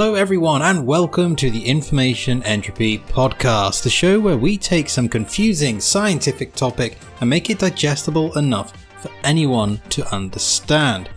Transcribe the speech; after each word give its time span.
Hello, 0.00 0.14
everyone, 0.14 0.62
and 0.62 0.86
welcome 0.86 1.36
to 1.36 1.50
the 1.50 1.62
Information 1.62 2.42
Entropy 2.44 3.00
Podcast, 3.00 3.82
the 3.82 3.90
show 3.90 4.18
where 4.18 4.38
we 4.38 4.56
take 4.56 4.88
some 4.88 5.10
confusing 5.10 5.78
scientific 5.78 6.54
topic 6.54 6.96
and 7.20 7.28
make 7.28 7.50
it 7.50 7.58
digestible 7.58 8.34
enough 8.38 8.72
for 9.02 9.10
anyone 9.24 9.78
to 9.90 10.10
understand. 10.10 11.10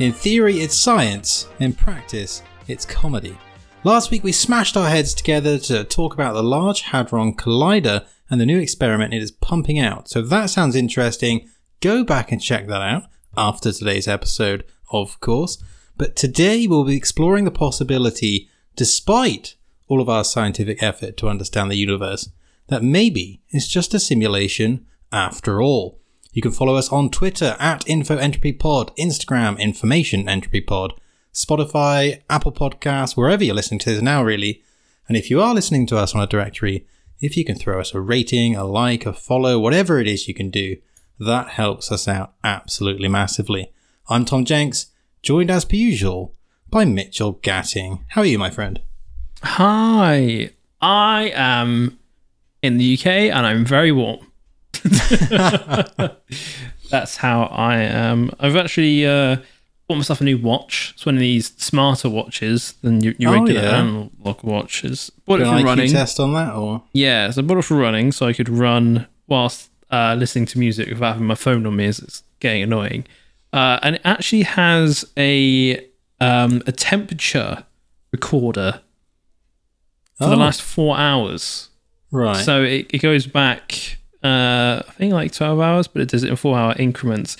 In 0.00 0.12
theory, 0.12 0.56
it's 0.56 0.76
science, 0.76 1.48
in 1.60 1.72
practice, 1.72 2.42
it's 2.68 2.84
comedy. 2.84 3.38
Last 3.84 4.10
week, 4.10 4.22
we 4.22 4.32
smashed 4.32 4.76
our 4.76 4.90
heads 4.90 5.14
together 5.14 5.56
to 5.60 5.84
talk 5.84 6.12
about 6.12 6.34
the 6.34 6.42
Large 6.42 6.82
Hadron 6.82 7.34
Collider 7.36 8.04
and 8.28 8.38
the 8.38 8.44
new 8.44 8.58
experiment 8.58 9.14
it 9.14 9.22
is 9.22 9.32
pumping 9.32 9.78
out. 9.78 10.10
So, 10.10 10.20
if 10.20 10.28
that 10.28 10.50
sounds 10.50 10.76
interesting, 10.76 11.48
go 11.80 12.04
back 12.04 12.30
and 12.30 12.42
check 12.42 12.66
that 12.66 12.82
out 12.82 13.04
after 13.34 13.72
today's 13.72 14.06
episode, 14.06 14.66
of 14.92 15.18
course. 15.20 15.56
But 16.00 16.16
today 16.16 16.66
we'll 16.66 16.84
be 16.84 16.96
exploring 16.96 17.44
the 17.44 17.50
possibility, 17.50 18.48
despite 18.74 19.56
all 19.86 20.00
of 20.00 20.08
our 20.08 20.24
scientific 20.24 20.82
effort 20.82 21.18
to 21.18 21.28
understand 21.28 21.70
the 21.70 21.76
universe, 21.76 22.30
that 22.68 22.82
maybe 22.82 23.42
it's 23.50 23.68
just 23.68 23.92
a 23.92 24.00
simulation 24.00 24.86
after 25.12 25.60
all. 25.60 26.00
You 26.32 26.40
can 26.40 26.52
follow 26.52 26.76
us 26.76 26.90
on 26.90 27.10
Twitter 27.10 27.54
at 27.60 27.84
InfoEntropyPod, 27.84 28.96
Instagram 28.96 29.58
Information 29.58 30.26
Entropy 30.26 30.62
Pod, 30.62 30.94
Spotify, 31.34 32.22
Apple 32.30 32.52
Podcasts, 32.52 33.14
wherever 33.14 33.44
you're 33.44 33.54
listening 33.54 33.80
to 33.80 33.90
this 33.90 34.00
now, 34.00 34.24
really. 34.24 34.62
And 35.06 35.18
if 35.18 35.28
you 35.28 35.42
are 35.42 35.54
listening 35.54 35.86
to 35.88 35.98
us 35.98 36.14
on 36.14 36.22
a 36.22 36.26
directory, 36.26 36.86
if 37.20 37.36
you 37.36 37.44
can 37.44 37.56
throw 37.56 37.78
us 37.78 37.92
a 37.92 38.00
rating, 38.00 38.56
a 38.56 38.64
like, 38.64 39.04
a 39.04 39.12
follow, 39.12 39.58
whatever 39.58 40.00
it 40.00 40.08
is 40.08 40.26
you 40.26 40.32
can 40.32 40.48
do, 40.48 40.78
that 41.18 41.48
helps 41.48 41.92
us 41.92 42.08
out 42.08 42.32
absolutely 42.42 43.08
massively. 43.08 43.70
I'm 44.08 44.24
Tom 44.24 44.46
Jenks 44.46 44.86
joined 45.22 45.50
as 45.50 45.64
per 45.64 45.76
usual 45.76 46.34
by 46.70 46.84
Mitchell 46.84 47.34
Gatting. 47.34 48.04
How 48.08 48.22
are 48.22 48.26
you, 48.26 48.38
my 48.38 48.50
friend? 48.50 48.80
Hi, 49.42 50.50
I 50.80 51.32
am 51.34 51.98
in 52.62 52.78
the 52.78 52.94
UK 52.98 53.06
and 53.06 53.46
I'm 53.46 53.64
very 53.64 53.92
warm. 53.92 54.26
That's 56.90 57.16
how 57.16 57.42
I 57.44 57.76
am. 57.78 58.30
I've 58.40 58.56
actually 58.56 59.06
uh, 59.06 59.36
bought 59.88 59.96
myself 59.96 60.20
a 60.20 60.24
new 60.24 60.38
watch. 60.38 60.92
It's 60.94 61.06
one 61.06 61.14
of 61.16 61.20
these 61.20 61.52
smarter 61.56 62.08
watches 62.08 62.72
than 62.82 63.00
your, 63.00 63.14
your 63.18 63.30
Oh, 63.36 63.40
regular 63.40 63.62
yeah. 63.62 63.78
analog 63.78 64.42
watches. 64.42 65.10
Bought 65.26 65.40
it 65.40 65.44
Got 65.44 65.56
for 65.58 65.62
IQ 65.62 65.64
running. 65.64 65.90
test 65.90 66.20
on 66.20 66.34
that, 66.34 66.54
or 66.54 66.82
Yeah, 66.92 67.30
so 67.30 67.42
I 67.42 67.44
bought 67.44 67.58
it 67.58 67.62
for 67.64 67.76
running 67.76 68.12
so 68.12 68.26
I 68.26 68.32
could 68.32 68.48
run 68.48 69.06
whilst 69.28 69.70
uh, 69.90 70.14
listening 70.18 70.46
to 70.46 70.58
music 70.58 70.88
without 70.88 71.12
having 71.14 71.26
my 71.26 71.34
phone 71.34 71.66
on 71.66 71.76
me 71.76 71.86
as 71.86 71.98
it's 72.00 72.22
getting 72.40 72.62
annoying. 72.62 73.06
Uh, 73.52 73.78
and 73.82 73.96
it 73.96 74.02
actually 74.04 74.42
has 74.42 75.04
a 75.16 75.84
um, 76.20 76.62
a 76.66 76.72
temperature 76.72 77.64
recorder 78.12 78.80
for 80.18 80.26
the 80.26 80.34
Oh. 80.34 80.38
last 80.38 80.60
four 80.62 80.96
hours. 80.98 81.68
right? 82.10 82.36
So 82.44 82.62
it, 82.62 82.86
it 82.92 82.98
goes 82.98 83.26
back, 83.26 83.96
uh, 84.22 84.82
I 84.86 84.92
think 84.98 85.12
like 85.14 85.32
12 85.32 85.60
hours, 85.60 85.86
but 85.88 86.02
it 86.02 86.08
does 86.10 86.22
it 86.24 86.28
in 86.30 86.36
four 86.36 86.58
hour 86.58 86.74
increments. 86.78 87.36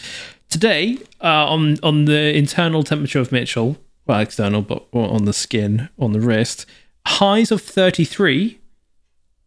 Today, 0.49 0.99
uh, 1.23 1.47
on, 1.47 1.77
on 1.83 2.07
the 2.07 2.35
internal 2.37 2.83
temperature 2.83 3.19
of 3.21 3.31
Mitchell, 3.33 3.77
well, 4.07 4.21
external, 4.21 4.63
but 4.63 4.87
on 4.93 5.25
the 5.27 5.33
skin, 5.33 5.89
on 5.99 6.13
the 6.13 6.21
wrist, 6.21 6.65
highs 7.07 7.51
of 7.53 7.61
33, 7.63 8.59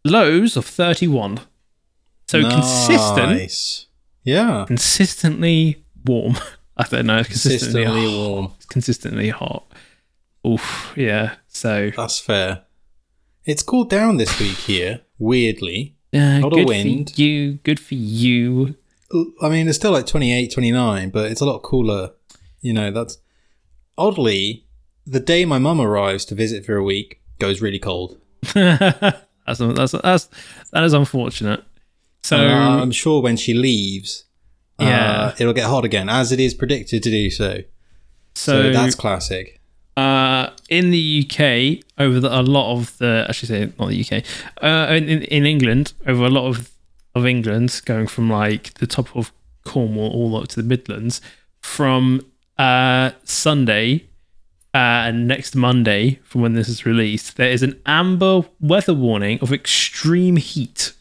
lows 0.04 0.56
of 0.56 0.64
31. 0.64 1.40
So 2.28 2.48
consistent, 2.48 3.86
Yeah, 4.22 4.64
consistently 4.66 5.83
warm. 6.04 6.36
I 6.76 6.84
don't 6.84 7.06
know, 7.06 7.22
consistently, 7.22 7.84
consistently 7.84 8.16
warm. 8.18 8.52
consistently 8.68 9.28
hot. 9.30 9.64
Oof, 10.46 10.92
yeah. 10.96 11.36
So, 11.48 11.90
That's 11.96 12.18
fair. 12.18 12.64
It's 13.44 13.62
cooled 13.62 13.90
down 13.90 14.16
this 14.16 14.38
week 14.40 14.56
here. 14.56 15.02
Weirdly, 15.18 15.96
uh, 16.14 16.40
of 16.44 16.52
good 16.52 16.66
wind. 16.68 17.10
for 17.14 17.20
you. 17.20 17.54
Good 17.62 17.78
for 17.78 17.94
you. 17.94 18.74
I 19.40 19.48
mean, 19.48 19.68
it's 19.68 19.76
still 19.78 19.92
like 19.92 20.06
28, 20.06 20.52
29, 20.52 21.10
but 21.10 21.30
it's 21.30 21.40
a 21.40 21.44
lot 21.46 21.60
cooler. 21.60 22.10
You 22.60 22.72
know, 22.72 22.90
that's 22.90 23.18
oddly 23.96 24.66
the 25.06 25.20
day 25.20 25.44
my 25.44 25.58
mum 25.58 25.80
arrives 25.80 26.24
to 26.26 26.34
visit 26.34 26.64
for 26.64 26.76
a 26.76 26.82
week 26.82 27.20
goes 27.38 27.60
really 27.60 27.78
cold. 27.78 28.18
that's, 28.54 29.58
that's 29.58 29.92
that's 29.92 30.28
that 30.72 30.82
is 30.84 30.92
unfortunate. 30.92 31.62
So 32.22 32.38
Uh, 32.38 32.80
I'm 32.80 32.90
sure 32.90 33.22
when 33.22 33.36
she 33.36 33.54
leaves, 33.54 34.23
uh, 34.78 34.84
Yeah. 34.84 35.34
it'll 35.38 35.52
get 35.52 35.66
hot 35.66 35.84
again, 35.84 36.08
as 36.08 36.32
it 36.32 36.40
is 36.40 36.54
predicted 36.54 37.02
to 37.02 37.10
do 37.10 37.30
so. 37.30 37.58
So, 38.34 38.62
so, 38.64 38.72
that's 38.72 38.94
classic. 38.96 39.60
uh, 39.96 40.50
in 40.68 40.90
the 40.90 41.24
UK, 41.24 41.84
over 41.98 42.18
the, 42.18 42.28
a 42.40 42.42
lot 42.42 42.72
of 42.76 42.98
the, 42.98 43.26
I 43.28 43.32
should 43.32 43.48
say 43.48 43.72
not 43.78 43.88
the 43.88 44.00
UK, 44.00 44.24
uh, 44.62 44.92
in, 44.94 45.08
in 45.08 45.22
in 45.22 45.46
England, 45.46 45.92
over 46.06 46.24
a 46.24 46.28
lot 46.30 46.46
of 46.48 46.70
of 47.14 47.24
England, 47.24 47.80
going 47.84 48.08
from 48.08 48.28
like 48.28 48.74
the 48.74 48.86
top 48.88 49.14
of 49.14 49.32
Cornwall 49.64 50.10
all 50.10 50.36
up 50.36 50.48
to 50.48 50.56
the 50.56 50.66
Midlands, 50.66 51.20
from 51.62 52.20
uh, 52.58 53.12
Sunday 53.22 54.04
uh, 54.74 55.06
and 55.06 55.28
next 55.28 55.54
Monday, 55.54 56.18
from 56.24 56.40
when 56.42 56.54
this 56.54 56.68
is 56.68 56.84
released, 56.84 57.36
there 57.36 57.50
is 57.52 57.62
an 57.62 57.80
amber 57.86 58.42
weather 58.60 58.94
warning 58.94 59.38
of 59.40 59.52
extreme 59.52 60.36
heat. 60.36 60.92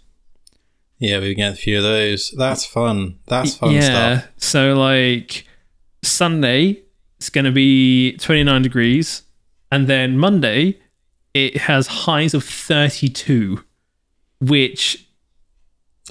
Yeah, 1.04 1.20
we 1.20 1.34
get 1.36 1.52
a 1.52 1.56
few 1.56 1.78
of 1.78 1.84
those. 1.84 2.32
That's 2.38 2.66
fun. 2.66 3.20
That's 3.28 3.56
fun 3.56 3.72
yeah. 3.74 3.82
stuff. 4.20 4.32
So 4.38 4.74
like 4.74 5.46
Sunday, 6.02 6.82
it's 7.18 7.30
going 7.30 7.44
to 7.46 7.52
be 7.52 8.16
29 8.18 8.62
degrees, 8.62 9.24
and 9.70 9.88
then 9.88 10.18
Monday, 10.18 10.80
it 11.34 11.58
has 11.58 11.88
highs 11.88 12.34
of 12.34 12.44
32, 12.46 13.62
which 14.40 15.08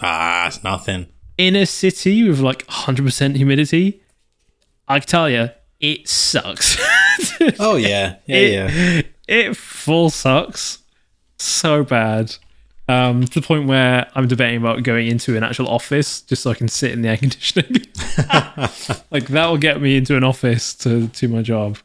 Ah, 0.03 0.47
it's 0.49 0.63
nothing. 0.63 1.07
in 1.39 1.57
a 1.57 1.65
city 1.65 2.29
with 2.29 2.41
like 2.41 2.67
100% 2.67 3.37
humidity, 3.37 4.03
I 4.89 4.99
can 5.01 5.09
tell 5.09 5.31
you, 5.31 5.49
it 5.81 6.07
sucks. 6.09 6.77
Oh 7.59 7.77
yeah, 7.77 8.17
yeah, 8.27 8.37
it, 8.37 8.53
yeah. 8.53 9.03
it 9.29 9.57
full 9.57 10.11
sucks 10.11 10.79
so 11.39 11.83
bad. 11.83 12.37
Um, 12.89 13.25
to 13.25 13.41
the 13.41 13.47
point 13.47 13.69
where 13.69 14.11
I'm 14.17 14.27
debating 14.27 14.59
about 14.59 14.83
going 14.83 15.07
into 15.07 15.37
an 15.37 15.45
actual 15.45 15.69
office 15.69 16.21
just 16.21 16.43
so 16.43 16.51
I 16.51 16.55
can 16.55 16.67
sit 16.69 16.91
in 16.91 17.03
the 17.03 17.09
air 17.11 17.17
conditioning. 17.19 17.73
like 19.11 19.29
that 19.29 19.47
will 19.49 19.57
get 19.57 19.81
me 19.81 19.97
into 19.97 20.17
an 20.17 20.25
office 20.25 20.75
to 20.77 21.09
to 21.09 21.29
my 21.29 21.43
job. 21.43 21.79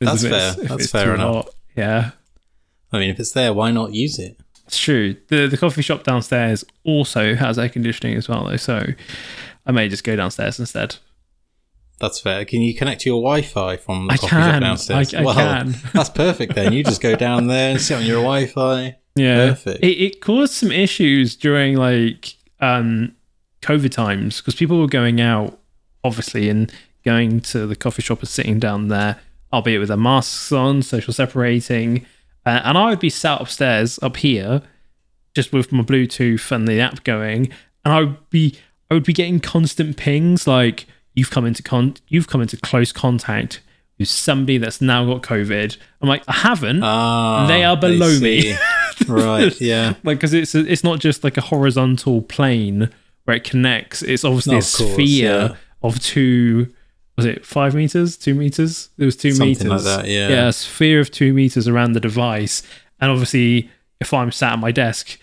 That's 0.00 0.22
fair. 0.26 0.52
That's 0.54 0.90
fair 0.90 1.14
enough. 1.14 1.34
hot. 1.46 1.54
Yeah, 1.76 2.10
I 2.92 2.98
mean, 2.98 3.10
if 3.10 3.18
it's 3.20 3.32
there, 3.32 3.52
why 3.54 3.70
not 3.70 3.94
use 3.94 4.18
it? 4.18 4.36
it's 4.66 4.78
true. 4.78 5.16
the 5.28 5.46
The 5.46 5.56
coffee 5.56 5.82
shop 5.82 6.02
downstairs 6.04 6.64
also 6.84 7.34
has 7.34 7.58
air 7.58 7.68
conditioning 7.68 8.16
as 8.16 8.28
well, 8.28 8.44
though. 8.44 8.56
So 8.56 8.84
I 9.66 9.72
may 9.72 9.88
just 9.88 10.04
go 10.04 10.16
downstairs 10.16 10.58
instead. 10.58 10.96
That's 12.00 12.18
fair. 12.20 12.44
Can 12.44 12.60
you 12.60 12.74
connect 12.74 13.02
to 13.02 13.08
your 13.10 13.22
Wi-Fi 13.22 13.76
from 13.76 14.08
the 14.08 14.14
I 14.14 14.16
coffee 14.16 14.30
can. 14.30 14.52
shop 14.52 14.60
downstairs? 14.62 15.14
I- 15.14 15.20
I 15.20 15.22
well, 15.24 15.34
can. 15.34 15.74
that's 15.92 16.10
perfect. 16.10 16.54
Then 16.56 16.72
you 16.72 16.82
just 16.82 17.00
go 17.00 17.14
down 17.14 17.46
there 17.46 17.70
and 17.70 17.80
sit 17.80 17.96
on 17.96 18.04
your 18.04 18.16
Wi-Fi. 18.22 18.96
Yeah, 19.14 19.50
Perfect. 19.50 19.84
It, 19.84 20.00
it 20.00 20.20
caused 20.20 20.54
some 20.54 20.72
issues 20.72 21.36
during 21.36 21.76
like 21.76 22.34
um, 22.60 23.14
COVID 23.62 23.90
times 23.90 24.40
because 24.40 24.54
people 24.54 24.80
were 24.80 24.88
going 24.88 25.20
out, 25.20 25.58
obviously, 26.02 26.48
and 26.48 26.72
going 27.04 27.40
to 27.40 27.66
the 27.66 27.76
coffee 27.76 28.02
shop 28.02 28.20
and 28.20 28.28
sitting 28.28 28.58
down 28.58 28.88
there, 28.88 29.20
albeit 29.52 29.80
with 29.80 29.88
their 29.88 29.96
masks 29.96 30.50
on, 30.50 30.82
social 30.82 31.12
separating, 31.12 32.06
uh, 32.46 32.60
and 32.64 32.76
I 32.76 32.90
would 32.90 33.00
be 33.00 33.10
sat 33.10 33.40
upstairs 33.40 33.98
up 34.02 34.16
here, 34.16 34.62
just 35.34 35.52
with 35.52 35.72
my 35.72 35.82
Bluetooth 35.82 36.50
and 36.50 36.66
the 36.68 36.80
app 36.80 37.04
going, 37.04 37.50
and 37.84 37.94
I 37.94 38.00
would 38.00 38.30
be 38.30 38.58
I 38.90 38.94
would 38.94 39.04
be 39.04 39.12
getting 39.12 39.40
constant 39.40 39.96
pings 39.96 40.46
like 40.46 40.86
you've 41.14 41.30
come 41.30 41.46
into 41.46 41.62
con 41.62 41.96
you've 42.08 42.28
come 42.28 42.42
into 42.42 42.56
close 42.56 42.92
contact 42.92 43.60
with 43.98 44.08
somebody 44.08 44.58
that's 44.58 44.80
now 44.80 45.04
got 45.06 45.22
COVID. 45.22 45.76
I'm 46.00 46.08
like 46.08 46.22
I 46.28 46.32
haven't. 46.32 46.82
Ah, 46.82 47.46
They 47.46 47.64
are 47.64 47.76
below 47.76 48.18
me. 48.18 48.54
right. 49.08 49.52
Yeah. 49.60 49.94
like 50.04 50.18
because 50.18 50.34
it's 50.34 50.54
it's 50.54 50.84
not 50.84 50.98
just 51.00 51.24
like 51.24 51.36
a 51.36 51.40
horizontal 51.40 52.22
plane 52.22 52.90
where 53.24 53.36
it 53.36 53.44
connects 53.44 54.02
it's 54.02 54.24
obviously 54.24 54.52
a 54.54 54.60
course, 54.60 54.92
sphere 54.92 55.30
yeah. 55.50 55.56
of 55.82 55.98
two 56.00 56.72
was 57.16 57.24
it 57.26 57.44
five 57.44 57.74
meters 57.74 58.16
two 58.16 58.34
meters 58.34 58.90
it 58.98 59.04
was 59.04 59.16
two 59.16 59.32
Something 59.32 59.66
meters 59.66 59.84
like 59.86 60.02
that, 60.02 60.08
yeah. 60.08 60.28
yeah 60.28 60.48
a 60.48 60.52
sphere 60.52 61.00
of 61.00 61.10
two 61.10 61.32
meters 61.32 61.66
around 61.66 61.94
the 61.94 62.00
device 62.00 62.62
and 63.00 63.10
obviously 63.10 63.70
if 64.00 64.12
i'm 64.12 64.30
sat 64.30 64.52
at 64.52 64.58
my 64.58 64.70
desk 64.70 65.18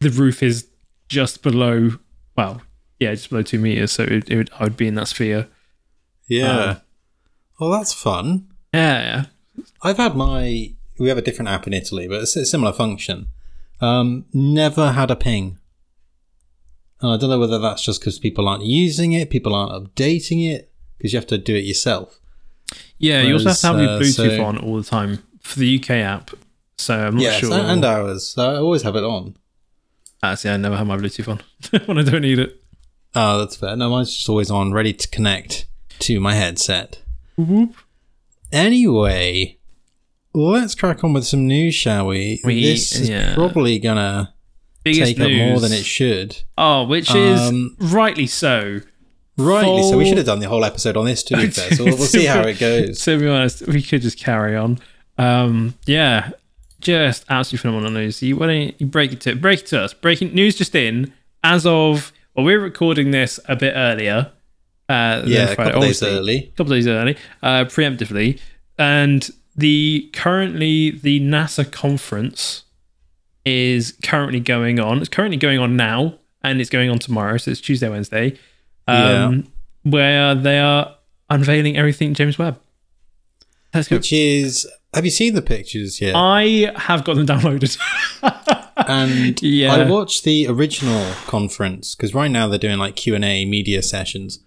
the 0.00 0.10
roof 0.10 0.42
is 0.42 0.68
just 1.08 1.42
below 1.42 1.92
well 2.36 2.60
yeah 3.00 3.12
just 3.14 3.30
below 3.30 3.42
two 3.42 3.58
meters 3.58 3.90
so 3.92 4.02
it, 4.04 4.28
it 4.30 4.36
would, 4.36 4.50
i 4.58 4.64
would 4.64 4.76
be 4.76 4.86
in 4.86 4.94
that 4.96 5.08
sphere 5.08 5.48
Yeah. 6.28 6.58
Um, 6.60 6.80
well, 7.60 7.70
that's 7.70 7.92
fun. 7.92 8.48
yeah 8.72 9.00
yeah 9.02 9.24
I've 9.82 9.98
had 9.98 10.16
my. 10.16 10.72
We 10.98 11.08
have 11.08 11.18
a 11.18 11.22
different 11.22 11.48
app 11.48 11.66
in 11.66 11.72
Italy, 11.74 12.08
but 12.08 12.22
it's 12.22 12.34
a 12.36 12.44
similar 12.46 12.72
function. 12.72 13.28
Um, 13.80 14.24
never 14.32 14.92
had 14.92 15.10
a 15.10 15.16
ping. 15.16 15.58
And 17.00 17.12
I 17.12 17.16
don't 17.16 17.30
know 17.30 17.38
whether 17.38 17.58
that's 17.58 17.82
just 17.84 18.00
because 18.00 18.18
people 18.18 18.48
aren't 18.48 18.64
using 18.64 19.12
it, 19.12 19.30
people 19.30 19.54
aren't 19.54 19.72
updating 19.94 20.48
it, 20.50 20.72
because 20.96 21.12
you 21.12 21.18
have 21.18 21.26
to 21.28 21.38
do 21.38 21.54
it 21.54 21.64
yourself. 21.64 22.18
Yeah, 22.98 23.20
you 23.22 23.34
also 23.34 23.50
have 23.50 23.58
to 23.58 23.66
have 23.66 23.76
your 23.78 23.86
Whereas, 23.98 24.18
uh, 24.18 24.22
Bluetooth 24.22 24.36
so- 24.38 24.44
on 24.44 24.58
all 24.58 24.76
the 24.76 24.84
time 24.84 25.22
for 25.40 25.58
the 25.58 25.78
UK 25.78 25.90
app, 25.90 26.30
so 26.78 26.94
I'm 26.94 27.14
not 27.16 27.22
yes, 27.22 27.40
sure. 27.40 27.52
and- 27.52 27.66
and 27.70 27.84
ours. 27.84 28.34
I 28.38 28.56
always 28.56 28.82
have 28.82 28.96
it 28.96 29.04
on. 29.04 29.36
Ah, 30.22 30.34
see, 30.36 30.48
I 30.48 30.56
never 30.56 30.76
have 30.76 30.86
my 30.86 30.96
Bluetooth 30.96 31.28
on 31.28 31.40
when 31.86 31.98
I 31.98 32.02
don't 32.02 32.22
need 32.22 32.38
it. 32.38 32.60
Oh, 33.14 33.38
that's 33.38 33.56
fair. 33.56 33.76
No, 33.76 33.90
mine's 33.90 34.14
just 34.14 34.28
always 34.28 34.50
on, 34.50 34.72
ready 34.72 34.92
to 34.94 35.08
connect 35.08 35.66
to 36.00 36.18
my 36.20 36.34
headset. 36.34 37.00
Whoop. 37.36 37.74
Anyway, 38.52 39.58
let's 40.32 40.74
crack 40.74 41.02
on 41.04 41.12
with 41.12 41.26
some 41.26 41.46
news, 41.46 41.74
shall 41.74 42.06
we? 42.06 42.40
We- 42.44 42.62
this 42.62 42.94
is 42.94 43.08
yeah. 43.08 43.34
probably 43.34 43.78
gonna 43.78 44.34
Biggest 44.84 45.16
take 45.16 45.20
up 45.20 45.30
more 45.30 45.60
than 45.60 45.72
it 45.72 45.84
should. 45.84 46.36
Oh, 46.58 46.84
which 46.84 47.14
is 47.14 47.40
Um, 47.40 47.76
rightly 47.78 48.26
so. 48.26 48.80
Rightly, 49.36 49.82
so 49.82 49.98
we 49.98 50.06
should 50.06 50.18
have 50.18 50.26
done 50.26 50.38
the 50.38 50.48
whole 50.48 50.64
episode 50.64 50.96
on 50.96 51.06
this 51.06 51.24
too. 51.24 51.36
fair. 51.50 51.72
So 51.72 51.84
we'll, 51.84 51.96
we'll 51.96 52.06
see 52.06 52.24
how 52.26 52.42
it 52.42 52.58
goes. 52.60 53.02
To 53.04 53.18
be 53.18 53.26
honest, 53.26 53.66
we 53.66 53.82
could 53.82 54.02
just 54.02 54.18
carry 54.18 54.56
on. 54.56 54.78
Um, 55.18 55.74
yeah, 55.86 56.30
just 56.80 57.24
absolutely 57.28 57.62
phenomenal 57.62 57.90
news. 57.90 58.22
You, 58.22 58.36
why 58.36 58.46
don't 58.46 58.80
you 58.80 58.86
break 58.86 59.12
it 59.12 59.20
to 59.22 59.34
break 59.34 59.60
it 59.60 59.66
to 59.68 59.80
us? 59.80 59.92
Breaking 59.92 60.32
news 60.34 60.54
just 60.54 60.74
in 60.76 61.12
as 61.42 61.66
of 61.66 62.12
well, 62.36 62.44
we're 62.44 62.60
recording 62.60 63.10
this 63.10 63.40
a 63.48 63.56
bit 63.56 63.72
earlier. 63.74 64.30
Uh, 64.88 65.22
Yeah, 65.24 65.50
a 65.50 65.56
couple 65.56 65.80
days 65.80 66.02
early. 66.02 66.52
couple 66.56 66.74
days 66.74 66.86
early, 66.86 67.16
uh, 67.42 67.64
preemptively, 67.64 68.38
and 68.78 69.30
the 69.56 70.10
currently 70.12 70.90
the 70.90 71.20
NASA 71.20 71.70
conference 71.70 72.64
is 73.46 73.92
currently 74.02 74.40
going 74.40 74.78
on. 74.80 74.98
It's 74.98 75.08
currently 75.08 75.36
going 75.38 75.58
on 75.58 75.76
now, 75.76 76.14
and 76.42 76.60
it's 76.60 76.70
going 76.70 76.90
on 76.90 76.98
tomorrow. 76.98 77.36
So 77.38 77.50
it's 77.50 77.60
Tuesday, 77.60 77.88
Wednesday, 77.88 78.36
um, 78.86 79.50
where 79.82 80.34
they 80.34 80.58
are 80.58 80.94
unveiling 81.30 81.76
everything 81.76 82.14
James 82.14 82.38
Webb. 82.38 82.58
Let's 83.72 83.88
go. 83.88 83.96
Which 83.96 84.12
is, 84.12 84.68
have 84.94 85.04
you 85.04 85.10
seen 85.10 85.34
the 85.34 85.42
pictures 85.42 86.00
yet? 86.00 86.14
I 86.14 86.72
have 86.76 87.04
got 87.04 87.16
them 87.16 87.26
downloaded. 87.26 87.76
and 88.76 89.40
Yeah. 89.42 89.74
I 89.74 89.88
watched 89.90 90.24
the 90.24 90.46
original 90.48 91.12
conference 91.26 91.94
because 91.94 92.14
right 92.14 92.30
now 92.30 92.46
they're 92.48 92.58
doing 92.58 92.78
like 92.78 92.94
Q 92.96 93.14
and 93.14 93.24
A 93.24 93.44
media 93.44 93.82
sessions. 93.82 94.38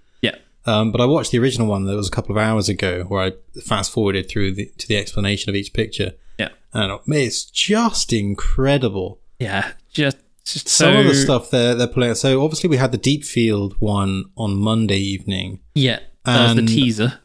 Um, 0.68 0.92
but 0.92 1.00
I 1.00 1.06
watched 1.06 1.32
the 1.32 1.40
original 1.40 1.68
one 1.68 1.86
that 1.86 1.96
was 1.96 2.10
a 2.10 2.12
couple 2.12 2.36
of 2.36 2.42
hours 2.42 2.68
ago, 2.68 3.04
where 3.08 3.22
I 3.22 3.60
fast 3.62 3.92
forwarded 3.92 4.30
through 4.30 4.54
the, 4.54 4.66
to 4.78 4.88
the 4.88 4.98
explanation 4.98 5.50
of 5.50 5.56
each 5.56 5.74
picture, 5.74 6.12
yeah, 6.38 6.50
and 6.74 7.00
it's 7.08 7.46
just 7.46 8.14
incredible. 8.14 9.20
yeah. 9.40 9.72
Just, 9.92 10.18
just 10.44 10.68
Some 10.70 10.94
so, 10.94 11.00
of 11.00 11.08
the 11.08 11.16
stuff 11.16 11.50
they're 11.50 11.74
they're 11.74 11.88
playing. 11.88 12.16
So 12.16 12.44
obviously 12.44 12.70
we 12.70 12.78
had 12.78 12.92
the 12.92 12.98
deep 12.98 13.24
field 13.24 13.76
one 13.80 14.26
on 14.36 14.56
Monday 14.58 15.00
evening. 15.00 15.60
Yeah, 15.74 16.00
that 16.26 16.44
was 16.44 16.56
the 16.56 16.66
teaser. 16.66 17.20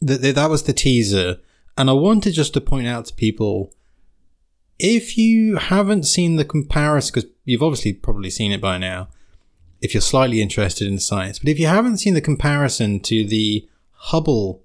That 0.00 0.34
that 0.34 0.50
was 0.50 0.62
the 0.62 0.72
teaser, 0.72 1.38
and 1.76 1.90
I 1.90 1.94
wanted 1.94 2.32
just 2.32 2.54
to 2.54 2.60
point 2.60 2.86
out 2.86 3.06
to 3.06 3.14
people 3.14 3.74
if 4.78 5.16
you 5.16 5.56
haven't 5.56 6.04
seen 6.04 6.36
the 6.36 6.44
comparison, 6.44 7.12
because 7.14 7.30
you've 7.44 7.62
obviously 7.62 7.92
probably 7.92 8.30
seen 8.30 8.52
it 8.52 8.60
by 8.60 8.78
now, 8.78 9.08
if 9.82 9.92
you're 9.94 10.00
slightly 10.00 10.40
interested 10.40 10.86
in 10.88 10.98
science, 10.98 11.38
but 11.40 11.48
if 11.48 11.58
you 11.58 11.66
haven't 11.66 11.98
seen 11.98 12.14
the 12.14 12.20
comparison 12.20 13.00
to 13.00 13.26
the 13.26 13.68
Hubble 13.92 14.62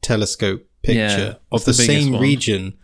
telescope 0.00 0.66
picture 0.82 0.98
Yeah, 0.98 1.34
of 1.50 1.64
the, 1.64 1.70
the 1.72 1.74
same 1.74 2.12
one. 2.12 2.20
region, 2.22 2.74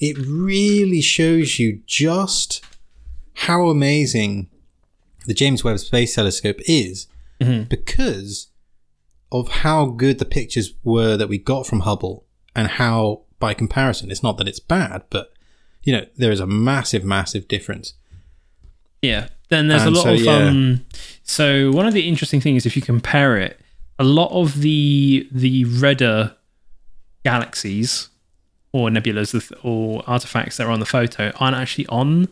it 0.00 0.16
really 0.18 1.00
shows 1.00 1.58
you 1.58 1.80
just 1.86 2.64
how 3.34 3.68
amazing 3.68 4.48
the 5.26 5.34
James 5.34 5.62
Webb 5.62 5.78
Space 5.78 6.14
Telescope 6.14 6.58
is 6.66 7.06
Mhm. 7.40 7.68
because 7.68 8.48
of 9.30 9.48
how 9.48 9.86
good 9.86 10.18
the 10.18 10.24
pictures 10.24 10.74
were 10.82 11.16
that 11.16 11.28
we 11.28 11.38
got 11.38 11.66
from 11.66 11.80
Hubble 11.80 12.26
and 12.54 12.68
how, 12.68 13.22
by 13.38 13.54
comparison, 13.54 14.10
it's 14.10 14.22
not 14.22 14.36
that 14.38 14.48
it's 14.48 14.60
bad, 14.60 15.02
but 15.10 15.32
you 15.84 15.92
know, 15.92 16.06
there 16.16 16.30
is 16.32 16.38
a 16.40 16.46
massive, 16.46 17.02
massive 17.04 17.48
difference. 17.48 17.94
Yeah. 19.02 19.28
Then 19.48 19.68
there's 19.68 19.82
And 19.82 19.94
a 19.94 19.98
lot 19.98 20.04
so, 20.04 20.12
of 20.14 20.20
yeah. 20.20 20.32
um 20.32 20.84
so 21.22 21.70
one 21.72 21.86
of 21.86 21.92
the 21.94 22.08
interesting 22.08 22.40
things 22.40 22.64
if 22.66 22.74
you 22.76 22.82
compare 22.82 23.36
it, 23.36 23.60
a 23.98 24.04
lot 24.04 24.30
of 24.32 24.60
the 24.60 25.28
the 25.30 25.64
redder 25.66 26.34
galaxies 27.24 28.08
or 28.72 28.88
nebulas 28.88 29.52
or 29.62 30.02
artifacts 30.06 30.56
that 30.56 30.66
are 30.66 30.70
on 30.70 30.80
the 30.80 30.86
photo 30.86 31.30
aren't 31.38 31.56
actually 31.56 31.86
on 31.88 32.28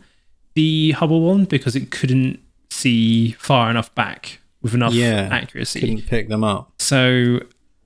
the 0.55 0.91
Hubble 0.91 1.21
one 1.21 1.45
because 1.45 1.75
it 1.75 1.91
couldn't 1.91 2.39
see 2.71 3.31
far 3.33 3.69
enough 3.69 3.93
back 3.95 4.39
with 4.61 4.73
enough 4.73 4.93
Yeah, 4.93 5.29
accuracy. 5.31 5.79
Couldn't 5.79 6.07
pick 6.07 6.27
them 6.29 6.43
up. 6.43 6.71
So 6.79 7.39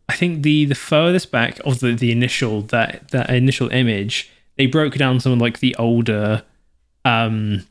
I 0.09 0.15
think 0.15 0.43
the 0.43 0.65
the 0.65 0.75
furthest 0.75 1.31
back 1.31 1.59
of 1.65 1.79
the 1.79 1.93
the 1.93 2.11
initial 2.11 2.61
that 2.63 3.09
that 3.09 3.29
initial 3.29 3.69
image, 3.69 4.31
they 4.57 4.65
broke 4.67 4.95
down 4.95 5.19
some 5.19 5.31
of 5.33 5.39
like 5.39 5.59
the 5.59 5.75
older, 5.75 6.43
um, 7.03 7.65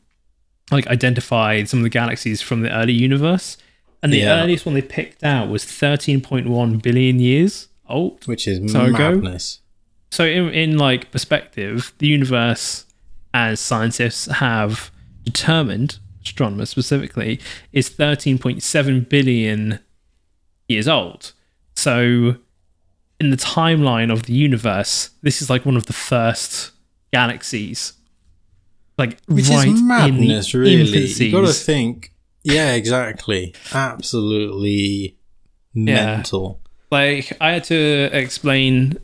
like 0.71 0.87
identified 0.87 1.69
some 1.69 1.79
of 1.79 1.83
the 1.83 1.89
galaxies 1.89 2.41
from 2.41 2.61
the 2.61 2.71
early 2.75 2.93
universe, 2.93 3.57
and 4.01 4.11
the 4.11 4.19
Yeah. 4.19 4.41
earliest 4.41 4.65
one 4.65 4.75
they 4.75 4.81
picked 4.81 5.23
out 5.23 5.49
was 5.49 5.63
thirteen 5.63 6.21
point 6.21 6.47
one 6.47 6.77
billion 6.77 7.19
years 7.19 7.67
old. 7.87 8.25
Which 8.27 8.47
is 8.47 8.71
So 8.71 8.87
madness. 8.87 9.59
So 10.11 10.25
in 10.25 10.49
in 10.49 10.77
like 10.77 11.11
perspective, 11.11 11.93
the 11.99 12.07
universe, 12.07 12.85
as 13.33 13.59
scientists 13.59 14.25
have 14.27 14.91
determined, 15.23 15.99
astronomers 16.23 16.69
specifically, 16.69 17.39
is 17.73 17.89
thirteen 17.89 18.37
point 18.37 18.63
seven 18.63 19.01
billion 19.01 19.79
years 20.67 20.87
old. 20.87 21.33
So 21.75 22.37
in 23.19 23.29
the 23.29 23.37
timeline 23.37 24.11
of 24.11 24.23
the 24.23 24.33
universe, 24.33 25.11
this 25.21 25.41
is 25.41 25.49
like 25.49 25.65
one 25.65 25.77
of 25.77 25.85
the 25.85 25.93
first 25.93 26.71
galaxies. 27.13 27.93
Like 28.97 29.19
Which 29.27 29.49
right 29.49 29.67
is 29.67 29.81
madness, 29.81 30.53
in 30.53 30.61
the 30.63 30.69
really. 30.69 30.85
infancies. 30.85 31.25
You 31.25 31.31
got 31.31 31.41
to 31.47 31.53
think. 31.53 32.13
Yeah, 32.43 32.73
exactly. 32.73 33.53
Absolutely 33.73 35.17
mental. 35.73 36.61
like 36.91 37.35
I 37.41 37.51
had 37.53 37.63
to 37.65 38.09
explain 38.13 38.97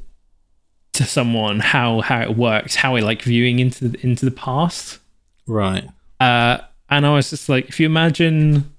to 0.93 1.03
someone 1.05 1.59
how 1.59 2.01
how 2.01 2.21
it 2.21 2.37
works, 2.37 2.75
how 2.75 2.95
I 2.95 2.99
like 3.01 3.21
viewing 3.23 3.59
into 3.59 3.89
the, 3.89 3.99
into 4.05 4.25
the 4.25 4.31
past. 4.31 4.99
Right. 5.47 5.85
Uh, 6.19 6.59
and 6.89 7.05
I 7.05 7.13
was 7.13 7.29
just 7.31 7.49
like, 7.49 7.67
if 7.67 7.79
you 7.79 7.85
imagine, 7.85 8.71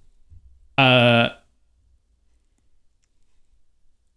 uh, 0.78 1.30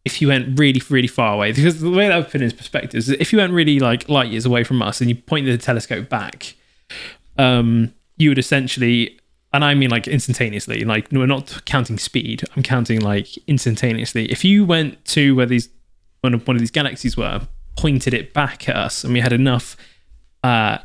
if 0.03 0.21
you 0.21 0.27
went 0.27 0.59
really, 0.59 0.81
really 0.89 1.07
far 1.07 1.33
away, 1.33 1.51
because 1.51 1.81
the 1.81 1.89
way 1.89 2.07
that 2.07 2.11
I've 2.15 2.29
put 2.29 2.41
it 2.41 2.51
in 2.51 2.51
perspective 2.57 2.97
is 2.99 3.09
if 3.09 3.33
you 3.33 3.39
went 3.39 3.53
really 3.53 3.79
like 3.79 4.07
light 4.07 4.29
years 4.29 4.45
away 4.45 4.63
from 4.63 4.81
us 4.81 5.01
and 5.01 5.09
you 5.09 5.15
pointed 5.15 5.57
the 5.59 5.63
telescope 5.63 6.09
back, 6.09 6.53
um, 7.37 7.93
you 8.17 8.29
would 8.29 8.37
essentially, 8.37 9.19
and 9.53 9.63
I 9.63 9.73
mean 9.73 9.89
like 9.89 10.07
instantaneously, 10.07 10.83
like 10.83 11.11
we're 11.11 11.25
not 11.25 11.63
counting 11.65 11.97
speed, 11.97 12.43
I'm 12.55 12.63
counting 12.63 13.01
like 13.01 13.27
instantaneously. 13.47 14.31
If 14.31 14.43
you 14.43 14.65
went 14.65 15.03
to 15.05 15.35
where 15.35 15.45
these 15.45 15.69
one 16.21 16.33
of 16.33 16.47
one 16.47 16.55
of 16.55 16.59
these 16.59 16.71
galaxies 16.71 17.15
were, 17.15 17.47
pointed 17.77 18.13
it 18.13 18.33
back 18.33 18.67
at 18.69 18.75
us, 18.75 19.03
and 19.03 19.13
we 19.13 19.19
had 19.19 19.33
enough 19.33 19.77
uh, 20.43 20.79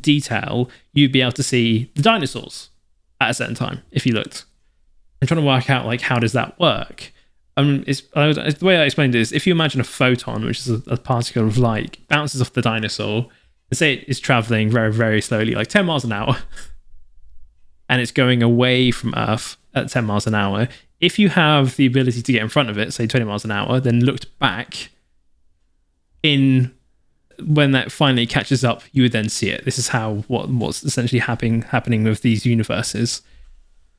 detail, 0.00 0.70
you'd 0.92 1.12
be 1.12 1.20
able 1.20 1.32
to 1.32 1.42
see 1.42 1.90
the 1.94 2.02
dinosaurs 2.02 2.70
at 3.20 3.30
a 3.30 3.34
certain 3.34 3.54
time 3.54 3.82
if 3.90 4.06
you 4.06 4.14
looked. 4.14 4.44
I'm 5.20 5.28
trying 5.28 5.40
to 5.40 5.46
work 5.46 5.70
out 5.70 5.86
like 5.86 6.00
how 6.00 6.18
does 6.18 6.32
that 6.32 6.58
work. 6.58 7.12
Um, 7.56 7.84
it's, 7.86 8.02
was, 8.14 8.36
the 8.36 8.64
way 8.64 8.78
I 8.78 8.84
explained 8.84 9.14
it 9.14 9.20
is 9.20 9.32
if 9.32 9.46
you 9.46 9.52
imagine 9.52 9.80
a 9.80 9.84
photon, 9.84 10.44
which 10.44 10.60
is 10.60 10.70
a, 10.70 10.82
a 10.86 10.96
particle 10.96 11.46
of 11.46 11.58
light, 11.58 11.98
bounces 12.08 12.40
off 12.40 12.52
the 12.54 12.62
dinosaur, 12.62 13.28
and 13.72 13.78
say 13.78 13.94
it 13.94 14.04
is 14.06 14.20
traveling 14.20 14.68
very, 14.68 14.92
very 14.92 15.22
slowly, 15.22 15.54
like 15.54 15.68
10 15.68 15.86
miles 15.86 16.04
an 16.04 16.12
hour, 16.12 16.36
and 17.88 18.02
it's 18.02 18.12
going 18.12 18.42
away 18.42 18.90
from 18.90 19.14
Earth 19.16 19.56
at 19.74 19.88
10 19.88 20.04
miles 20.04 20.26
an 20.26 20.34
hour. 20.34 20.68
If 21.00 21.18
you 21.18 21.30
have 21.30 21.76
the 21.76 21.86
ability 21.86 22.20
to 22.20 22.32
get 22.32 22.42
in 22.42 22.50
front 22.50 22.68
of 22.68 22.76
it, 22.76 22.92
say 22.92 23.06
20 23.06 23.24
miles 23.24 23.46
an 23.46 23.50
hour, 23.50 23.80
then 23.80 24.00
looked 24.04 24.38
back 24.38 24.90
in 26.22 26.70
when 27.46 27.70
that 27.72 27.90
finally 27.90 28.26
catches 28.26 28.62
up, 28.62 28.82
you 28.92 29.04
would 29.04 29.12
then 29.12 29.30
see 29.30 29.48
it. 29.48 29.64
This 29.64 29.78
is 29.78 29.88
how 29.88 30.16
what 30.28 30.50
what's 30.50 30.84
essentially 30.84 31.20
happening 31.20 31.62
happening 31.62 32.04
with 32.04 32.20
these 32.20 32.44
universes. 32.44 33.22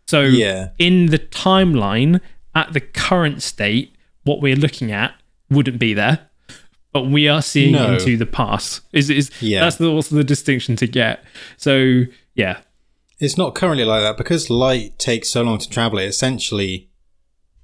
So 0.06 0.22
Yeah. 0.22 0.70
in 0.78 1.08
the 1.08 1.18
timeline, 1.18 2.22
at 2.54 2.74
the 2.74 2.80
current 2.80 3.42
state, 3.42 3.96
what 4.24 4.40
we're 4.40 4.56
looking 4.56 4.92
at 4.92 5.16
wouldn't 5.50 5.80
be 5.80 5.96
there. 5.96 6.30
But 6.94 7.08
we 7.08 7.28
are 7.28 7.42
seeing 7.42 7.74
No. 7.74 7.94
into 7.94 8.16
the 8.18 8.26
past. 8.26 8.82
Is 8.94 9.10
is 9.10 9.32
Yeah. 9.42 9.62
that's 9.62 9.78
the, 9.78 9.88
also 9.88 10.16
the 10.16 10.24
distinction 10.24 10.76
to 10.78 10.88
get. 10.88 11.24
So 11.58 12.04
yeah, 12.36 12.60
It's 13.20 13.38
not 13.38 13.56
currently 13.56 13.86
like 13.86 14.02
that 14.02 14.18
because 14.18 14.50
light 14.50 14.98
takes 15.00 15.30
so 15.30 15.42
long 15.44 15.58
to 15.58 15.70
travel. 15.70 15.98
It 16.00 16.06
essentially 16.06 16.90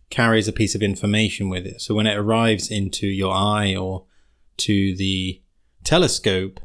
carries 0.10 0.48
a 0.48 0.52
piece 0.54 0.74
of 0.76 0.82
information 0.82 1.50
with 1.50 1.66
it. 1.68 1.82
So 1.82 1.94
when 1.94 2.08
it 2.08 2.18
arrives 2.18 2.72
into 2.72 3.06
your 3.08 3.34
eye 3.34 3.76
or 3.76 4.06
to 4.58 4.96
the 4.96 5.42
telescope, 5.84 6.60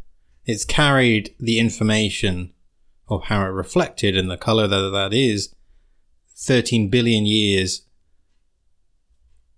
it's 0.47 0.65
carried 0.65 1.35
the 1.39 1.59
information 1.59 2.53
of 3.09 3.25
how 3.25 3.43
it 3.43 3.49
reflected 3.51 4.17
and 4.17 4.31
the 4.31 4.37
color 4.39 4.67
that 4.67 4.91
that 4.91 5.13
is 5.13 5.55
13 6.37 6.89
billion 6.89 7.27
years 7.27 7.83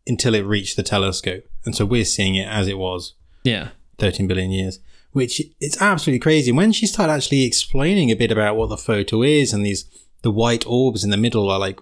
until 0.06 0.34
it 0.34 0.42
reached 0.44 0.76
the 0.76 0.82
telescope. 0.82 1.44
And 1.66 1.74
so 1.74 1.84
we're 1.84 2.04
seeing 2.04 2.34
it 2.36 2.48
as 2.48 2.68
it 2.68 2.78
was 2.78 3.14
yeah, 3.44 3.68
13 3.98 4.26
billion 4.26 4.50
years, 4.50 4.78
which 5.12 5.42
it's 5.60 5.80
absolutely 5.82 6.20
crazy. 6.20 6.52
When 6.52 6.72
she 6.72 6.86
started 6.86 7.12
actually 7.12 7.44
explaining 7.44 8.10
a 8.10 8.16
bit 8.16 8.30
about 8.32 8.56
what 8.56 8.68
the 8.70 8.76
photo 8.78 9.22
is 9.22 9.52
and 9.52 9.66
these 9.66 9.84
the 10.22 10.30
white 10.30 10.66
orbs 10.66 11.04
in 11.04 11.10
the 11.10 11.16
middle 11.16 11.50
are 11.50 11.58
like 11.58 11.78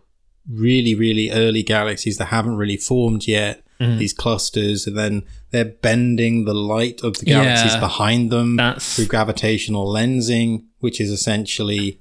really, 0.51 0.95
really 0.95 1.31
early 1.31 1.63
galaxies 1.63 2.19
that 2.19 2.27
haven't 2.27 2.57
really 2.57 2.77
formed 2.77 3.27
yet. 3.27 3.63
Mm. 3.81 3.99
These 3.99 4.13
clusters, 4.13 4.87
and 4.87 4.97
then 4.97 5.25
they're 5.51 5.65
bending 5.65 6.45
the 6.45 6.55
light 6.55 7.03
of 7.03 7.19
the 7.19 7.25
galaxies 7.25 7.75
Yeah. 7.75 7.81
behind 7.81 8.31
them 8.31 8.55
That's 8.57 8.95
through 8.95 9.07
gravitational 9.07 9.93
lensing, 9.93 10.65
which 10.79 11.01
is 11.01 11.11
essentially 11.11 11.99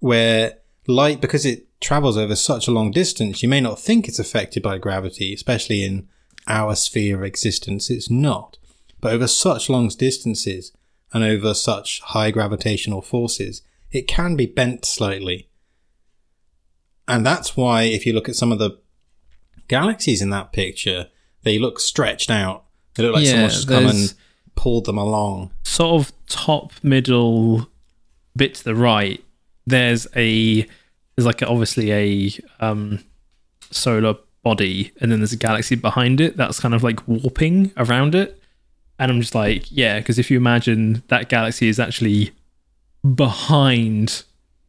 where 0.00 0.58
light, 0.86 1.20
because 1.20 1.46
it 1.46 1.66
travels 1.80 2.16
over 2.18 2.36
such 2.36 2.68
a 2.68 2.70
long 2.72 2.90
distance, 2.90 3.42
you 3.42 3.48
may 3.48 3.60
not 3.60 3.80
think 3.80 4.06
it's 4.06 4.18
affected 4.18 4.62
by 4.62 4.76
gravity, 4.78 5.32
especially 5.32 5.82
in 5.82 6.08
our 6.46 6.74
sphere 6.74 7.18
of 7.18 7.24
existence. 7.24 7.90
It's 7.90 8.10
not. 8.10 8.58
But 9.00 9.12
over 9.12 9.26
such 9.26 9.68
long 9.68 9.88
distances 9.88 10.72
and 11.12 11.24
over 11.24 11.54
such 11.54 12.00
high 12.00 12.30
gravitational 12.30 13.02
forces, 13.02 13.62
it 13.90 14.08
can 14.08 14.36
be 14.36 14.46
bent 14.46 14.84
slightly. 14.84 15.48
And 17.08 17.26
that's 17.26 17.56
why, 17.56 17.82
if 17.82 18.06
you 18.06 18.12
look 18.12 18.28
at 18.28 18.36
some 18.36 18.52
of 18.52 18.58
the 18.58 18.78
galaxies 19.68 20.22
in 20.22 20.30
that 20.30 20.52
picture, 20.52 21.08
they 21.42 21.58
look 21.58 21.80
stretched 21.80 22.30
out. 22.30 22.64
They 22.94 23.02
look 23.02 23.14
like 23.14 23.24
Yeah, 23.24 23.30
someone's 23.32 23.54
just 23.54 23.68
come 23.68 23.86
and 23.86 24.14
pulled 24.54 24.84
them 24.84 24.98
along. 24.98 25.50
sort 25.64 26.00
of 26.00 26.12
top 26.26 26.72
middle 26.82 27.68
bit 28.36 28.54
to 28.56 28.64
the 28.64 28.74
right. 28.74 29.22
There's 29.66 30.06
a 30.16 30.66
there's 31.16 31.26
like 31.26 31.42
a, 31.42 31.48
obviously 31.48 31.92
a 31.92 32.64
um, 32.64 33.00
solar 33.70 34.14
body, 34.42 34.92
and 35.00 35.10
then 35.10 35.20
there's 35.20 35.32
a 35.32 35.36
galaxy 35.36 35.74
behind 35.76 36.20
it 36.20 36.36
that's 36.36 36.60
kind 36.60 36.74
of 36.74 36.82
like 36.82 37.06
warping 37.06 37.72
around 37.76 38.14
it. 38.14 38.38
And 38.98 39.10
I'm 39.10 39.20
just 39.20 39.34
like, 39.34 39.70
yeah, 39.70 39.98
because 39.98 40.18
if 40.18 40.30
you 40.30 40.36
imagine 40.36 41.02
that 41.08 41.28
galaxy 41.28 41.68
is 41.68 41.80
actually 41.80 42.32
behind 43.14 44.22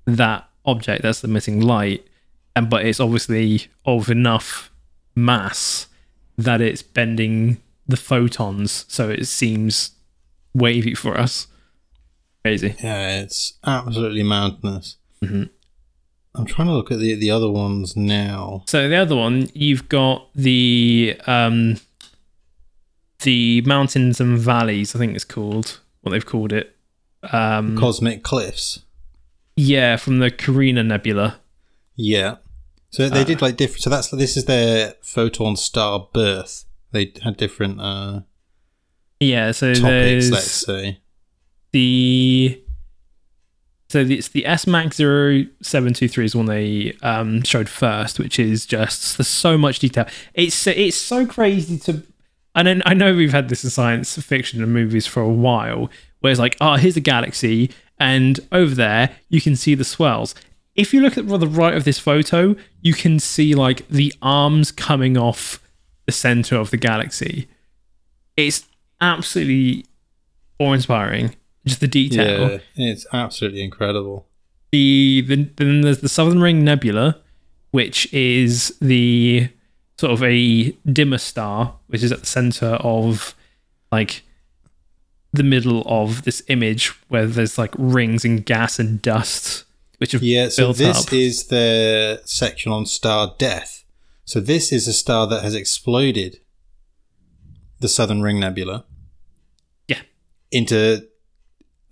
that 0.06 0.50
object 0.66 1.04
that's 1.04 1.24
emitting 1.24 1.62
light, 1.62 2.06
and 2.56 2.70
but 2.70 2.86
it's 2.86 3.00
obviously 3.00 3.68
of 3.86 4.10
enough 4.10 4.72
mass 5.16 5.88
that 6.38 6.62
it's 6.62 6.82
bending 6.82 7.62
the 7.88 7.98
photons, 7.98 8.86
so 8.88 9.10
it 9.10 9.26
seems 9.26 9.92
wavy 10.54 10.96
for 10.96 11.20
us. 11.20 11.48
Crazy. 12.44 12.76
Yeah, 12.84 13.22
it's 13.22 13.54
absolutely 13.66 14.24
mountainous. 14.24 14.98
Mhm. 15.24 15.50
I'm 16.36 16.46
trying 16.46 16.68
to 16.68 16.74
look 16.74 16.92
at 16.92 17.00
the 17.00 17.16
the 17.16 17.30
other 17.32 17.50
ones 17.50 17.96
now. 17.96 18.64
So 18.68 18.90
the 18.90 18.96
other 18.96 19.16
one, 19.16 19.50
you've 19.54 19.88
got 19.90 20.30
the 20.36 21.20
um, 21.28 21.78
the 23.22 23.62
mountains 23.62 24.20
and 24.20 24.38
valleys. 24.38 24.96
I 24.96 25.00
think 25.00 25.16
it's 25.16 25.26
called 25.26 25.80
what 26.02 26.12
they've 26.12 26.26
called 26.26 26.52
it. 26.52 26.76
Um, 27.32 27.78
Cosmic 27.78 28.24
cliffs. 28.24 28.80
yeah, 29.56 29.96
from 29.96 30.20
the 30.20 30.30
Carina 30.32 30.84
Nebula. 30.84 31.40
Yeah. 31.96 32.38
So 32.90 33.08
they 33.10 33.22
Ah. 33.22 33.24
did 33.24 33.42
like 33.42 33.56
different. 33.56 33.82
So 33.84 33.90
that's 33.90 34.10
this 34.10 34.36
is 34.36 34.46
their 34.46 34.96
photon 35.02 35.56
star 35.56 36.08
birth. 36.14 36.66
They 36.92 37.14
had 37.24 37.38
different 37.38 37.80
uh, 37.80 38.22
Yeah, 39.20 39.52
so 39.52 39.68
topics. 39.74 39.84
there's 39.84 40.32
Let's 40.32 40.52
say. 40.52 41.00
the 41.72 42.63
so 43.94 44.00
it's 44.00 44.30
the 44.30 44.42
SMACS 44.42 44.96
0723 45.62 46.26
is 46.26 46.36
one 46.36 46.48
they 46.48 46.98
um, 47.04 47.44
showed 47.44 47.70
first, 47.70 48.18
which 48.18 48.40
is 48.40 48.66
just 48.66 49.18
there's 49.18 49.28
so 49.28 49.56
much 49.56 49.78
detail. 49.78 50.08
It's 50.34 50.66
it's 50.66 50.98
so 50.98 51.28
crazy 51.28 51.78
to 51.78 52.02
and 52.56 52.82
I 52.88 52.96
know 52.96 53.14
we've 53.14 53.32
had 53.32 53.50
this 53.50 53.64
in 53.64 53.70
science 53.70 54.20
fiction 54.20 54.64
and 54.64 54.74
movies 54.74 55.06
for 55.06 55.22
a 55.22 55.30
while, 55.30 55.92
where 56.22 56.32
it's 56.32 56.40
like, 56.40 56.58
oh, 56.60 56.74
here's 56.74 56.98
a 56.98 57.02
galaxy, 57.02 57.70
and 58.00 58.40
over 58.52 58.74
there 58.74 59.12
you 59.30 59.40
can 59.40 59.56
see 59.56 59.76
the 59.76 59.84
swells. 59.84 60.34
If 60.74 60.92
you 60.92 61.00
look 61.00 61.16
at 61.16 61.28
the 61.28 61.48
right 61.48 61.76
of 61.76 61.84
this 61.84 62.00
photo, 62.00 62.56
you 62.82 62.96
can 62.96 63.20
see 63.20 63.54
like 63.54 63.88
the 63.90 64.12
arms 64.24 64.72
coming 64.72 65.18
off 65.18 65.62
the 66.08 66.12
center 66.12 66.56
of 66.56 66.72
the 66.72 66.78
galaxy. 66.78 67.48
It's 68.36 68.66
absolutely 69.00 69.86
awe-inspiring. 70.58 71.36
Just 71.66 71.80
the 71.80 71.88
detail. 71.88 72.52
Yeah, 72.52 72.58
it's 72.92 73.06
absolutely 73.14 73.64
incredible. 73.64 74.28
The, 74.72 75.24
the 75.28 75.36
then 75.56 75.82
there's 75.82 76.00
the 76.02 76.10
Southern 76.10 76.42
Ring 76.42 76.64
Nebula, 76.64 77.20
which 77.72 78.12
is 78.14 78.76
the 78.82 79.50
sort 79.98 80.12
of 80.14 80.24
a 80.24 80.72
dimmer 80.92 81.18
star, 81.20 81.76
which 81.88 82.04
is 82.04 82.12
at 82.12 82.20
the 82.22 82.26
center 82.26 82.78
of 82.82 83.36
like 83.92 84.24
the 85.32 85.44
middle 85.44 85.84
of 85.86 86.24
this 86.24 86.44
image 86.48 86.90
where 87.10 87.26
there's 87.26 87.58
like 87.58 87.74
rings 87.78 88.26
and 88.26 88.46
gas 88.46 88.78
and 88.80 89.02
dust, 89.02 89.64
which 89.98 90.12
have 90.12 90.22
Yeah, 90.24 90.50
so 90.50 90.74
this 90.74 91.08
up. 91.08 91.14
is 91.14 91.48
the 91.48 92.22
section 92.26 92.72
on 92.72 92.86
star 92.86 93.36
death. 93.38 93.84
So 94.26 94.40
this 94.40 94.72
is 94.72 94.88
a 94.88 94.94
star 94.94 95.28
that 95.28 95.44
has 95.44 95.54
exploded 95.56 96.40
the 97.80 97.88
Southern 97.90 98.22
Ring 98.22 98.40
Nebula. 98.40 98.86
Yeah. 99.88 100.02
Into 100.52 101.08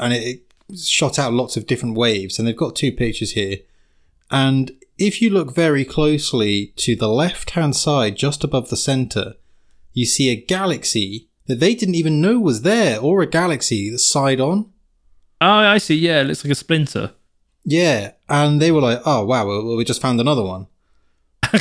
and 0.01 0.12
it, 0.13 0.41
it 0.70 0.79
shot 0.79 1.17
out 1.17 1.31
lots 1.34 1.55
of 1.55 1.67
different 1.67 1.96
waves, 1.96 2.38
and 2.38 2.48
they've 2.48 2.55
got 2.55 2.75
two 2.75 2.91
pictures 2.91 3.31
here. 3.31 3.60
And 4.29 4.72
if 4.98 5.22
you 5.22 5.29
look 5.29 5.53
very 5.53 5.86
closely 5.86 6.74
to 6.77 6.96
the 6.96 7.08
left 7.08 7.51
hand 7.51 7.75
side, 7.75 8.17
just 8.17 8.43
above 8.43 8.70
the 8.70 8.77
center, 8.77 9.36
you 9.93 10.05
see 10.05 10.29
a 10.29 10.36
galaxy 10.36 11.29
that 11.48 11.60
they 11.60 11.75
didn't 11.75 11.96
even 11.96 12.22
know 12.22 12.39
was 12.39 12.63
there, 12.63 13.00
or 13.00 13.22
a 13.22 13.27
galaxy 13.27 13.89
that's 13.89 14.08
side 14.08 14.39
on. 14.39 14.72
oh, 15.41 15.48
I 15.48 15.77
see. 15.77 15.96
Yeah, 15.96 16.22
it 16.22 16.25
looks 16.25 16.43
like 16.43 16.51
a 16.51 16.55
splinter. 16.55 17.12
Yeah, 17.63 18.12
and 18.27 18.62
they 18.62 18.72
were 18.72 18.81
like, 18.81 19.01
"Oh 19.05 19.24
wow, 19.25 19.46
well, 19.46 19.75
we 19.75 19.84
just 19.86 20.01
found 20.01 20.20
another 20.20 20.43
one." 20.43 20.67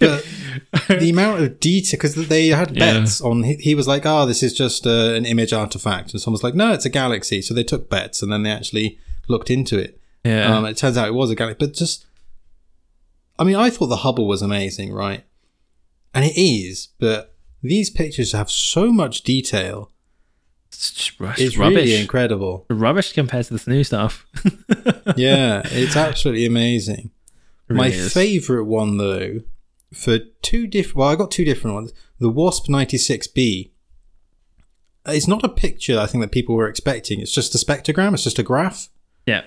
But 0.00 0.26
the 0.88 1.10
amount 1.10 1.42
of 1.42 1.60
detail, 1.60 1.98
because 1.98 2.14
they 2.14 2.48
had 2.48 2.70
Yeah. 2.76 3.00
bets 3.00 3.20
on, 3.20 3.42
he, 3.42 3.54
he 3.56 3.74
was 3.74 3.86
like, 3.88 4.02
"Oh, 4.06 4.26
this 4.26 4.42
is 4.42 4.52
just 4.52 4.86
uh, 4.86 5.12
an 5.14 5.24
image 5.24 5.52
artifact," 5.52 6.12
and 6.12 6.20
someone 6.20 6.34
was 6.34 6.42
like, 6.44 6.54
"No, 6.54 6.72
it's 6.72 6.84
a 6.84 6.90
galaxy." 6.90 7.40
So 7.42 7.54
they 7.54 7.64
took 7.64 7.88
bets, 7.90 8.22
and 8.22 8.32
then 8.32 8.42
they 8.42 8.50
actually 8.50 8.98
looked 9.28 9.50
into 9.50 9.78
it. 9.78 10.00
yeah. 10.24 10.56
Um, 10.56 10.64
it 10.66 10.76
turns 10.76 10.96
out 10.96 11.08
it 11.08 11.14
was 11.14 11.30
a 11.30 11.34
galaxy, 11.34 11.66
but 11.66 11.74
just, 11.74 12.06
I 13.38 13.44
mean, 13.44 13.56
I 13.56 13.70
thought 13.70 13.86
the 13.86 13.96
Hubble 13.96 14.26
was 14.26 14.42
amazing, 14.42 14.92
right? 14.92 15.24
And 16.12 16.24
it 16.24 16.38
is, 16.40 16.88
but 16.98 17.34
these 17.62 17.90
pictures 17.90 18.32
have 18.32 18.50
so 18.50 18.92
much 18.92 19.22
detail. 19.22 19.90
it's 20.68 21.10
It's 21.38 21.56
rubbish. 21.56 21.58
really 21.76 21.94
incredible. 22.00 22.66
rubbish 22.68 23.12
compared 23.12 23.46
to 23.46 23.54
this 23.54 23.66
new 23.66 23.82
stuff. 23.84 24.26
yeah, 25.16 25.62
it's 25.64 25.96
absolutely 25.96 26.46
amazing. 26.46 27.10
It 27.68 27.74
My 27.74 27.86
really 27.86 27.96
is. 27.96 28.12
favorite 28.12 28.64
one, 28.64 28.98
though, 28.98 29.40
for 29.94 30.18
two 30.42 30.66
different. 30.66 30.96
Well, 30.96 31.08
I 31.08 31.16
got 31.16 31.30
two 31.30 31.44
different 31.44 31.74
ones. 31.74 31.92
The 32.18 32.30
WASP-96b. 32.30 33.70
It's 35.06 35.28
not 35.28 35.44
a 35.44 35.48
picture 35.48 35.98
I 35.98 36.06
think 36.06 36.22
that 36.22 36.32
people 36.32 36.54
were 36.54 36.68
expecting. 36.68 37.20
It's 37.20 37.32
just 37.34 37.54
a 37.54 37.58
spectrogram. 37.58 38.14
It's 38.14 38.24
just 38.24 38.38
a 38.38 38.42
graph, 38.42 38.88
Yeah. 39.26 39.44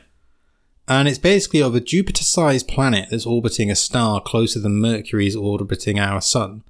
and 0.88 1.08
it's 1.08 1.18
basically 1.18 1.62
of 1.64 1.74
a 1.74 1.80
Jupiter-sized 1.80 2.68
planet 2.68 3.10
that's 3.10 3.26
orbiting 3.26 3.72
a 3.72 3.76
star 3.76 4.22
closer 4.22 4.60
than 4.60 4.80
Mercury 4.80 5.26
is 5.28 5.36
orbiting 5.36 6.00
our 6.00 6.22
sun. 6.22 6.64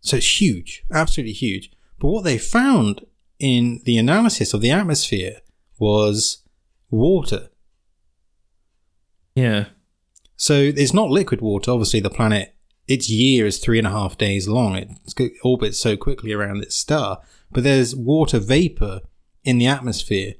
So 0.00 0.18
it's 0.18 0.40
huge, 0.40 0.84
absolutely 0.92 1.32
huge. 1.32 1.72
But 1.98 2.08
what 2.08 2.24
they 2.24 2.38
found 2.38 3.04
in 3.40 3.80
the 3.84 3.98
analysis 3.98 4.54
of 4.54 4.60
the 4.60 4.70
atmosphere 4.70 5.40
was 5.78 6.42
water. 6.90 7.48
Yeah. 9.34 9.66
So 10.36 10.54
it's 10.54 10.94
not 10.94 11.10
liquid 11.10 11.40
water. 11.40 11.70
Obviously, 11.70 12.00
the 12.00 12.10
planet, 12.10 12.54
its 12.86 13.08
year 13.08 13.46
is 13.46 13.58
three 13.58 13.78
and 13.78 13.86
a 13.86 13.90
half 13.90 14.18
days 14.18 14.48
long. 14.48 14.76
It 14.76 14.88
orbits 15.42 15.78
so 15.78 15.96
quickly 15.96 16.32
around 16.32 16.62
its 16.62 16.76
star. 16.76 17.20
But 17.50 17.64
there's 17.64 17.94
water 17.94 18.38
vapor 18.38 19.00
in 19.44 19.58
the 19.58 19.66
atmosphere. 19.66 20.34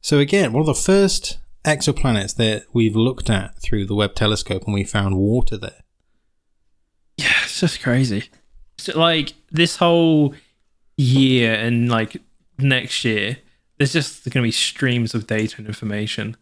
So 0.00 0.18
again, 0.18 0.52
one 0.52 0.60
of 0.60 0.66
the 0.66 0.74
first 0.74 1.38
exoplanets 1.64 2.36
that 2.36 2.64
we've 2.72 2.94
looked 2.94 3.28
at 3.28 3.60
through 3.60 3.86
the 3.86 3.94
Webb 3.94 4.14
telescope, 4.14 4.64
and 4.64 4.74
we 4.74 4.84
found 4.84 5.16
water 5.16 5.56
there. 5.56 5.82
Yeah, 7.16 7.32
it's 7.42 7.60
just 7.60 7.82
crazy. 7.82 8.30
So, 8.78 8.98
like 8.98 9.34
this 9.50 9.76
whole 9.76 10.34
year 10.96 11.54
and 11.54 11.88
like 11.88 12.22
next 12.58 13.04
year, 13.04 13.38
there's 13.78 13.92
just 13.92 14.24
going 14.24 14.42
to 14.42 14.46
be 14.46 14.52
streams 14.52 15.14
of 15.14 15.26
data 15.26 15.56
and 15.58 15.66
information. 15.66 16.36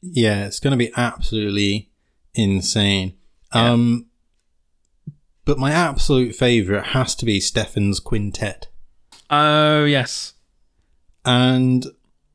Yeah, 0.00 0.46
it's 0.46 0.60
going 0.60 0.72
to 0.72 0.78
be 0.78 0.92
absolutely 0.96 1.89
insane. 2.34 3.16
Yeah. 3.54 3.72
Um, 3.72 4.06
but 5.44 5.58
my 5.58 5.72
absolute 5.72 6.34
favorite 6.34 6.86
has 6.86 7.14
to 7.16 7.24
be 7.24 7.40
Stephan's 7.40 7.98
quintet. 8.00 8.68
Oh 9.30 9.84
yes, 9.84 10.34
And 11.24 11.86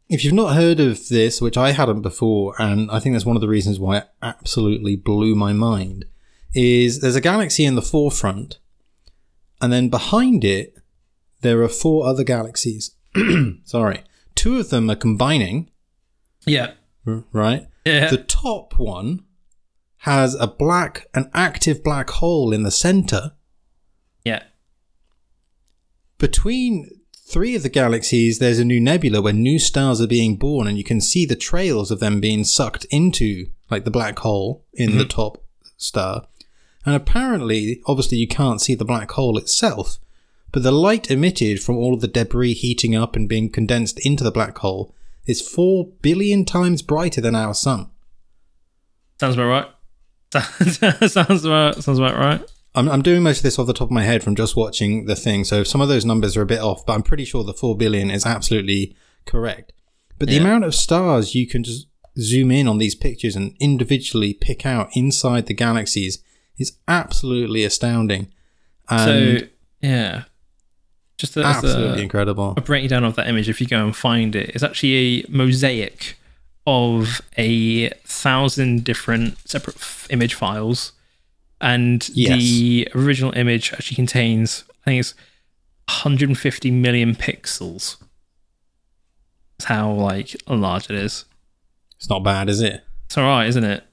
if 0.10 0.24
you've 0.24 0.34
not 0.34 0.56
heard 0.56 0.80
of 0.80 1.10
this, 1.10 1.42
which 1.42 1.58
I 1.58 1.72
hadn't 1.72 2.02
before, 2.04 2.56
and 2.62 2.90
I 2.92 3.00
think 3.00 3.16
that's 3.16 3.25
one 3.25 3.36
of 3.36 3.42
the 3.42 3.48
reasons 3.50 3.80
why 3.80 3.98
it 3.98 4.08
absolutely 4.22 4.96
blew 4.96 5.36
my 5.36 5.52
mind, 5.52 6.06
is 6.54 7.02
there's 7.02 7.16
a 7.18 7.22
galaxy 7.22 7.66
in 7.66 7.75
the 7.75 7.82
forefront, 7.82 8.60
and 9.62 9.74
then 9.74 9.90
behind 9.90 10.46
it, 10.46 10.75
there 11.42 11.62
are 11.64 11.68
four 11.68 12.06
other 12.08 12.24
galaxies. 12.24 12.92
sorry, 13.66 14.04
two 14.36 14.58
of 14.60 14.70
them 14.70 14.90
are 14.90 14.96
combining, 14.96 15.70
Yeah. 16.46 16.74
right? 17.34 17.68
Yeah. 17.86 18.10
The 18.10 18.24
top 18.24 18.78
one 18.80 19.25
has 20.05 20.35
a 20.35 20.45
black, 20.45 21.07
an 21.15 21.31
active 21.33 21.83
black 21.83 22.12
hole 22.12 22.53
in 22.53 22.62
the 22.62 22.69
center. 22.69 23.31
yeah. 24.24 24.43
Between 26.19 26.88
three 27.27 27.55
of 27.55 27.63
the 27.63 27.69
galaxies, 27.69 28.38
there's 28.38 28.59
a 28.59 28.65
new 28.65 28.79
nebula 28.79 29.19
where 29.19 29.33
new 29.33 29.57
stars 29.57 30.00
are 30.00 30.07
being 30.07 30.35
born, 30.38 30.67
and 30.67 30.77
you 30.77 30.83
can 30.83 31.01
see 31.01 31.25
the 31.25 31.35
trails 31.35 31.89
of 31.89 32.00
them 32.00 32.21
being 32.21 32.43
sucked 32.43 32.85
into, 32.91 33.47
like 33.71 33.83
the 33.83 33.89
black 33.89 34.19
hole 34.19 34.63
in 34.75 34.91
the 34.91 35.05
mm-hmm. 35.05 35.07
top 35.07 35.43
star. 35.75 36.27
And 36.85 36.93
apparently, 36.93 37.81
obviously, 37.88 38.19
you 38.19 38.27
can't 38.27 38.62
see 38.62 38.75
the 38.75 38.85
black 38.85 39.09
hole 39.09 39.39
itself, 39.39 39.97
but 40.51 40.62
the 40.62 40.71
light 40.71 41.09
emitted 41.09 41.63
from 41.63 41.77
all 41.77 41.95
of 41.95 42.01
the 42.01 42.07
debris 42.07 42.53
heating 42.53 42.95
up 42.95 43.15
and 43.15 43.27
being 43.27 43.50
condensed 43.50 44.00
into 44.05 44.24
the 44.24 44.29
black 44.29 44.55
hole 44.59 44.93
is 45.25 45.41
4 45.41 45.88
billion 46.03 46.45
times 46.45 46.83
brighter 46.83 47.21
than 47.21 47.33
our 47.33 47.55
sun. 47.55 47.89
Sounds 49.19 49.33
about 49.33 49.47
right. 49.47 49.75
sounds 51.08 51.46
about 51.46 51.84
sounds 51.84 52.00
about 52.00 52.15
right. 52.18 52.42
I'm, 52.75 52.89
I'm 52.89 53.01
doing 53.01 53.24
most 53.24 53.38
of 53.38 53.44
this 53.44 53.58
off 53.58 53.68
the 53.68 53.74
top 53.74 53.88
of 53.88 53.92
my 53.92 54.04
head 54.04 54.22
from 54.24 54.36
just 54.36 54.56
watching 54.58 55.06
the 55.06 55.15
thing, 55.15 55.44
so 55.46 55.63
some 55.63 55.80
of 55.82 55.88
those 55.88 56.04
numbers 56.06 56.36
are 56.36 56.42
a 56.42 56.46
bit 56.46 56.60
off, 56.60 56.86
but 56.86 56.94
I'm 56.94 57.04
pretty 57.04 57.24
sure 57.24 57.44
the 57.44 57.54
4 57.54 57.77
billion 57.77 58.12
is 58.12 58.25
absolutely 58.25 58.96
correct. 59.25 59.72
But 60.20 60.27
the 60.27 60.36
Yeah. 60.36 60.42
amount 60.42 60.65
of 60.65 60.75
stars 60.75 61.34
you 61.36 61.48
can 61.48 61.63
just 61.63 61.88
zoom 62.20 62.51
in 62.51 62.68
on 62.68 62.77
these 62.77 62.94
pictures 62.96 63.36
and 63.36 63.56
individually 63.62 64.34
pick 64.34 64.65
out 64.65 64.89
inside 64.94 65.46
the 65.46 65.54
galaxies 65.54 66.20
is 66.58 66.74
absolutely 66.88 67.63
astounding. 67.63 68.27
And 68.89 69.39
so 69.42 69.48
yeah, 69.82 70.24
just 71.18 71.38
as 71.38 71.46
absolutely 71.46 72.00
a, 72.00 72.04
incredible. 72.04 72.54
a 72.58 72.62
breakdown 72.62 73.04
of 73.06 73.15
that 73.15 73.27
image, 73.27 73.48
if 73.48 73.62
you 73.62 73.68
go 73.68 73.84
and 73.86 73.96
find 73.96 74.36
it, 74.36 74.50
it's 74.50 74.63
actually 74.63 75.22
a 75.22 75.25
mosaic 75.30 76.18
of 76.67 77.22
a 77.38 77.89
thousand 78.05 78.84
different 78.84 79.38
separate 79.48 79.75
f- 79.77 80.07
image 80.10 80.34
files, 80.34 80.91
and 81.62 82.10
Yes. 82.13 82.39
the 82.39 82.88
original 82.95 83.31
image 83.36 83.72
actually 83.74 83.95
contains, 83.95 84.63
I 84.81 84.91
think 84.91 85.00
it's 85.01 85.13
150 85.88 86.72
million 86.72 87.15
pixels. 87.15 87.98
That's 89.57 89.65
how 89.67 89.91
like 89.93 90.36
large 90.48 90.89
it 90.89 90.95
is. 90.98 91.25
It's 91.98 92.10
not 92.10 92.24
bad, 92.24 92.50
is 92.50 92.62
it? 92.62 92.84
It's 93.05 93.17
all 93.17 93.24
right, 93.24 93.48
isn't 93.48 93.63
it? 93.63 93.84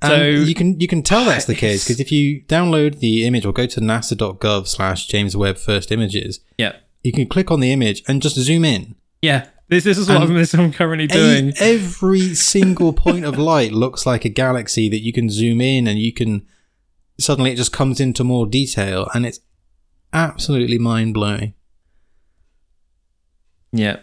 And 0.00 0.10
So- 0.10 0.24
you 0.48 0.54
can 0.54 0.80
you 0.80 0.88
can 0.88 1.02
tell 1.02 1.24
that's 1.24 1.44
the 1.44 1.54
case 1.54 1.84
because 1.84 2.00
if 2.00 2.10
you 2.12 2.42
download 2.42 3.00
the 3.00 3.24
image 3.26 3.44
or 3.44 3.52
go 3.52 3.66
to 3.66 3.80
nasa.gov 3.80 4.66
slash 4.68 5.06
James 5.08 5.36
Webb 5.36 5.58
First 5.58 5.90
Images, 5.92 6.40
Yeah, 6.56 6.76
you 7.02 7.12
can 7.12 7.26
click 7.26 7.50
on 7.50 7.60
the 7.60 7.72
image 7.72 8.02
and 8.08 8.22
just 8.22 8.36
zoom 8.36 8.64
in. 8.64 8.94
yeah. 9.22 9.46
This 9.68 9.84
this 9.84 9.98
is 9.98 10.08
what 10.08 10.22
I'm, 10.22 10.34
this 10.34 10.54
I'm 10.54 10.72
currently 10.72 11.06
doing. 11.06 11.52
every 11.58 12.34
single 12.34 12.92
point 12.92 13.24
of 13.24 13.38
light 13.38 13.72
looks 13.72 14.06
like 14.06 14.24
a 14.24 14.30
galaxy 14.30 14.88
that 14.88 15.00
you 15.00 15.12
can 15.12 15.28
zoom 15.28 15.60
in 15.60 15.86
and 15.86 15.98
you 15.98 16.12
can 16.12 16.46
suddenly 17.20 17.52
it 17.52 17.56
just 17.56 17.72
comes 17.72 18.00
into 18.00 18.24
more 18.24 18.46
detail 18.46 19.08
and 19.14 19.26
it's 19.26 19.40
absolutely 20.12 20.78
mind 20.78 21.12
blowing. 21.14 21.52
Yeah. 23.72 23.98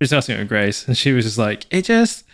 Just 0.00 0.14
asking 0.14 0.38
her 0.38 0.44
Grace, 0.44 0.86
and 0.88 0.96
she 0.96 1.12
was 1.12 1.24
just 1.24 1.38
like, 1.38 1.66
it 1.70 1.82
just 1.84 2.24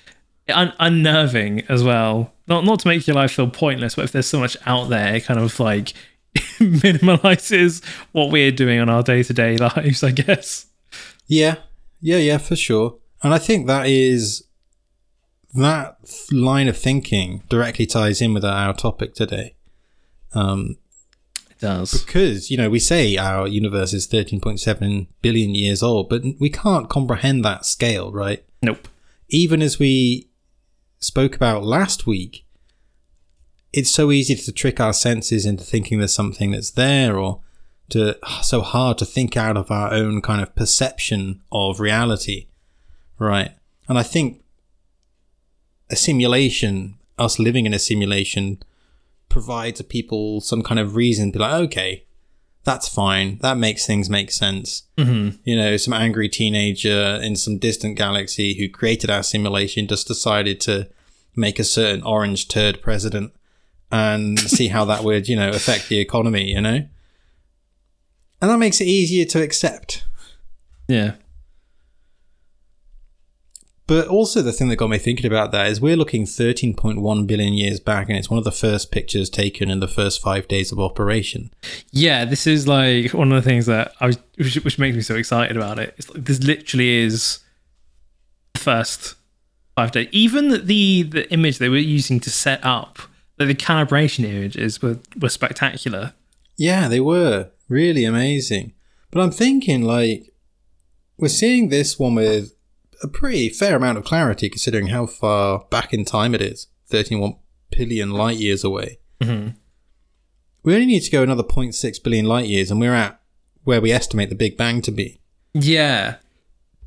un- 0.48 0.72
unnerving 0.78 1.62
as 1.68 1.82
well. 1.82 2.32
Not 2.46 2.64
not 2.64 2.80
to 2.80 2.88
make 2.88 3.06
your 3.06 3.16
life 3.16 3.32
feel 3.32 3.50
pointless, 3.50 3.96
but 3.96 4.04
if 4.04 4.12
there's 4.12 4.26
so 4.26 4.38
much 4.38 4.56
out 4.64 4.88
there, 4.88 5.16
it 5.16 5.24
kind 5.24 5.38
of 5.40 5.58
like 5.60 5.92
minimalizes 6.58 7.84
what 8.12 8.30
we're 8.30 8.50
doing 8.52 8.80
on 8.80 8.88
our 8.88 9.02
day 9.02 9.22
to 9.22 9.32
day 9.32 9.56
lives, 9.56 10.02
I 10.02 10.10
guess. 10.12 10.66
Yeah, 11.26 11.56
yeah, 12.00 12.18
yeah, 12.18 12.38
for 12.38 12.56
sure. 12.56 12.96
And 13.22 13.34
I 13.34 13.38
think 13.38 13.66
that 13.66 13.86
is 13.86 14.44
that 15.54 15.96
line 16.30 16.68
of 16.68 16.76
thinking 16.76 17.42
directly 17.48 17.86
ties 17.86 18.20
in 18.20 18.34
with 18.34 18.44
our 18.44 18.74
topic 18.74 19.14
today. 19.14 19.54
Um, 20.34 20.76
It 21.50 21.58
does. 21.60 22.04
because 22.04 22.50
you 22.50 22.56
know 22.56 22.68
we 22.70 22.78
say 22.78 23.16
our 23.16 23.48
universe 23.48 23.92
is 23.94 24.06
13.7 24.06 25.06
billion 25.22 25.54
years 25.54 25.82
old, 25.82 26.08
but 26.08 26.22
we 26.38 26.50
can't 26.50 26.88
comprehend 26.88 27.44
that 27.44 27.64
scale, 27.66 28.12
right? 28.12 28.44
Nope. 28.62 28.88
even 29.28 29.62
as 29.62 29.78
we 29.78 30.28
spoke 31.00 31.34
about 31.36 31.62
last 31.64 32.06
week, 32.06 32.44
it's 33.72 33.90
so 33.90 34.10
easy 34.10 34.34
to 34.34 34.52
trick 34.52 34.80
our 34.80 34.92
senses 34.92 35.44
into 35.44 35.64
thinking 35.64 35.98
there's 35.98 36.14
something 36.14 36.52
that's 36.52 36.70
there 36.70 37.18
or 37.18 37.40
to 37.90 38.16
so 38.42 38.60
hard 38.60 38.98
to 38.98 39.04
think 39.04 39.36
out 39.36 39.56
of 39.56 39.70
our 39.70 39.92
own 39.92 40.20
kind 40.20 40.42
of 40.42 40.54
perception 40.54 41.40
of 41.52 41.80
reality. 41.80 42.46
Right. 43.18 43.52
And 43.88 43.98
I 43.98 44.02
think 44.02 44.42
a 45.90 45.96
simulation, 45.96 46.98
us 47.18 47.38
living 47.38 47.66
in 47.66 47.74
a 47.74 47.78
simulation, 47.78 48.62
provides 49.28 49.80
people 49.82 50.40
some 50.40 50.62
kind 50.62 50.78
of 50.78 50.96
reason 50.96 51.32
to 51.32 51.38
be 51.38 51.42
like, 51.44 51.62
okay, 51.64 52.04
that's 52.64 52.88
fine. 52.88 53.38
That 53.40 53.56
makes 53.56 53.86
things 53.86 54.10
make 54.10 54.30
sense 54.30 54.84
Mm-hmm. 54.98 55.36
you 55.44 55.56
know, 55.56 55.76
some 55.76 55.94
angry 55.94 56.28
teenager 56.28 57.18
in 57.22 57.36
some 57.36 57.56
distant 57.58 57.96
galaxy 57.96 58.58
who 58.58 58.68
created 58.68 59.10
our 59.10 59.22
simulation 59.22 59.86
just 59.86 60.08
decided 60.08 60.60
to 60.62 60.88
make 61.36 61.58
a 61.58 61.64
certain 61.64 62.02
orange 62.02 62.48
turd 62.48 62.82
president 62.82 63.32
and 63.90 64.38
see 64.38 64.68
how 64.68 64.84
that 64.86 65.04
would, 65.04 65.28
you 65.28 65.36
know, 65.36 65.50
affect 65.50 65.88
the 65.88 65.98
economy, 65.98 66.50
you 66.50 66.60
know? 66.60 66.86
And 68.40 68.50
that 68.50 68.58
makes 68.58 68.80
it 68.80 68.86
easier 68.86 69.24
to 69.26 69.42
accept. 69.42 70.04
Yeah. 70.86 71.14
But 73.88 74.06
also, 74.06 74.42
the 74.42 74.52
thing 74.52 74.68
that 74.68 74.76
got 74.76 74.90
me 74.90 74.98
thinking 74.98 75.24
about 75.24 75.50
that 75.52 75.66
is 75.68 75.80
we're 75.80 75.96
looking 75.96 76.24
13.1 76.24 77.26
billion 77.26 77.54
years 77.54 77.80
back, 77.80 78.10
and 78.10 78.18
it's 78.18 78.28
one 78.28 78.36
of 78.36 78.44
the 78.44 78.52
first 78.52 78.92
pictures 78.92 79.30
taken 79.30 79.70
in 79.70 79.80
the 79.80 79.88
first 79.88 80.20
five 80.20 80.46
days 80.46 80.70
of 80.70 80.78
operation. 80.78 81.50
Yeah, 81.90 82.26
this 82.26 82.46
is 82.46 82.68
like 82.68 83.14
one 83.14 83.32
of 83.32 83.42
the 83.42 83.48
things 83.48 83.64
that 83.64 83.92
I 83.98 84.08
was, 84.08 84.18
which, 84.36 84.56
which 84.56 84.78
makes 84.78 84.94
me 84.94 85.00
so 85.00 85.14
excited 85.14 85.56
about 85.56 85.78
it. 85.78 85.94
It's 85.96 86.10
like 86.10 86.22
this 86.22 86.42
literally 86.42 86.98
is 86.98 87.38
the 88.52 88.60
first 88.60 89.14
five 89.74 89.92
days. 89.92 90.08
Even 90.12 90.66
the, 90.66 91.04
the 91.04 91.32
image 91.32 91.56
they 91.56 91.70
were 91.70 91.78
using 91.78 92.20
to 92.20 92.30
set 92.30 92.62
up, 92.62 92.98
the 93.46 93.54
calibration 93.54 94.24
images 94.24 94.82
were 94.82 94.98
were 95.20 95.28
spectacular. 95.28 96.14
Yeah, 96.56 96.88
they 96.88 97.00
were 97.00 97.50
really 97.68 98.04
amazing. 98.04 98.72
But 99.10 99.22
I'm 99.22 99.30
thinking, 99.30 99.82
like, 99.82 100.34
we're 101.16 101.28
seeing 101.28 101.68
this 101.68 101.98
one 101.98 102.14
with 102.16 102.54
a 103.02 103.08
pretty 103.08 103.48
fair 103.48 103.76
amount 103.76 103.96
of 103.98 104.04
clarity 104.04 104.48
considering 104.48 104.88
how 104.88 105.06
far 105.06 105.64
back 105.70 105.94
in 105.94 106.04
time 106.04 106.34
it 106.34 106.42
is 106.42 106.66
13 106.88 107.36
billion 107.70 108.10
light 108.10 108.38
years 108.38 108.64
away. 108.64 108.98
Mhm. 109.20 109.54
We 110.64 110.74
only 110.74 110.86
need 110.86 111.00
to 111.00 111.10
go 111.10 111.22
another 111.22 111.44
0.6 111.44 111.98
billion 112.02 112.26
light 112.26 112.46
years, 112.46 112.70
and 112.70 112.80
we're 112.80 112.94
at 112.94 113.20
where 113.64 113.80
we 113.80 113.92
estimate 113.92 114.28
the 114.28 114.34
Big 114.34 114.56
Bang 114.56 114.82
to 114.82 114.90
be. 114.90 115.20
Yeah, 115.54 116.16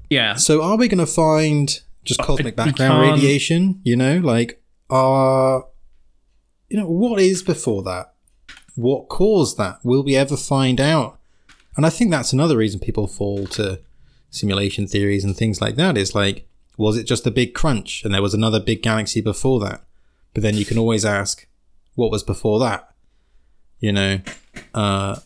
yeah, 0.09 0.35
So, 0.35 0.61
are 0.61 0.75
we 0.77 0.87
going 0.89 0.99
to 0.99 1.05
find 1.05 1.79
just 2.03 2.19
cosmic 2.19 2.57
we 2.57 2.63
background 2.63 3.11
radiation? 3.13 3.79
You 3.83 3.95
know, 3.95 4.17
like, 4.17 4.61
are. 4.89 5.65
You 6.71 6.77
know, 6.77 6.87
what 6.87 7.19
is 7.19 7.43
before 7.43 7.83
that? 7.83 8.13
What 8.75 9.09
caused 9.09 9.57
that? 9.57 9.79
Will 9.83 10.03
we 10.05 10.15
ever 10.15 10.37
find 10.37 10.79
out? 10.79 11.19
And 11.75 11.85
I 11.85 11.89
think 11.89 12.11
that's 12.11 12.31
another 12.31 12.55
reason 12.55 12.79
people 12.79 13.07
fall 13.07 13.45
to 13.47 13.81
simulation 14.29 14.87
theories 14.87 15.25
and 15.25 15.35
things 15.35 15.59
like 15.59 15.75
that 15.75 15.97
is 15.97 16.15
like, 16.15 16.47
was 16.77 16.95
it 16.95 17.03
just 17.03 17.27
a 17.27 17.31
big 17.31 17.53
crunch 17.53 18.05
and 18.05 18.13
there 18.13 18.21
was 18.21 18.33
another 18.33 18.61
big 18.61 18.81
galaxy 18.81 19.19
before 19.19 19.59
that? 19.59 19.83
But 20.33 20.43
then 20.43 20.55
you 20.55 20.63
can 20.63 20.77
always 20.77 21.03
ask, 21.03 21.45
what 21.95 22.09
was 22.09 22.23
before 22.23 22.57
that? 22.59 22.89
You 23.81 23.91
know? 23.91 24.21
Uh, 24.73 25.17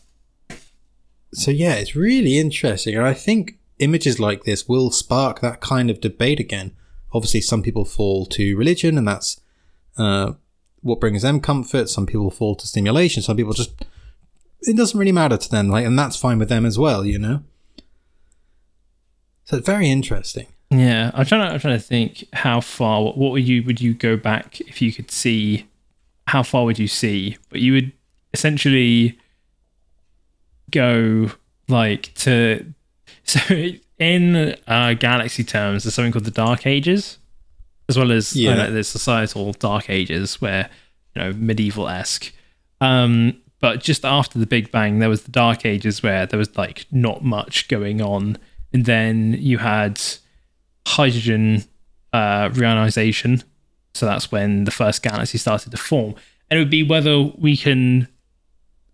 so 1.32 1.52
yeah, 1.52 1.74
it's 1.74 1.94
really 1.94 2.38
interesting. 2.38 2.96
And 2.96 3.06
I 3.06 3.14
think 3.14 3.60
images 3.78 4.18
like 4.18 4.42
this 4.42 4.68
will 4.68 4.90
spark 4.90 5.42
that 5.42 5.60
kind 5.60 5.90
of 5.90 6.00
debate 6.00 6.40
again. 6.40 6.72
Obviously, 7.12 7.40
some 7.40 7.62
people 7.62 7.84
fall 7.84 8.26
to 8.26 8.56
religion, 8.56 8.98
and 8.98 9.06
that's 9.06 9.40
uh, 9.96 10.32
what 10.82 11.00
brings 11.00 11.22
them 11.22 11.40
comfort. 11.40 11.88
Some 11.88 12.06
people 12.06 12.30
fall 12.30 12.54
to 12.56 12.66
stimulation. 12.66 13.22
Some 13.22 13.36
people 13.36 13.52
just 13.52 13.84
it 14.62 14.76
doesn't 14.76 14.98
really 14.98 15.12
matter 15.12 15.36
to 15.36 15.48
them, 15.48 15.68
like, 15.68 15.84
and 15.84 15.98
that's 15.98 16.16
fine 16.16 16.38
with 16.38 16.48
them 16.48 16.66
as 16.66 16.78
well, 16.78 17.04
you 17.04 17.18
know. 17.18 17.42
So 19.44 19.60
very 19.60 19.88
interesting. 19.88 20.46
yeah. 20.70 21.10
I'm 21.14 21.24
trying 21.24 21.46
to 21.46 21.54
I'm 21.54 21.60
trying 21.60 21.78
to 21.78 21.84
think 21.84 22.24
how 22.32 22.60
far. 22.60 23.02
What, 23.02 23.16
what 23.16 23.32
would 23.32 23.46
you 23.46 23.62
would 23.64 23.80
you 23.80 23.94
go 23.94 24.16
back 24.16 24.60
if 24.60 24.82
you 24.82 24.92
could 24.92 25.10
see? 25.10 25.66
How 26.26 26.42
far 26.42 26.64
would 26.64 26.78
you 26.78 26.88
see? 26.88 27.36
But 27.50 27.60
you 27.60 27.72
would 27.72 27.92
essentially 28.34 29.18
go 30.70 31.30
like 31.68 32.12
to 32.14 32.72
so 33.24 33.70
in 33.98 34.56
uh, 34.66 34.94
galaxy 34.94 35.42
terms 35.44 35.84
there's 35.84 35.94
something 35.94 36.12
called 36.12 36.24
the 36.24 36.30
dark 36.30 36.66
ages 36.66 37.18
as 37.88 37.96
well 37.98 38.12
as 38.12 38.34
Yeah. 38.36 38.56
yeah. 38.56 38.70
there's 38.70 38.88
societal 38.88 39.52
dark 39.52 39.88
ages 39.90 40.40
where 40.40 40.68
you 41.14 41.22
know 41.22 41.32
medieval-esque 41.32 42.32
um 42.80 43.40
but 43.58 43.80
just 43.82 44.04
after 44.04 44.38
the 44.38 44.46
Big 44.46 44.70
Bang, 44.70 44.98
there 44.98 45.08
was 45.08 45.22
the 45.22 45.30
Dark 45.30 45.64
Ages 45.64 46.02
where 46.02 46.26
there 46.26 46.38
was 46.38 46.56
like 46.58 46.84
not 46.92 47.24
much 47.24 47.68
going 47.68 48.02
on, 48.02 48.36
and 48.72 48.84
then 48.84 49.32
you 49.38 49.58
had 49.58 50.00
hydrogen 50.86 51.64
uh, 52.12 52.50
reionization. 52.50 53.42
So 53.94 54.04
that's 54.04 54.30
when 54.30 54.64
the 54.64 54.70
first 54.70 55.02
galaxy 55.02 55.38
started 55.38 55.70
to 55.70 55.78
form, 55.78 56.14
and 56.50 56.58
it 56.58 56.62
would 56.62 56.70
be 56.70 56.82
whether 56.82 57.18
we 57.22 57.56
can. 57.56 58.08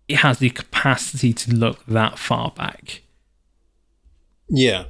It 0.07 0.17
has 0.17 0.39
the 0.39 0.49
capacity 0.49 1.33
to 1.33 1.53
look 1.53 1.85
that 1.85 2.17
far 2.17 2.51
back. 2.51 3.01
Yeah. 4.49 4.85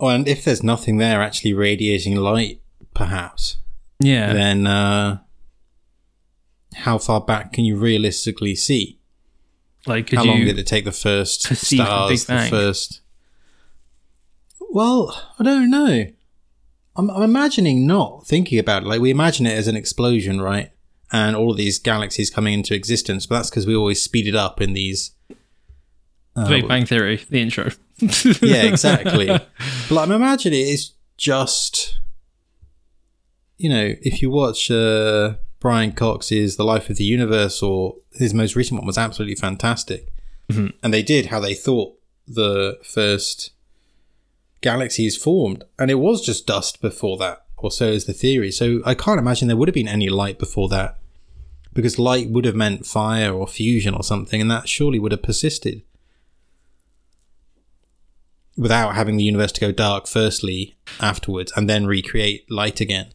Oh, 0.00 0.08
and 0.08 0.26
if 0.28 0.44
there's 0.44 0.62
nothing 0.62 0.98
there 0.98 1.22
actually 1.22 1.52
radiating 1.54 2.16
light, 2.16 2.60
perhaps, 2.98 3.56
Yeah, 4.00 4.32
then 4.32 4.66
uh, 4.66 5.18
how 6.74 6.98
far 6.98 7.20
back 7.20 7.52
can 7.52 7.64
you 7.64 7.76
realistically 7.76 8.54
see? 8.54 8.96
like 9.86 10.10
how 10.12 10.24
long 10.24 10.44
did 10.44 10.58
it 10.58 10.66
take 10.66 10.84
the 10.84 10.92
first 10.92 11.48
the 11.48 11.54
stars, 11.56 12.26
Big 12.26 12.36
the, 12.36 12.46
first? 12.50 13.00
Well, 14.70 15.32
I 15.38 15.42
don't 15.44 15.70
know. 15.70 16.06
I'm, 16.96 17.10
I'm 17.10 17.22
imagining 17.22 17.86
not 17.86 18.26
thinking 18.26 18.58
about 18.58 18.82
it. 18.82 18.86
Like 18.86 19.00
we 19.00 19.10
imagine 19.10 19.46
it 19.46 19.56
as 19.56 19.66
an 19.68 19.76
explosion, 19.76 20.40
right? 20.40 20.72
And 21.10 21.34
all 21.36 21.52
of 21.52 21.56
these 21.56 21.78
galaxies 21.78 22.28
coming 22.28 22.52
into 22.52 22.74
existence, 22.74 23.24
but 23.24 23.36
that's 23.36 23.50
because 23.50 23.66
we 23.66 23.74
always 23.74 24.02
speed 24.02 24.26
it 24.26 24.34
up 24.34 24.60
in 24.60 24.74
these. 24.74 25.12
uh, 26.36 26.48
Big 26.48 26.68
Bang 26.68 26.84
Theory, 26.84 27.24
the 27.30 27.40
intro. 27.40 27.70
yeah, 28.42 28.62
exactly. 28.64 29.26
but 29.26 29.96
I'm 29.98 30.10
imagining 30.12 30.60
it's 30.68 30.92
just, 31.16 31.98
you 33.58 33.68
know, 33.68 33.94
if 34.02 34.22
you 34.22 34.30
watch 34.30 34.70
uh, 34.70 35.34
Brian 35.60 35.92
Cox's 35.92 36.56
The 36.56 36.64
Life 36.64 36.88
of 36.90 36.96
the 36.96 37.04
Universe, 37.04 37.62
or 37.62 37.96
his 38.12 38.32
most 38.32 38.56
recent 38.56 38.78
one 38.80 38.86
was 38.86 38.98
absolutely 38.98 39.34
fantastic, 39.34 40.08
Mhm. 40.50 40.72
and 40.82 40.94
they 40.94 41.02
did 41.02 41.26
how 41.26 41.40
they 41.40 41.54
thought 41.54 41.94
the 42.26 42.78
first 42.82 43.50
galaxies 44.60 45.16
formed, 45.16 45.64
and 45.78 45.90
it 45.90 45.96
was 45.96 46.24
just 46.24 46.46
dust 46.46 46.80
before 46.80 47.16
that, 47.18 47.44
or 47.56 47.70
so 47.70 47.86
is 47.88 48.04
the 48.06 48.12
theory. 48.12 48.50
So 48.52 48.80
I 48.86 48.94
can't 48.94 49.18
imagine 49.20 49.48
there 49.48 49.56
would 49.56 49.68
have 49.68 49.74
been 49.74 49.88
any 49.88 50.08
light 50.08 50.38
before 50.38 50.68
that, 50.70 50.96
because 51.72 51.98
light 51.98 52.30
would 52.30 52.44
have 52.44 52.54
meant 52.56 52.86
fire 52.86 53.32
or 53.32 53.46
fusion 53.46 53.94
or 53.94 54.02
something, 54.02 54.40
and 54.40 54.50
that 54.50 54.68
surely 54.68 54.98
would 54.98 55.12
have 55.12 55.22
persisted 55.22 55.82
without 58.56 58.94
having 58.96 59.16
the 59.16 59.24
universe 59.24 59.52
to 59.52 59.60
go 59.60 59.70
dark 59.70 60.06
firstly 60.08 60.76
afterwards 61.00 61.52
and 61.54 61.68
then 61.68 61.86
recreate 61.86 62.50
light 62.50 62.80
again. 62.80 63.06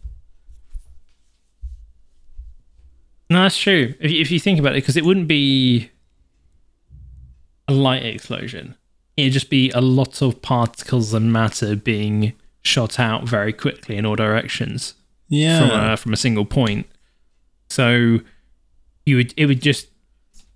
No, 3.29 3.43
that's 3.43 3.57
true. 3.57 3.93
If 3.99 4.11
you, 4.11 4.21
if 4.21 4.31
you 4.31 4.39
think 4.39 4.59
about 4.59 4.73
it, 4.73 4.81
because 4.83 4.97
it 4.97 5.05
wouldn't 5.05 5.27
be 5.27 5.89
a 7.67 7.73
light 7.73 8.05
explosion. 8.05 8.75
It'd 9.15 9.33
just 9.33 9.49
be 9.49 9.69
a 9.71 9.81
lot 9.81 10.21
of 10.21 10.41
particles 10.41 11.13
and 11.13 11.31
matter 11.31 11.75
being 11.75 12.33
shot 12.61 12.99
out 12.99 13.27
very 13.27 13.53
quickly 13.53 13.95
in 13.97 14.05
all 14.05 14.15
directions 14.15 14.95
Yeah. 15.29 15.59
from 15.59 15.69
a, 15.71 15.97
from 15.97 16.13
a 16.13 16.17
single 16.17 16.45
point. 16.45 16.87
So 17.69 18.19
you 19.05 19.17
would 19.17 19.33
it 19.37 19.45
would 19.47 19.61
just 19.61 19.87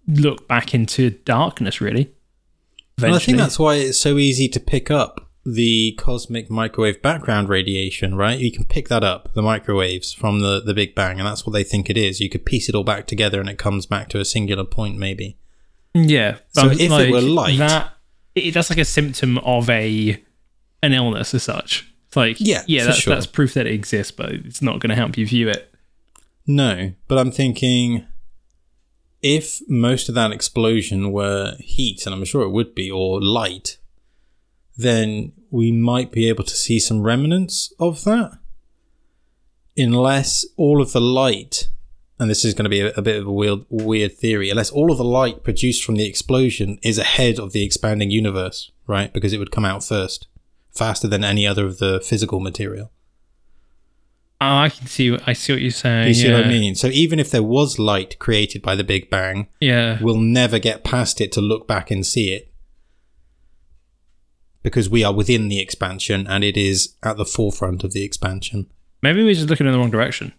look 0.08 0.48
back 0.48 0.74
into 0.74 1.10
darkness, 1.12 1.82
really. 1.82 2.12
and 3.02 3.14
I 3.14 3.20
think 3.20 3.38
that's 3.38 3.60
why 3.60 3.76
it's 3.76 4.00
so 4.00 4.18
easy 4.18 4.48
to 4.50 4.60
pick 4.60 4.90
up 4.92 5.27
the 5.50 5.94
cosmic 5.98 6.50
microwave 6.50 7.02
background 7.02 7.48
radiation, 7.48 8.16
right? 8.16 8.38
You 8.38 8.52
can 8.52 8.66
pick 8.66 8.90
that 8.90 9.02
up, 9.02 9.34
the 9.34 9.42
microwaves 9.42 10.12
from 10.12 10.42
the, 10.42 10.60
the 10.60 10.74
Big 10.74 10.94
Bang, 10.94 11.20
and 11.20 11.26
that's 11.28 11.46
what 11.48 11.54
they 11.54 11.64
think 11.64 11.90
it 11.90 11.96
is. 11.96 12.20
You 12.20 12.30
could 12.30 12.46
piece 12.46 12.68
it 12.68 12.76
all 12.76 12.84
back 12.84 13.08
together 13.08 13.40
and 13.40 13.48
it 13.48 13.58
comes 13.58 13.86
back 13.86 14.10
to 14.10 14.20
a 14.20 14.26
singular 14.26 14.66
point, 14.66 14.98
maybe. 14.98 15.38
Yeah. 15.94 16.40
So 16.50 16.68
but 16.68 16.82
if 16.82 16.92
it 16.92 17.12
were 17.12 17.22
light- 17.22 17.58
that 17.60 17.94
it, 18.36 18.54
that's 18.54 18.70
like 18.70 18.78
a 18.78 18.86
symptom 18.86 19.38
of 19.38 19.70
a 19.70 20.22
an 20.84 20.92
illness 20.92 21.34
as 21.34 21.44
such. 21.44 21.90
It's 22.08 22.18
like 22.18 22.38
Yeah, 22.42 22.64
yeah, 22.68 22.84
that's, 22.84 22.98
sure. 22.98 23.16
that's 23.16 23.26
proof 23.26 23.54
that 23.54 23.68
it 23.68 23.74
exists, 23.74 24.12
but 24.12 24.32
it's 24.32 24.62
not 24.62 24.82
going 24.82 24.90
to 24.90 24.96
help 24.96 25.18
you 25.18 25.26
view 25.26 25.48
it. 25.48 25.74
No, 26.46 26.92
but 27.08 27.18
I'm 27.18 27.32
thinking 27.32 28.06
if 29.22 29.62
most 29.70 30.10
of 30.10 30.16
that 30.16 30.32
explosion 30.34 31.14
were 31.14 31.56
heat, 31.60 32.06
and 32.06 32.14
I'm 32.14 32.26
sure 32.26 32.44
it 32.44 32.52
would 32.52 32.76
be, 32.76 32.92
or 32.92 33.22
light, 33.22 33.78
then 34.78 35.32
we 35.50 35.72
might 35.72 36.12
be 36.12 36.28
able 36.30 36.44
to 36.44 36.56
see 36.56 36.80
some 36.80 37.02
remnants 37.04 37.74
of 37.80 38.04
that. 38.04 38.38
Unless 39.78 40.46
all 40.58 40.82
of 40.82 40.92
the 40.92 41.02
light, 41.02 41.68
and 42.20 42.30
this 42.30 42.44
is 42.44 42.54
going 42.54 42.64
to 42.64 42.70
be 42.70 42.82
a, 42.82 42.92
a 42.98 43.02
bit 43.02 43.20
of 43.22 43.28
a 43.28 43.32
weird, 43.32 43.66
weird 43.70 44.18
theory, 44.18 44.50
unless 44.50 44.72
all 44.72 44.92
of 44.92 44.98
the 44.98 45.04
light 45.04 45.44
produced 45.44 45.84
from 45.84 45.96
the 45.96 46.08
explosion 46.08 46.80
is 46.82 46.98
ahead 46.98 47.40
of 47.40 47.54
the 47.54 47.64
expanding 47.64 48.10
universe, 48.10 48.72
right? 48.88 49.14
Because 49.14 49.34
it 49.34 49.38
would 49.38 49.52
come 49.52 49.66
out 49.66 49.84
first, 49.84 50.28
faster 50.72 51.08
than 51.08 51.24
any 51.24 51.46
other 51.46 51.66
of 51.66 51.78
the 51.78 52.02
physical 52.02 52.40
material. 52.40 52.92
Oh, 54.40 54.46
I 54.58 54.70
can 54.70 54.86
see. 54.86 55.18
I 55.26 55.34
see 55.34 55.54
what 55.54 55.62
you're 55.62 55.72
saying. 55.72 56.10
You 56.10 56.14
see 56.14 56.28
yeah. 56.28 56.38
what 56.38 56.46
I 56.46 56.50
mean? 56.50 56.76
So 56.76 56.88
even 56.88 57.20
if 57.20 57.32
there 57.32 57.42
was 57.42 57.80
light 57.80 58.20
created 58.20 58.62
by 58.62 58.76
the 58.76 58.84
Big 58.84 59.10
Bang, 59.10 59.48
Yeah. 59.60 59.98
we'll 60.00 60.20
never 60.20 60.60
get 60.60 60.84
past 60.84 61.20
it 61.22 61.32
to 61.34 61.42
look 61.42 61.68
back 61.68 61.90
and 61.90 62.06
see 62.06 62.32
it. 62.34 62.47
Because 64.68 64.90
we 64.90 65.04
are 65.04 65.14
within 65.14 65.48
the 65.48 65.60
expansion 65.60 66.28
and 66.28 66.44
it 66.44 66.58
is 66.58 66.96
at 67.04 67.18
the 67.18 67.26
forefront 67.26 67.84
of 67.84 67.94
the 67.94 68.04
expansion. 68.04 68.70
Maybe 69.02 69.24
we're 69.24 69.34
just 69.34 69.50
looking 69.50 69.66
in 69.66 69.74
the 69.74 69.80
wrong 69.80 69.92
direction. 69.92 70.34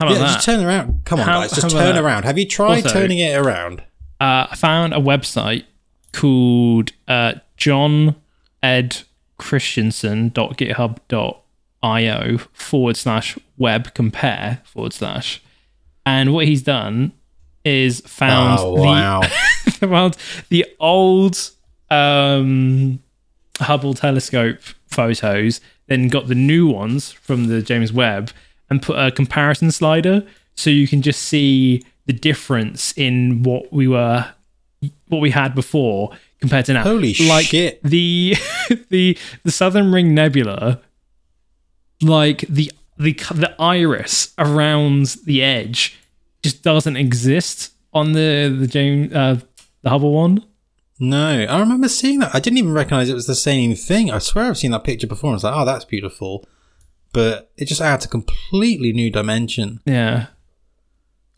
How 0.00 0.06
about 0.06 0.18
yeah, 0.18 0.26
that? 0.26 0.32
just 0.34 0.46
turn 0.46 0.64
around. 0.64 1.04
Come 1.04 1.20
on, 1.20 1.26
How- 1.26 1.40
guys, 1.40 1.50
just 1.52 1.70
turn 1.70 1.94
that? 1.94 2.02
around. 2.02 2.24
Have 2.24 2.38
you 2.38 2.46
tried 2.46 2.84
Also- 2.84 2.90
turning 2.90 3.18
it 3.18 3.36
around? 3.36 3.80
uh, 4.20 4.46
I 4.50 4.56
found 4.56 4.94
a 4.94 4.98
website 4.98 5.64
called 6.12 6.92
uh, 7.06 7.34
John 7.56 8.16
Ed 8.62 9.02
Christensen.github.io 9.38 12.38
forward 12.52 12.96
slash 12.96 13.38
web 13.56 13.94
compare 13.94 14.60
forward 14.64 14.92
slash. 14.92 15.42
And 16.06 16.32
what 16.32 16.46
he's 16.46 16.62
done 16.62 17.12
is 17.64 18.00
found 18.00 18.58
oh, 18.60 18.76
the 18.76 18.82
wow. 18.82 19.22
found 19.68 20.16
the 20.48 20.64
old 20.80 21.38
um, 21.90 23.00
Hubble 23.64 23.94
telescope 23.94 24.58
photos, 24.86 25.60
then 25.86 26.08
got 26.08 26.28
the 26.28 26.34
new 26.34 26.66
ones 26.66 27.12
from 27.12 27.46
the 27.46 27.62
James 27.62 27.92
Webb 27.92 28.30
and 28.70 28.82
put 28.82 28.96
a 28.98 29.10
comparison 29.10 29.70
slider 29.70 30.26
so 30.54 30.70
you 30.70 30.88
can 30.88 31.02
just 31.02 31.22
see 31.22 31.82
the 32.06 32.12
difference 32.12 32.92
in 32.96 33.42
what 33.42 33.72
we 33.72 33.86
were 33.86 34.26
what 35.08 35.20
we 35.20 35.30
had 35.30 35.54
before 35.54 36.10
compared 36.40 36.66
to 36.66 36.72
now. 36.72 36.82
Holy 36.82 37.14
like 37.26 37.46
shit. 37.46 37.82
The 37.82 38.36
the 38.90 39.16
the 39.44 39.50
Southern 39.50 39.92
Ring 39.92 40.14
Nebula 40.14 40.80
like 42.02 42.40
the 42.48 42.70
the 42.98 43.12
the 43.34 43.54
iris 43.58 44.34
around 44.38 45.16
the 45.24 45.42
edge 45.42 45.98
just 46.42 46.62
doesn't 46.62 46.96
exist 46.96 47.72
on 47.92 48.12
the 48.12 48.54
the 48.58 48.66
James 48.66 49.12
uh, 49.12 49.40
the 49.82 49.90
Hubble 49.90 50.12
one. 50.12 50.44
No, 51.00 51.44
I 51.48 51.60
remember 51.60 51.88
seeing 51.88 52.18
that. 52.20 52.34
I 52.34 52.40
didn't 52.40 52.58
even 52.58 52.72
recognize 52.72 53.08
it 53.08 53.14
was 53.14 53.26
the 53.26 53.34
same 53.36 53.74
thing. 53.74 54.10
I 54.10 54.18
swear 54.18 54.46
I've 54.46 54.58
seen 54.58 54.72
that 54.72 54.84
picture 54.84 55.06
before. 55.06 55.30
I 55.30 55.34
was 55.34 55.44
like, 55.44 55.54
oh, 55.56 55.64
that's 55.64 55.84
beautiful. 55.84 56.44
But 57.12 57.50
it 57.56 57.66
just 57.66 57.80
adds 57.80 58.04
a 58.04 58.08
completely 58.08 58.92
new 58.92 59.10
dimension. 59.10 59.80
Yeah. 59.86 60.26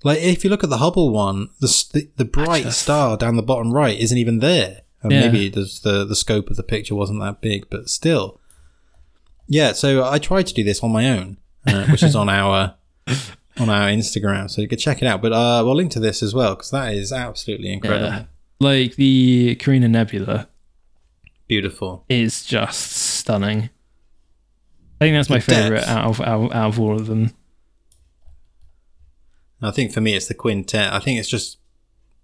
Like 0.03 0.19
if 0.21 0.45
you 0.45 0.51
look 0.51 0.65
at 0.65 0.71
the 0.71 0.79
Hubble 0.79 1.11
one, 1.11 1.51
the 1.61 1.67
the, 1.93 2.09
the 2.17 2.25
bright 2.25 2.65
just- 2.65 2.83
star 2.83 3.17
down 3.17 3.37
the 3.37 3.43
bottom 3.43 3.73
right 3.73 3.99
isn't 3.99 4.17
even 4.17 4.39
there. 4.39 4.83
And 5.03 5.13
Yeah. 5.13 5.21
maybe 5.31 5.49
the 5.49 6.05
the 6.09 6.17
scope 6.17 6.51
of 6.51 6.57
the 6.57 6.63
picture 6.63 6.95
wasn't 6.95 7.21
that 7.21 7.41
big, 7.41 7.69
but 7.71 7.89
still. 7.91 8.41
Yeah, 9.47 9.73
so 9.73 10.05
I 10.09 10.19
tried 10.19 10.47
to 10.47 10.55
do 10.55 10.63
this 10.65 10.83
on 10.83 10.93
my 10.93 11.09
own, 11.11 11.37
uh, 11.67 11.87
which 11.87 12.03
is 12.03 12.15
on 12.17 12.29
our 12.29 12.75
on 13.59 13.69
our 13.69 13.89
Instagram, 13.89 14.49
so 14.51 14.63
you 14.63 14.69
could 14.69 14.79
check 14.79 15.03
it 15.03 15.07
out. 15.07 15.21
But 15.21 15.33
uh, 15.33 15.63
we'll 15.65 15.75
link 15.75 15.91
to 15.93 16.01
this 16.01 16.23
as 16.23 16.33
well 16.35 16.55
because 16.55 16.71
that 16.71 16.95
is 16.95 17.13
absolutely 17.13 17.73
incredible, 17.73 18.07
Yeah. 18.09 18.25
Like 18.61 18.97
the 18.97 19.57
Carina 19.57 19.89
Nebula 19.89 20.49
beautiful. 21.49 22.05
is 22.09 22.45
just 22.45 22.93
stunning. 22.93 23.71
I 25.01 25.07
think 25.07 25.17
that's 25.17 25.31
my 25.31 25.39
The 25.39 25.53
favorite 25.55 25.85
out 25.85 26.05
of, 26.05 26.21
out, 26.21 26.55
out 26.55 26.69
of 26.69 26.79
all 26.81 26.95
of 26.95 27.07
them. 27.07 27.35
I 29.63 29.71
think 29.71 29.93
for 29.93 30.01
me, 30.01 30.15
it's 30.15 30.29
the 30.29 30.35
quintet. 30.35 30.93
I 30.93 31.01
think 31.01 31.19
it's 31.19 31.29
just, 31.29 31.59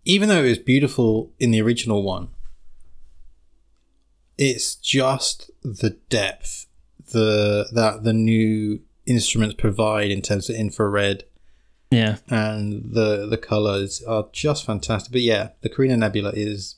even 0.04 0.28
though 0.28 0.44
it 0.44 0.48
was 0.48 0.58
beautiful 0.58 1.32
in 1.38 1.50
the 1.50 1.62
original 1.62 2.02
one, 2.02 2.28
it's 4.38 4.74
just 4.74 5.50
the 5.62 5.90
depth 6.10 6.66
the 7.12 7.68
that 7.72 8.04
the 8.04 8.12
new 8.12 8.80
instruments 9.06 9.54
provide 9.56 10.10
in 10.10 10.20
terms 10.20 10.50
of 10.50 10.56
infrared 10.56 11.24
Yeah. 11.96 12.16
and 12.28 12.92
the 12.92 13.26
the 13.26 13.38
colors 13.38 14.02
are 14.04 14.26
just 14.32 14.64
fantastic. 14.64 15.12
But 15.12 15.22
yeah, 15.22 15.50
the 15.62 15.68
Carina 15.68 15.96
Nebula 15.96 16.32
is 16.34 16.76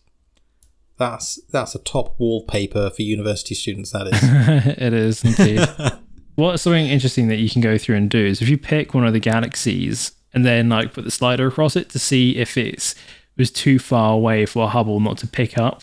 that's 0.97 1.41
that's 1.51 1.75
a 1.75 1.79
top 1.79 2.15
wallpaper 2.19 2.91
for 2.91 3.03
university 3.03 3.55
students. 3.55 3.93
That 3.93 4.09
is. 4.09 4.19
it 4.79 4.93
is 4.93 5.25
indeed. 5.25 5.67
What's 6.35 6.63
something 6.63 6.87
interesting 6.87 7.29
that 7.29 7.37
you 7.37 7.51
can 7.51 7.61
go 7.61 7.79
through 7.79 7.97
and 7.97 8.09
do 8.09 8.25
is 8.25 8.41
if 8.41 8.49
you 8.49 8.59
pick 8.59 8.95
one 8.95 9.07
of 9.07 9.13
the 9.13 9.21
galaxies 9.21 10.13
and 10.33 10.45
then 10.45 10.69
like 10.69 10.93
put 10.93 11.05
the 11.05 11.11
slider 11.11 11.49
across 11.49 11.75
it 11.75 11.89
to 11.91 11.99
see 11.99 12.37
if 12.37 12.57
it's 12.57 12.95
was 13.37 13.51
too 13.51 13.79
far 13.79 14.13
away 14.15 14.45
for 14.45 14.69
Hubble 14.69 15.01
not 15.01 15.19
to 15.19 15.27
pick 15.27 15.57
up. 15.57 15.83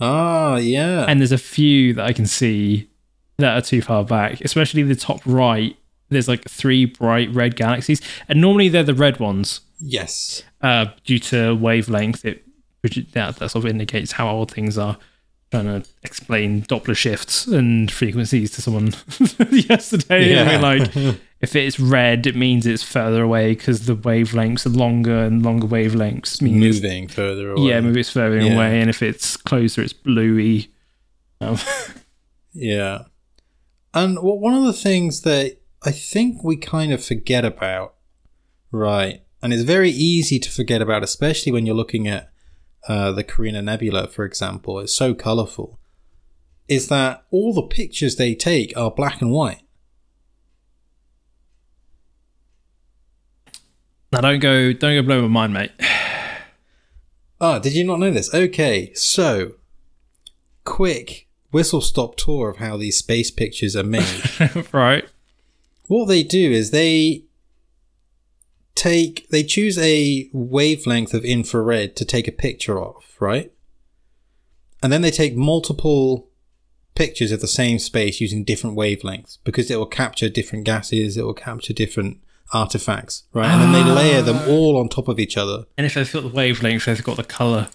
Ah, 0.00 0.56
yeah. 0.56 1.04
And 1.08 1.20
there's 1.20 1.32
a 1.32 1.38
few 1.38 1.94
that 1.94 2.04
I 2.04 2.12
can 2.12 2.26
see 2.26 2.90
that 3.38 3.56
are 3.56 3.60
too 3.62 3.80
far 3.80 4.04
back, 4.04 4.40
especially 4.40 4.82
the 4.82 4.94
top 4.96 5.20
right. 5.24 5.76
There's 6.10 6.28
like 6.28 6.48
three 6.48 6.84
bright 6.84 7.30
red 7.32 7.56
galaxies, 7.56 8.00
and 8.28 8.40
normally 8.40 8.68
they're 8.68 8.82
the 8.82 8.94
red 8.94 9.18
ones. 9.20 9.60
yes. 9.80 10.42
Uh, 10.62 10.86
due 11.04 11.18
to 11.18 11.54
wavelength, 11.56 12.24
it 12.26 12.44
that, 13.12 13.36
that 13.36 13.50
sort 13.50 13.64
of 13.64 13.70
indicates 13.70 14.12
how 14.12 14.28
old 14.28 14.50
things 14.50 14.76
are. 14.76 14.98
Trying 15.50 15.82
to 15.82 15.88
explain 16.04 16.62
Doppler 16.62 16.96
shifts 16.96 17.46
and 17.48 17.90
frequencies 17.90 18.52
to 18.52 18.62
someone 18.62 18.92
yesterday. 19.50 20.38
I 20.40 20.44
mean, 20.46 20.60
like, 20.62 20.94
if 21.40 21.56
it's 21.56 21.80
red, 21.80 22.26
it 22.28 22.36
means 22.36 22.66
it's 22.66 22.84
further 22.84 23.22
away 23.24 23.54
because 23.54 23.86
the 23.86 23.96
wavelengths 23.96 24.64
are 24.64 24.68
longer, 24.70 25.24
and 25.24 25.42
longer 25.42 25.66
wavelengths 25.66 26.40
mean 26.40 26.60
Moving 26.60 27.08
further 27.08 27.50
away. 27.50 27.68
yeah, 27.68 27.80
maybe 27.80 27.98
it's 28.00 28.10
further 28.12 28.38
Yeah. 28.40 28.54
away, 28.54 28.80
and 28.80 28.88
if 28.88 29.02
it's 29.02 29.36
closer, 29.36 29.82
it's 29.82 29.92
bluey. 29.92 30.68
Um, 31.40 31.56
Yeah. 32.52 33.04
And 33.94 34.18
one 34.20 34.54
of 34.54 34.64
the 34.64 34.72
things 34.72 35.22
that 35.22 35.59
I 35.82 35.92
think 35.92 36.44
we 36.44 36.56
kind 36.56 36.92
of 36.92 37.04
forget 37.04 37.44
about, 37.44 37.94
right, 38.70 39.22
and 39.42 39.52
it's 39.52 39.62
very 39.62 39.90
easy 39.90 40.38
to 40.38 40.50
forget 40.50 40.82
about, 40.82 41.02
especially 41.02 41.52
when 41.52 41.64
you're 41.64 41.74
looking 41.74 42.06
at 42.06 42.30
uh, 42.86 43.12
the 43.12 43.24
Carina 43.24 43.62
Nebula, 43.62 44.08
for 44.08 44.24
example, 44.24 44.78
it's 44.78 44.94
so 44.94 45.14
colorful, 45.14 45.78
is 46.68 46.88
that 46.88 47.24
all 47.30 47.54
the 47.54 47.62
pictures 47.62 48.16
they 48.16 48.34
take 48.34 48.76
are 48.76 48.90
black 48.90 49.22
and 49.22 49.32
white. 49.32 49.62
now 54.12 54.20
don't 54.20 54.40
go, 54.40 54.72
don't 54.72 54.96
go 54.96 55.02
blow 55.02 55.22
my 55.22 55.28
mind, 55.28 55.54
mate. 55.54 55.72
Ah, 57.42 57.58
did 57.58 57.72
you 57.72 57.84
not 57.84 57.98
know 57.98 58.10
this? 58.10 58.34
Okay, 58.34 58.92
so 58.92 59.52
quick 60.64 61.26
whistle 61.50 61.80
stop 61.80 62.16
tour 62.16 62.50
of 62.50 62.58
how 62.58 62.76
these 62.76 62.98
space 62.98 63.30
pictures 63.30 63.74
are 63.74 63.82
made. 63.82 64.04
right? 64.72 65.08
What 65.90 66.06
they 66.06 66.22
do 66.22 66.52
is 66.52 66.70
they 66.70 67.24
take 68.76 69.28
they 69.30 69.42
choose 69.42 69.76
a 69.78 70.30
wavelength 70.32 71.12
of 71.12 71.24
infrared 71.24 71.96
to 71.96 72.04
take 72.04 72.28
a 72.28 72.32
picture 72.32 72.80
of, 72.80 72.94
right? 73.18 73.52
And 74.82 74.92
then 74.92 75.02
they 75.02 75.10
take 75.10 75.36
multiple 75.36 76.28
pictures 76.94 77.32
of 77.32 77.40
the 77.40 77.48
same 77.48 77.78
space 77.78 78.20
using 78.20 78.44
different 78.44 78.76
wavelengths 78.76 79.38
because 79.42 79.70
it 79.70 79.76
will 79.76 79.86
capture 79.86 80.28
different 80.28 80.64
gases, 80.64 81.16
it 81.16 81.24
will 81.24 81.34
capture 81.34 81.72
different 81.72 82.18
artifacts, 82.52 83.24
right? 83.32 83.50
And 83.50 83.60
then 83.60 83.72
they 83.72 83.90
ah. 83.90 83.94
layer 83.94 84.22
them 84.22 84.48
all 84.48 84.76
on 84.76 84.88
top 84.88 85.08
of 85.08 85.18
each 85.18 85.36
other. 85.36 85.64
And 85.76 85.86
if 85.86 85.94
they've 85.94 86.12
got 86.12 86.22
the 86.22 86.28
wavelength, 86.28 86.84
they've 86.84 87.02
got 87.02 87.16
the 87.16 87.24
color. 87.24 87.68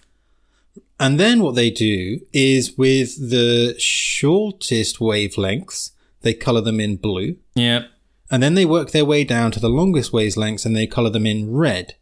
And 1.00 1.20
then 1.20 1.42
what 1.42 1.56
they 1.56 1.70
do 1.70 2.22
is 2.32 2.78
with 2.78 3.30
the 3.30 3.76
shortest 3.78 5.00
wavelengths, 5.00 5.92
they 6.22 6.34
color 6.34 6.62
them 6.62 6.80
in 6.80 6.96
blue. 6.96 7.36
Yeah, 7.56 7.86
And 8.32 8.42
then 8.42 8.56
they 8.56 8.66
work 8.66 8.92
their 8.92 9.06
way 9.06 9.24
down 9.24 9.52
to 9.52 9.60
the 9.60 9.70
longest 9.70 10.12
wavelengths 10.12 10.66
and 10.66 10.76
they 10.76 10.88
color 10.88 11.10
them 11.12 11.26
in 11.28 11.52
red. 11.54 11.96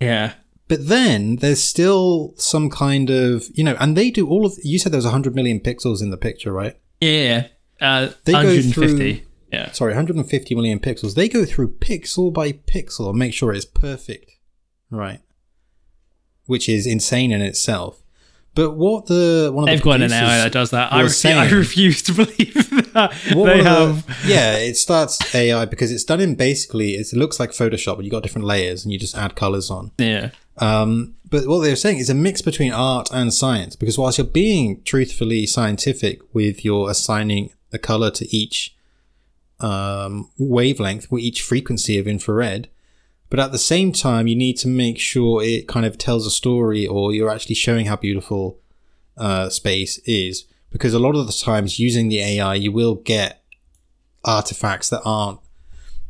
yeah, 0.00 0.34
But 0.68 0.86
then 0.88 1.36
there's 1.36 1.60
still 1.62 2.34
some 2.36 2.70
kind 2.70 3.10
of, 3.10 3.46
you 3.54 3.64
know, 3.64 3.76
and 3.80 3.96
they 3.96 4.10
do 4.12 4.28
all 4.28 4.46
of, 4.46 4.54
you 4.62 4.78
said 4.78 4.92
there 4.92 4.98
was 4.98 5.04
100 5.04 5.34
million 5.34 5.58
pixels 5.60 6.00
in 6.02 6.10
the 6.10 6.16
picture, 6.16 6.52
right? 6.52 6.76
yeah. 7.00 7.48
Uh, 7.80 8.10
They 8.24 8.32
go 8.32 8.60
through- 8.62 9.20
Yeah, 9.52 9.72
Sorry, 9.72 9.92
150 9.92 10.54
million 10.54 10.78
pixels. 10.78 11.14
They 11.14 11.28
go 11.28 11.44
through 11.44 11.72
pixel 11.78 12.32
by 12.32 12.52
pixel 12.52 13.08
and 13.08 13.18
make 13.18 13.32
sure 13.34 13.52
it's 13.52 13.64
perfect. 13.64 14.30
Right. 14.90 15.20
Which 16.46 16.68
is 16.68 16.86
insane 16.86 17.32
in 17.32 17.40
itself. 17.42 18.02
But 18.54 18.72
what 18.76 19.06
the, 19.06 19.50
one 19.52 19.64
of 19.64 19.68
they've 19.68 19.78
the 19.80 19.84
got 19.84 20.00
an 20.02 20.12
AI 20.12 20.38
that 20.38 20.52
does 20.52 20.70
that. 20.70 20.92
I, 20.92 21.02
refu- 21.04 21.34
I 21.36 21.48
refuse 21.50 22.02
to 22.02 22.12
believe 22.12 22.69
they 23.28 23.34
were 23.34 23.46
the- 23.92 24.14
yeah, 24.26 24.56
it 24.56 24.76
starts 24.76 25.34
AI 25.34 25.64
because 25.64 25.90
it's 25.92 26.04
done 26.04 26.20
in 26.20 26.34
basically, 26.34 26.92
it 26.92 27.12
looks 27.12 27.38
like 27.40 27.50
Photoshop, 27.50 27.96
but 27.96 28.04
you 28.04 28.10
got 28.10 28.22
different 28.22 28.46
layers 28.46 28.84
and 28.84 28.92
you 28.92 28.98
just 28.98 29.16
add 29.16 29.34
colors 29.36 29.70
on. 29.70 29.90
Yeah, 29.98 30.30
Um, 30.58 31.14
but 31.28 31.46
what 31.46 31.60
they're 31.60 31.76
saying 31.76 31.98
is 31.98 32.10
a 32.10 32.14
mix 32.14 32.42
between 32.42 32.72
art 32.72 33.08
and 33.12 33.32
science 33.32 33.76
because 33.76 33.96
whilst 33.96 34.18
you're 34.18 34.26
being 34.26 34.82
truthfully 34.82 35.46
scientific 35.46 36.20
with 36.34 36.64
your 36.64 36.90
assigning 36.90 37.50
a 37.72 37.78
color 37.78 38.10
to 38.10 38.36
each 38.36 38.74
um, 39.60 40.30
wavelength, 40.38 41.10
with 41.10 41.22
each 41.22 41.42
frequency 41.42 41.98
of 41.98 42.06
infrared, 42.08 42.68
but 43.28 43.38
at 43.38 43.52
the 43.52 43.58
same 43.58 43.92
time, 43.92 44.26
you 44.26 44.34
need 44.34 44.56
to 44.58 44.68
make 44.68 44.98
sure 44.98 45.42
it 45.42 45.68
kind 45.68 45.86
of 45.86 45.96
tells 45.98 46.26
a 46.26 46.30
story 46.30 46.86
or 46.86 47.12
you're 47.12 47.30
actually 47.30 47.54
showing 47.54 47.86
how 47.86 47.94
beautiful 47.96 48.58
uh, 49.16 49.48
space 49.48 49.98
is. 50.04 50.46
Because 50.70 50.94
a 50.94 50.98
lot 50.98 51.16
of 51.16 51.26
the 51.26 51.32
times, 51.32 51.78
using 51.78 52.08
the 52.08 52.20
AI, 52.20 52.54
you 52.54 52.72
will 52.72 52.94
get 52.94 53.42
artifacts 54.24 54.88
that 54.90 55.02
aren't 55.04 55.40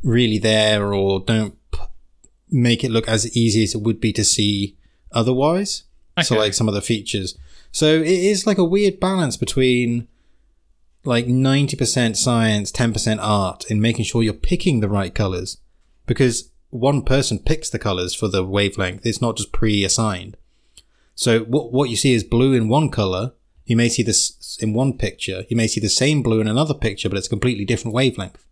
really 0.03 0.37
there 0.37 0.93
or 0.93 1.19
don't 1.19 1.55
p- 1.71 1.79
make 2.49 2.83
it 2.83 2.91
look 2.91 3.07
as 3.07 3.35
easy 3.35 3.63
as 3.63 3.73
it 3.73 3.81
would 3.81 3.99
be 3.99 4.13
to 4.13 4.23
see 4.23 4.77
otherwise. 5.11 5.83
So, 6.21 6.37
like 6.37 6.53
some 6.53 6.67
of 6.67 6.73
the 6.73 6.81
features. 6.81 7.37
So, 7.71 8.01
it 8.01 8.07
is 8.07 8.45
like 8.45 8.57
a 8.57 8.63
weird 8.63 8.99
balance 8.99 9.37
between 9.37 10.07
like 11.03 11.25
90% 11.25 12.15
science, 12.15 12.71
10% 12.71 13.19
art 13.21 13.65
in 13.71 13.81
making 13.81 14.05
sure 14.05 14.21
you're 14.21 14.33
picking 14.33 14.79
the 14.79 14.89
right 14.89 15.15
colors. 15.15 15.57
Because 16.05 16.51
one 16.69 17.01
person 17.03 17.39
picks 17.39 17.69
the 17.69 17.79
colors 17.79 18.13
for 18.13 18.27
the 18.27 18.43
wavelength, 18.43 19.05
it's 19.05 19.21
not 19.21 19.37
just 19.37 19.51
pre 19.51 19.83
assigned. 19.83 20.37
So, 21.15 21.41
what, 21.41 21.71
what 21.71 21.89
you 21.89 21.95
see 21.95 22.13
is 22.13 22.23
blue 22.23 22.53
in 22.53 22.67
one 22.67 22.89
color. 22.89 23.33
You 23.65 23.75
may 23.77 23.89
see 23.89 24.03
this 24.03 24.57
in 24.61 24.73
one 24.73 24.97
picture. 24.97 25.43
You 25.49 25.55
may 25.57 25.67
see 25.67 25.79
the 25.79 25.89
same 25.89 26.21
blue 26.21 26.41
in 26.41 26.47
another 26.47 26.73
picture, 26.73 27.09
but 27.09 27.17
it's 27.17 27.27
a 27.27 27.29
completely 27.29 27.65
different 27.65 27.93
wavelength 27.95 28.45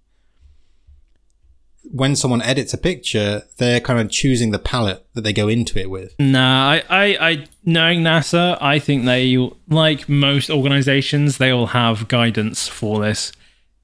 when 1.91 2.15
someone 2.15 2.41
edits 2.41 2.73
a 2.73 2.77
picture, 2.77 3.43
they're 3.57 3.79
kind 3.79 3.99
of 3.99 4.11
choosing 4.11 4.51
the 4.51 4.59
palette 4.59 5.05
that 5.13 5.21
they 5.21 5.33
go 5.33 5.47
into 5.47 5.79
it 5.79 5.89
with. 5.89 6.13
Nah, 6.19 6.71
I, 6.73 6.83
I, 6.89 7.29
I, 7.29 7.45
knowing 7.65 8.01
NASA, 8.01 8.57
I 8.61 8.79
think 8.79 9.05
they, 9.05 9.35
like 9.67 10.07
most 10.07 10.49
organizations, 10.49 11.37
they 11.37 11.49
all 11.49 11.67
have 11.67 12.07
guidance 12.07 12.67
for 12.67 13.01
this. 13.01 13.31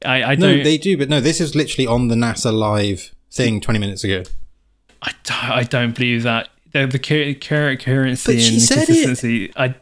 I, 0.05 0.21
I 0.23 0.35
No, 0.35 0.53
don't, 0.55 0.63
they 0.63 0.77
do, 0.77 0.97
but 0.97 1.09
no, 1.09 1.19
this 1.19 1.41
is 1.41 1.55
literally 1.55 1.87
on 1.87 2.09
the 2.09 2.15
NASA 2.15 2.53
live 2.53 3.11
thing 3.31 3.59
20 3.59 3.79
minutes 3.79 4.03
ago. 4.03 4.23
I, 5.01 5.11
don't- 5.23 5.51
I 5.51 5.63
don't 5.63 5.95
believe 5.95 6.23
that. 6.23 6.49
The, 6.73 6.85
the 6.87 6.99
cur- 6.99 7.33
cur- 7.35 7.77
currency 7.77 8.33
and 8.33 8.61
said 8.61 8.83
it. 8.83 8.87
consistency. 8.87 9.51
I, 9.55 9.73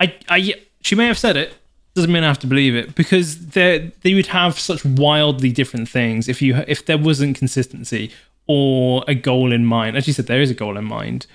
I, 0.00 0.14
I, 0.28 0.54
she 0.80 0.94
may 0.94 1.06
have 1.06 1.18
said 1.18 1.36
it. 1.36 1.54
Doesn't 1.94 2.12
mean 2.12 2.22
I 2.22 2.28
have 2.28 2.38
to 2.40 2.46
believe 2.46 2.76
it 2.76 2.94
because 2.94 3.48
they 3.48 3.90
they 4.02 4.14
would 4.14 4.28
have 4.28 4.58
such 4.58 4.84
wildly 4.84 5.50
different 5.50 5.88
things 5.88 6.28
if 6.28 6.40
you 6.40 6.56
if 6.68 6.86
there 6.86 6.98
wasn't 6.98 7.36
consistency 7.36 8.12
or 8.46 9.04
a 9.08 9.14
goal 9.14 9.52
in 9.52 9.64
mind. 9.66 9.96
As 9.96 10.06
you 10.06 10.12
said, 10.12 10.26
there 10.26 10.40
is 10.40 10.50
a 10.50 10.54
goal 10.54 10.76
in 10.78 10.84
mind 10.84 11.26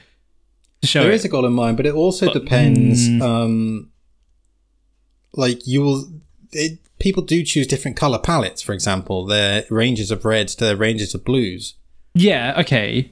There 0.94 1.12
it. 1.12 1.14
is 1.16 1.26
a 1.26 1.30
goal 1.30 1.46
in 1.46 1.54
mind, 1.54 1.78
but 1.78 1.86
it 1.86 1.94
also 1.94 2.32
depends. 2.34 3.08
Um, 3.22 3.92
like 5.34 5.66
you 5.68 5.82
will, 5.82 6.06
it, 6.52 6.80
people 7.00 7.24
do 7.24 7.44
choose 7.44 7.68
different 7.68 7.98
color 7.98 8.20
palettes. 8.20 8.62
For 8.62 8.74
example, 8.74 9.26
their 9.26 9.66
ranges 9.70 10.12
of 10.12 10.26
reds 10.26 10.56
to 10.56 10.66
their 10.66 10.76
ranges 10.78 11.14
of 11.14 11.24
blues. 11.26 11.76
Yeah, 12.14 12.54
okay. 12.60 13.12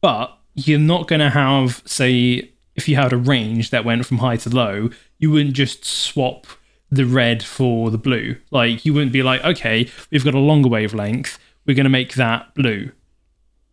But 0.00 0.36
you're 0.54 0.78
not 0.78 1.08
going 1.08 1.20
to 1.20 1.30
have, 1.30 1.82
say, 1.84 2.50
if 2.76 2.88
you 2.88 2.96
had 2.96 3.12
a 3.12 3.16
range 3.16 3.70
that 3.70 3.84
went 3.84 4.06
from 4.06 4.18
high 4.18 4.36
to 4.38 4.50
low, 4.50 4.90
you 5.18 5.30
wouldn't 5.30 5.54
just 5.54 5.84
swap 5.84 6.46
the 6.90 7.04
red 7.04 7.42
for 7.42 7.90
the 7.90 7.98
blue. 7.98 8.36
Like, 8.50 8.84
you 8.84 8.92
wouldn't 8.94 9.12
be 9.12 9.22
like, 9.22 9.44
okay, 9.44 9.90
we've 10.10 10.24
got 10.24 10.34
a 10.34 10.38
longer 10.38 10.68
wavelength, 10.68 11.38
we're 11.66 11.74
going 11.74 11.84
to 11.84 11.90
make 11.90 12.14
that 12.14 12.54
blue. 12.54 12.90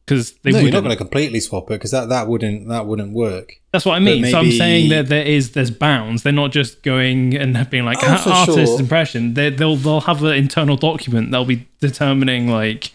Because 0.06 0.34
they 0.40 0.52
no, 0.52 0.58
you're 0.58 0.66
wouldn't. 0.66 0.84
going 0.84 0.98
to 0.98 0.98
completely 0.98 1.40
swap 1.40 1.66
it 1.66 1.76
because 1.76 1.92
that, 1.92 2.10
that 2.10 2.28
wouldn't 2.28 2.68
that 2.68 2.86
wouldn't 2.86 3.14
work. 3.14 3.54
That's 3.72 3.86
what 3.86 3.94
I 3.94 4.00
mean. 4.00 4.26
So 4.26 4.40
I'm 4.40 4.52
saying 4.52 4.90
that 4.90 5.08
there 5.08 5.24
is 5.24 5.52
there's 5.52 5.72
bounds. 5.72 6.24
They're 6.24 6.34
not 6.34 6.52
just 6.52 6.84
going 6.84 7.38
and 7.38 7.70
being 7.70 7.86
like 7.86 8.00
Oh, 8.02 8.18
for 8.18 8.30
ah, 8.32 8.40
artist 8.42 8.74
sure. 8.74 8.80
impression. 8.82 9.36
They, 9.36 9.52
they'll 9.52 9.78
they'll 9.78 10.02
have 10.02 10.24
an 10.24 10.34
internal 10.34 10.76
document 10.76 11.32
They'll 11.32 11.46
be 11.46 11.68
determining 11.80 12.50
like 12.50 12.92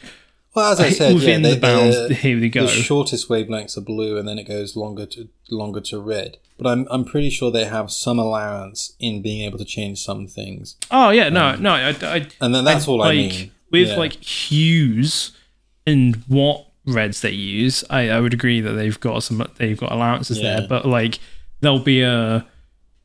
Well, 0.56 0.72
as 0.72 0.80
I 0.80 0.88
said, 0.88 1.14
within 1.14 1.44
yeah, 1.44 1.50
the 1.54 1.60
bounds. 1.60 2.16
here 2.20 2.40
we 2.40 2.48
go. 2.48 2.62
The 2.62 2.68
shortest 2.68 3.28
wavelengths 3.28 3.76
are 3.76 3.82
blue, 3.82 4.16
and 4.16 4.26
then 4.26 4.38
it 4.38 4.48
goes 4.48 4.74
longer 4.74 5.04
to 5.06 5.28
longer 5.50 5.80
to 5.82 6.00
red. 6.00 6.38
But 6.58 6.66
I'm 6.66 6.88
I'm 6.90 7.04
pretty 7.04 7.28
sure 7.30 7.50
they 7.50 7.66
have 7.66 7.90
some 7.90 8.18
allowance 8.18 8.94
in 8.98 9.20
being 9.20 9.42
able 9.42 9.58
to 9.58 9.64
change 9.66 10.00
some 10.02 10.26
things, 10.26 10.76
Oh 10.90 11.10
yeah, 11.10 11.28
no, 11.28 11.48
um, 11.48 11.62
no. 11.62 11.72
I, 11.74 11.90
I, 12.02 12.26
and 12.40 12.54
then 12.54 12.64
that's 12.64 12.88
all 12.88 13.02
I 13.02 13.08
like 13.08 13.16
mean. 13.16 13.50
with 13.70 13.88
Yeah. 13.88 13.96
like 13.96 14.14
hues 14.14 15.32
and 15.86 16.16
what 16.26 16.66
reds 16.86 17.20
they 17.20 17.32
use. 17.32 17.84
I, 17.90 18.08
I 18.08 18.20
would 18.20 18.32
agree 18.32 18.62
that 18.62 18.72
they've 18.72 18.98
got 18.98 19.22
some 19.24 19.46
they've 19.58 19.78
got 19.78 19.92
allowances 19.92 20.38
Yeah. 20.40 20.60
there, 20.60 20.68
but 20.68 20.86
like 20.86 21.18
there'll 21.60 21.78
be 21.80 22.00
a 22.00 22.46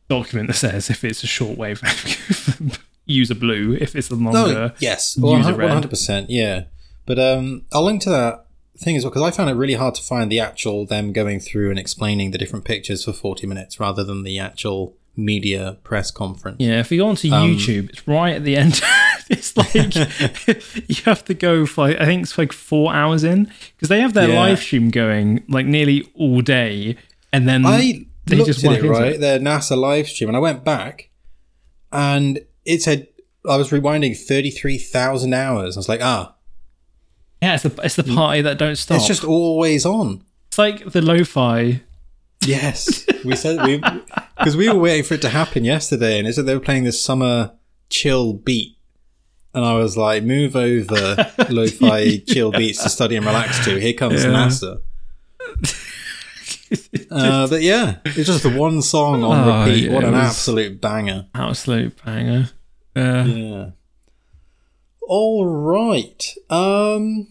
document 0.07 0.47
that 0.47 0.53
says 0.55 0.89
if 0.89 1.03
it's 1.03 1.21
a 1.23 1.27
short 1.27 1.57
wave, 1.57 1.81
use 3.05 3.29
a 3.29 3.35
blue. 3.35 3.77
If 3.79 3.95
it's 3.97 4.09
a 4.09 4.15
No, 4.15 4.31
longer, 4.31 4.73
yes, 4.79 5.17
use 5.17 5.47
a 5.47 5.53
red. 5.53 5.69
hundred 5.71 5.89
percent, 5.89 6.29
yeah. 6.29 6.63
But 7.11 7.19
um, 7.19 7.63
I'll 7.73 7.83
link 7.83 8.01
to 8.03 8.09
that 8.09 8.45
thing 8.77 8.95
as 8.95 9.03
well 9.03 9.11
because 9.11 9.23
I 9.23 9.31
found 9.31 9.49
it 9.49 9.55
really 9.55 9.73
hard 9.73 9.95
to 9.95 10.01
find 10.01 10.31
the 10.31 10.39
actual 10.39 10.85
them 10.85 11.11
going 11.11 11.41
through 11.41 11.69
and 11.69 11.77
explaining 11.77 12.31
the 12.31 12.37
different 12.37 12.63
pictures 12.63 13.03
for 13.03 13.11
40 13.11 13.45
minutes 13.47 13.81
rather 13.81 14.01
than 14.05 14.23
the 14.23 14.39
actual 14.39 14.95
media 15.17 15.77
press 15.83 16.09
conference. 16.09 16.55
Yeah, 16.61 16.79
if 16.79 16.89
you 16.89 16.99
go 16.99 17.07
onto 17.09 17.29
Um, 17.33 17.57
YouTube, 17.57 17.89
it's 17.89 18.07
right 18.07 18.35
at 18.35 18.45
the 18.45 18.55
end. 18.55 18.79
it's 19.29 19.57
like 19.57 19.73
you 20.87 20.95
have 21.03 21.25
to 21.25 21.33
go 21.33 21.65
for 21.65 21.87
I 21.89 22.05
think 22.05 22.21
it's 22.23 22.37
like 22.37 22.53
four 22.53 22.93
hours 22.93 23.25
in 23.25 23.51
because 23.75 23.89
they 23.89 23.99
have 23.99 24.13
their 24.13 24.29
Yeah. 24.29 24.39
live 24.39 24.59
stream 24.59 24.89
going 24.89 25.43
like 25.49 25.65
nearly 25.65 26.09
all 26.15 26.39
day, 26.39 26.95
and 27.33 27.49
then 27.49 27.65
I 27.65 28.05
they 28.25 28.37
looked 28.37 28.47
just 28.47 28.63
at 28.63 28.71
it 28.71 28.87
right, 28.87 29.15
it. 29.15 29.19
their 29.19 29.37
NASA 29.37 29.75
live 29.75 30.07
stream, 30.07 30.29
and 30.29 30.37
I 30.37 30.39
went 30.39 30.63
back, 30.63 31.09
and 31.91 32.39
it 32.63 32.81
said 32.81 33.07
I 33.47 33.57
was 33.57 33.69
rewinding 33.69 34.15
thirty-three 34.17 34.77
thousand 34.77 35.33
hours. 35.33 35.75
I 35.75 35.79
was 35.79 35.89
like, 35.89 36.01
ah, 36.01 36.35
Yeah, 37.41 37.55
it's 37.55 37.63
the 37.63 37.79
it's 37.83 37.95
the 37.95 38.03
party 38.03 38.41
that 38.43 38.57
don't 38.57 38.75
stop. 38.75 38.97
it's 38.97 39.07
just 39.07 39.23
always 39.23 39.85
on. 39.85 40.23
it's 40.49 40.57
like 40.57 40.91
the 40.91 41.01
lo-fi. 41.01 41.81
Yes, 42.45 43.05
we 43.25 43.35
said 43.35 43.63
we 43.65 43.77
because 44.37 44.55
we 44.57 44.67
were 44.69 44.77
waiting 44.79 45.03
for 45.03 45.13
it 45.15 45.21
to 45.23 45.29
happen 45.29 45.63
yesterday, 45.65 46.19
and 46.19 46.27
it 46.27 46.33
said 46.33 46.45
they 46.45 46.53
were 46.55 46.59
playing 46.59 46.83
this 46.83 47.01
summer 47.03 47.51
chill 47.89 48.33
beat, 48.33 48.77
and 49.53 49.63
I 49.65 49.73
was 49.73 49.95
like, 49.97 50.23
move 50.23 50.55
over, 50.55 51.31
lo-fi 51.49 52.17
chill 52.27 52.51
beats 52.51 52.81
to 52.83 52.89
study 52.89 53.15
and 53.15 53.25
relax 53.25 53.63
to. 53.65 53.79
Here 53.79 53.93
comes 53.93 54.23
Yeah. 54.23 54.31
NASA. 54.31 54.81
Uh, 57.11 57.47
but 57.49 57.61
yeah, 57.61 57.97
it's 58.05 58.27
just 58.27 58.43
the 58.43 58.49
one 58.49 58.81
song 58.81 59.23
on 59.25 59.47
Oh, 59.49 59.65
repeat. 59.65 59.85
yeah, 59.85 59.93
what 59.93 60.05
an 60.05 60.13
absolute 60.13 60.79
banger! 60.79 61.25
Absolute 61.35 62.01
banger. 62.05 62.49
Uh, 62.95 63.23
Yeah. 63.27 63.69
All 65.01 65.45
right. 65.45 66.23
Um. 66.49 67.27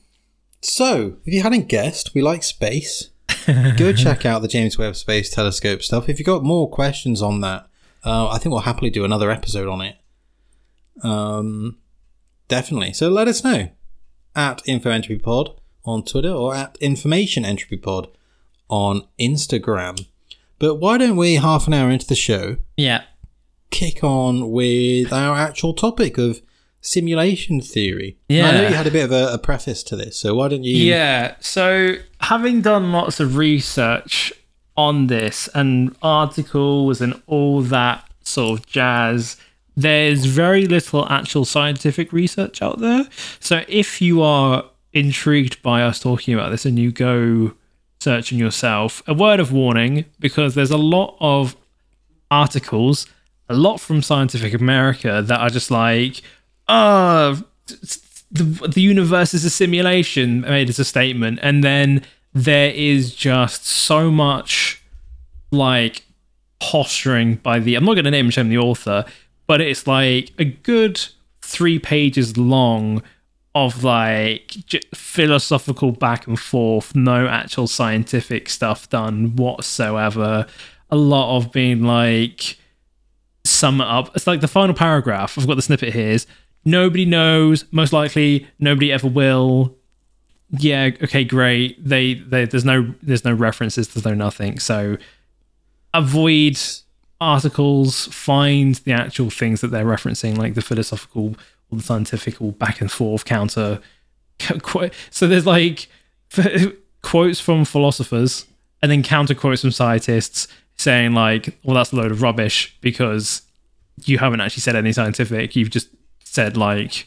So, 0.61 1.17
if 1.25 1.33
you 1.33 1.43
hadn't 1.43 1.69
guessed, 1.69 2.15
we 2.15 2.21
like 2.21 2.43
space. 2.43 3.11
Go 3.77 3.93
check 3.93 4.27
out 4.27 4.43
the 4.43 4.49
James 4.49 4.77
Webb 4.77 4.97
Space 4.97 5.31
Telescope 5.31 5.83
stuff. 5.83 6.09
If 6.09 6.19
you've 6.19 6.27
got 6.27 6.43
more 6.43 6.69
questions 6.69 7.23
on 7.23 7.41
that, 7.41 7.69
uh, 8.05 8.29
I 8.29 8.39
think 8.39 8.53
we'll 8.53 8.63
happily 8.63 8.91
do 8.91 9.05
another 9.05 9.31
episode 9.31 9.69
on 9.69 9.81
it. 9.81 9.97
Um, 11.03 11.79
definitely. 12.49 12.93
So 12.93 13.09
let 13.09 13.29
us 13.29 13.43
know 13.43 13.71
at 14.37 14.63
InfoEntropyPod 14.65 15.57
on 15.85 16.05
Twitter 16.05 16.33
or 16.33 16.55
at 16.55 16.77
Information 16.81 17.45
Entropy 17.45 17.79
Pod 17.79 18.09
on 18.69 19.07
Instagram. 19.19 20.07
But 20.59 20.77
why 20.77 20.99
don't 20.99 21.17
we, 21.17 21.37
half 21.37 21.67
an 21.67 21.75
hour 21.75 21.91
into 21.91 22.07
the 22.07 22.15
show, 22.15 22.59
yeah. 22.77 23.05
kick 23.71 24.05
on 24.05 24.51
with 24.51 25.13
our 25.13 25.37
actual 25.37 25.73
topic 25.73 26.19
of 26.19 26.43
simulation 26.81 27.61
theory. 27.61 28.17
Yeah, 28.29 28.49
I 28.49 28.53
know 28.53 28.69
you 28.69 28.75
had 28.75 28.87
a 28.87 28.91
bit 28.91 29.05
of 29.05 29.13
a, 29.13 29.35
a 29.35 29.39
preface 29.39 29.83
to 29.85 29.97
this, 29.97 30.19
so 30.19 30.35
why 30.35 30.49
don't 30.49 30.65
you? 30.65 30.77
Yeah. 30.77 31.35
So, 31.41 31.97
having 32.21 32.61
done 32.63 32.93
lots 32.93 33.21
of 33.21 33.37
research 33.37 34.33
on 34.77 35.09
this 35.09 35.49
and 35.55 35.95
articles 36.03 37.01
and 37.01 37.21
all 37.27 37.61
that 37.63 38.09
sort 38.23 38.61
of 38.61 38.67
jazz, 38.67 39.37
there's 39.77 40.25
very 40.25 40.67
little 40.67 41.09
actual 41.09 41.45
scientific 41.45 42.13
research 42.13 42.63
out 42.63 42.79
there. 42.81 43.07
So, 43.39 43.65
if 43.69 44.01
you 44.01 44.23
are 44.23 44.65
intrigued 44.93 45.63
by 45.63 45.83
us 45.83 46.01
talking 46.01 46.35
about 46.35 46.51
this 46.51 46.65
and 46.65 46.79
you 46.79 46.91
go 46.91 47.53
searching 48.01 48.39
yourself, 48.39 49.03
a 49.07 49.15
word 49.15 49.41
of 49.41 49.53
warning 49.53 50.07
because 50.19 50.55
there's 50.55 50.71
a 50.71 50.79
lot 50.79 51.17
of 51.21 51.57
articles, 52.31 53.07
a 53.49 53.55
lot 53.55 53.81
from 53.81 54.01
Scientific 54.01 54.55
America 54.55 55.23
that 55.23 55.39
are 55.39 55.51
just 55.51 55.71
like, 55.71 56.23
oh, 56.71 57.43
the, 58.31 58.69
the 58.69 58.81
universe 58.81 59.35
is 59.35 59.45
a 59.45 59.51
simulation, 59.51 60.43
made 60.43 60.69
as 60.69 60.79
a 60.79 60.85
statement. 60.85 61.41
And 61.43 61.63
then 61.63 62.03
there 62.33 62.71
is 62.71 63.15
just 63.15 63.67
so 63.67 64.11
much 64.11 64.83
like 65.51 66.05
posturing 66.61 67.35
by 67.37 67.59
the, 67.59 67.75
I'm 67.75 67.85
not 67.85 67.95
going 67.95 68.05
to 68.05 68.11
name 68.11 68.31
shame 68.31 68.49
the 68.49 68.59
author, 68.59 69.05
but 69.47 69.61
it's 69.61 69.87
like 69.87 70.31
a 70.39 70.45
good 70.45 71.01
three 71.43 71.79
pages 71.79 72.37
long 72.37 73.03
of 73.57 73.83
like 73.83 74.55
philosophical 74.95 75.91
back 75.91 76.29
and 76.29 76.39
forth, 76.39 76.95
no 76.95 77.27
actual 77.27 77.67
scientific 77.67 78.49
stuff 78.49 78.89
done 78.91 79.35
whatsoever. 79.35 80.47
A 80.91 80.97
lot 80.97 81.37
of 81.37 81.51
being 81.51 81.83
like, 81.83 82.57
sum 83.45 83.81
it 83.81 83.89
up. 83.89 84.15
It's 84.15 84.29
like 84.29 84.41
the 84.41 84.49
final 84.49 84.75
paragraph. 84.75 85.37
I've 85.37 85.49
got 85.49 85.57
the 85.57 85.63
snippet 85.63 85.93
here. 85.93 86.11
Is 86.11 86.27
nobody 86.65 87.05
knows. 87.05 87.65
Most 87.71 87.93
likely, 87.93 88.47
nobody 88.59 88.93
ever 88.93 89.09
will. 89.09 89.77
Yeah. 90.51 90.91
Okay. 91.03 91.25
Great. 91.25 91.83
They. 91.85 92.15
they 92.15 92.45
there's 92.45 92.65
no. 92.65 92.95
There's 93.03 93.25
no 93.25 93.35
references. 93.35 93.89
There's 93.89 94.05
no 94.05 94.15
nothing. 94.15 94.59
So 94.59 94.97
avoid 95.95 96.59
articles. 97.21 98.07
Find 98.07 98.75
the 98.77 98.93
actual 98.93 99.31
things 99.31 99.61
that 99.61 99.69
they're 99.69 99.85
referencing, 99.85 100.37
like 100.37 100.55
the 100.55 100.63
philosophical 100.63 101.37
or 101.71 101.79
the 101.79 101.83
scientific 101.83 102.41
or 102.41 102.53
back 102.53 102.81
and 102.81 102.91
forth 102.91 103.25
counter. 103.25 103.81
So 105.11 105.29
there's 105.29 105.47
like 105.47 105.89
quotes 107.03 107.41
from 107.41 107.65
philosophers 107.65 108.47
and 108.83 108.91
then 108.91 109.03
counter 109.03 109.35
quotes 109.35 109.61
from 109.61 109.71
scientists 109.71 110.49
saying 110.77 111.13
like, 111.13 111.59
"Well, 111.63 111.77
that's 111.77 111.93
a 111.93 111.97
load 111.97 112.11
of 112.11 112.23
rubbish 112.23 112.77
because 112.81 113.43
you 114.05 114.19
haven't 114.19 114.41
actually 114.41 114.63
said 114.63 114.77
any 114.77 114.93
scientific. 114.93 115.55
You've 115.55 115.71
just 115.71 115.89
said 116.33 116.57
like 116.57 117.07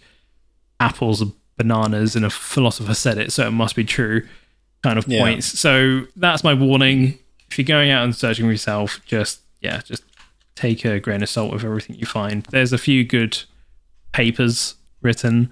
apples 0.79 1.21
are 1.21 1.31
bananas, 1.57 2.15
and 2.15 2.25
a 2.25 2.29
philosopher 2.29 2.93
said 2.93 3.17
it, 3.17 3.31
so 3.31 3.47
it 3.47 3.51
must 3.51 3.75
be 3.75 3.83
true." 3.83 4.27
Kind 4.83 4.99
of 4.99 5.07
Yeah. 5.07 5.21
points. 5.21 5.57
So 5.59 6.07
that's 6.17 6.43
my 6.43 6.53
warning. 6.53 7.17
If 7.49 7.57
you're 7.57 7.65
going 7.65 7.89
out 7.89 8.03
and 8.03 8.13
searching 8.15 8.45
for 8.45 8.51
yourself, 8.51 8.99
just 9.05 9.39
yeah, 9.61 9.81
just 9.85 10.03
take 10.55 10.83
a 10.85 10.99
grain 10.99 11.23
of 11.23 11.29
salt 11.29 11.53
with 11.53 11.63
everything 11.63 11.95
you 11.95 12.05
find. 12.05 12.43
There's 12.51 12.73
a 12.73 12.77
few 12.77 13.03
good 13.05 13.37
papers 14.11 14.75
written, 15.01 15.51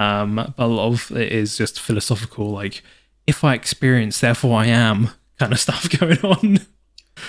um, 0.00 0.34
but 0.36 0.52
a 0.58 0.66
lot 0.66 0.88
of 0.88 1.10
it 1.16 1.32
is 1.32 1.56
just 1.56 1.80
philosophical, 1.80 2.50
like 2.50 2.82
if 3.26 3.44
I 3.44 3.54
experience, 3.54 4.18
therefore 4.20 4.58
I 4.58 4.66
am 4.66 5.10
kind 5.38 5.52
of 5.52 5.60
stuff 5.66 5.88
going 5.98 6.18
on. 6.24 6.58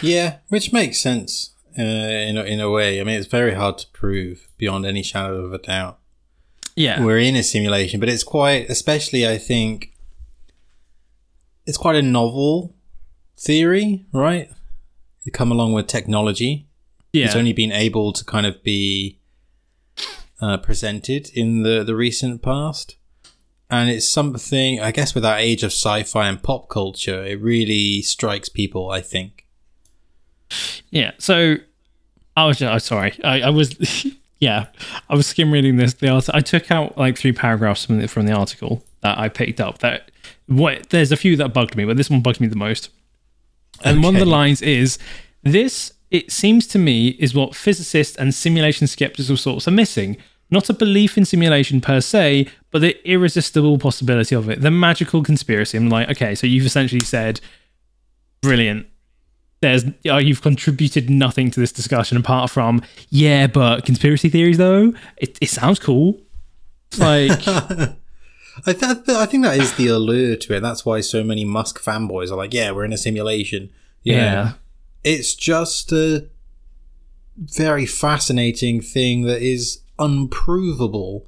Yeah, 0.02 0.38
which 0.50 0.74
makes 0.74 1.00
sense 1.00 1.52
uh, 1.78 1.82
in 1.82 2.38
a, 2.38 2.44
in 2.44 2.60
a 2.60 2.70
way. 2.70 3.00
I 3.00 3.04
mean, 3.04 3.18
it's 3.18 3.28
very 3.28 3.54
hard 3.54 3.78
to 3.80 3.88
prove 3.90 4.48
beyond 4.58 4.86
any 4.86 5.04
shadow 5.04 5.44
of 5.46 5.54
a 5.54 5.58
doubt. 5.58 6.00
Yeah. 6.76 7.04
We're 7.04 7.20
in 7.20 7.36
a 7.36 7.44
simulation, 7.44 8.00
but 8.00 8.10
it's 8.10 8.24
quite, 8.24 8.70
especially 8.70 9.28
I 9.28 9.38
think, 9.38 9.94
it's 11.66 11.78
quite 11.78 11.96
a 11.96 12.02
novel 12.02 12.76
theory, 13.38 14.06
right? 14.12 14.50
You 15.24 15.32
come 15.32 15.52
along 15.52 15.74
with 15.74 15.88
technology. 15.88 16.68
yeah. 17.14 17.26
It's 17.26 17.36
only 17.36 17.54
been 17.54 17.72
able 17.72 18.12
to 18.14 18.26
kind 18.26 18.46
of 18.46 18.64
be 18.64 19.20
uh, 20.42 20.58
presented 20.58 21.30
in 21.34 21.64
the, 21.64 21.84
the 21.84 21.96
recent 21.96 22.42
past. 22.42 22.98
And 23.70 23.90
it's 23.90 24.08
something, 24.08 24.80
I 24.82 24.92
guess, 24.92 25.16
with 25.16 25.24
that 25.24 25.40
age 25.40 25.64
of 25.64 25.72
sci 25.72 26.04
fi 26.04 26.28
and 26.28 26.44
pop 26.44 26.70
culture, 26.70 27.24
it 27.24 27.42
really 27.42 28.02
strikes 28.02 28.50
people, 28.50 28.92
I 28.92 29.02
think. 29.02 29.43
Yeah. 30.90 31.12
So 31.18 31.58
I 32.36 32.46
was 32.46 32.62
I'm 32.62 32.76
oh, 32.76 32.78
sorry. 32.78 33.14
I, 33.24 33.42
I 33.42 33.50
was 33.50 34.06
yeah. 34.40 34.68
I 35.10 35.16
was 35.16 35.28
skim 35.28 35.52
reading 35.52 35.78
this. 35.78 35.94
The 35.94 36.10
art- 36.10 36.30
I 36.34 36.42
took 36.42 36.72
out 36.72 36.98
like 36.98 37.18
three 37.18 37.32
paragraphs 37.32 37.86
from 37.86 38.00
the, 38.00 38.08
from 38.08 38.26
the 38.26 38.34
article 38.34 38.84
that 39.02 39.18
I 39.18 39.30
picked 39.30 39.60
up. 39.60 39.80
That 39.80 40.12
what 40.48 40.90
there's 40.90 41.12
a 41.12 41.18
few 41.18 41.36
that 41.38 41.54
bugged 41.54 41.76
me, 41.76 41.86
but 41.86 41.98
this 41.98 42.10
one 42.10 42.22
bugged 42.22 42.42
me 42.42 42.48
the 42.48 42.56
most. 42.56 42.90
And 43.84 44.04
one 44.04 44.16
of 44.16 44.20
the 44.20 44.26
lines 44.26 44.62
is 44.62 44.98
this. 45.44 45.94
It 46.12 46.32
seems 46.32 46.68
to 46.68 46.78
me 46.78 47.10
is 47.20 47.34
what 47.34 47.56
physicists 47.56 48.16
and 48.18 48.36
simulation 48.36 48.86
skeptics 48.86 49.32
of 49.32 49.40
sorts 49.40 49.68
are 49.68 49.72
missing. 49.72 50.18
Not 50.52 50.70
a 50.70 50.74
belief 50.74 51.18
in 51.18 51.26
simulation 51.26 51.82
per 51.82 52.02
se, 52.02 52.48
but 52.70 52.82
the 52.82 52.96
irresistible 53.10 53.80
possibility 53.80 54.36
of 54.36 54.48
it. 54.48 54.62
The 54.62 54.70
magical 54.70 55.24
conspiracy. 55.24 55.76
I'm 55.76 55.90
like, 55.90 56.10
okay, 56.12 56.36
so 56.36 56.46
you've 56.46 56.68
essentially 56.68 57.02
said, 57.02 57.42
brilliant 58.44 58.86
there's 59.64 59.86
uh, 60.06 60.18
you've 60.18 60.42
contributed 60.42 61.10
nothing 61.10 61.50
to 61.50 61.60
this 61.60 61.72
discussion 61.72 62.18
apart 62.18 62.50
from 62.52 62.82
yeah 63.10 63.48
but 63.48 63.86
conspiracy 63.86 64.30
theories 64.30 64.58
though 64.58 64.94
it, 65.18 65.38
it 65.42 65.50
sounds 65.50 65.80
cool 65.80 66.20
like 67.00 67.32
I, 68.68 68.74
th- 68.74 69.10
I 69.10 69.26
think 69.26 69.44
that 69.44 69.58
is 69.58 69.74
the 69.76 69.88
allure 69.88 70.36
to 70.36 70.56
it. 70.56 70.60
That's 70.60 70.86
why 70.86 71.02
so 71.02 71.24
many 71.24 71.44
Musk 71.44 71.82
fanboys 71.82 72.30
are 72.30 72.36
like, 72.36 72.54
yeah, 72.54 72.72
we're 72.72 72.86
in 72.86 72.94
a 72.94 72.98
simulation. 72.98 73.72
yeah 74.04 74.54
It's 75.04 75.34
just 75.34 75.92
a 75.92 76.28
very 77.36 77.88
fascinating 77.88 78.80
thing 78.80 79.24
that 79.24 79.42
is 79.42 79.82
unprovable. 79.98 81.26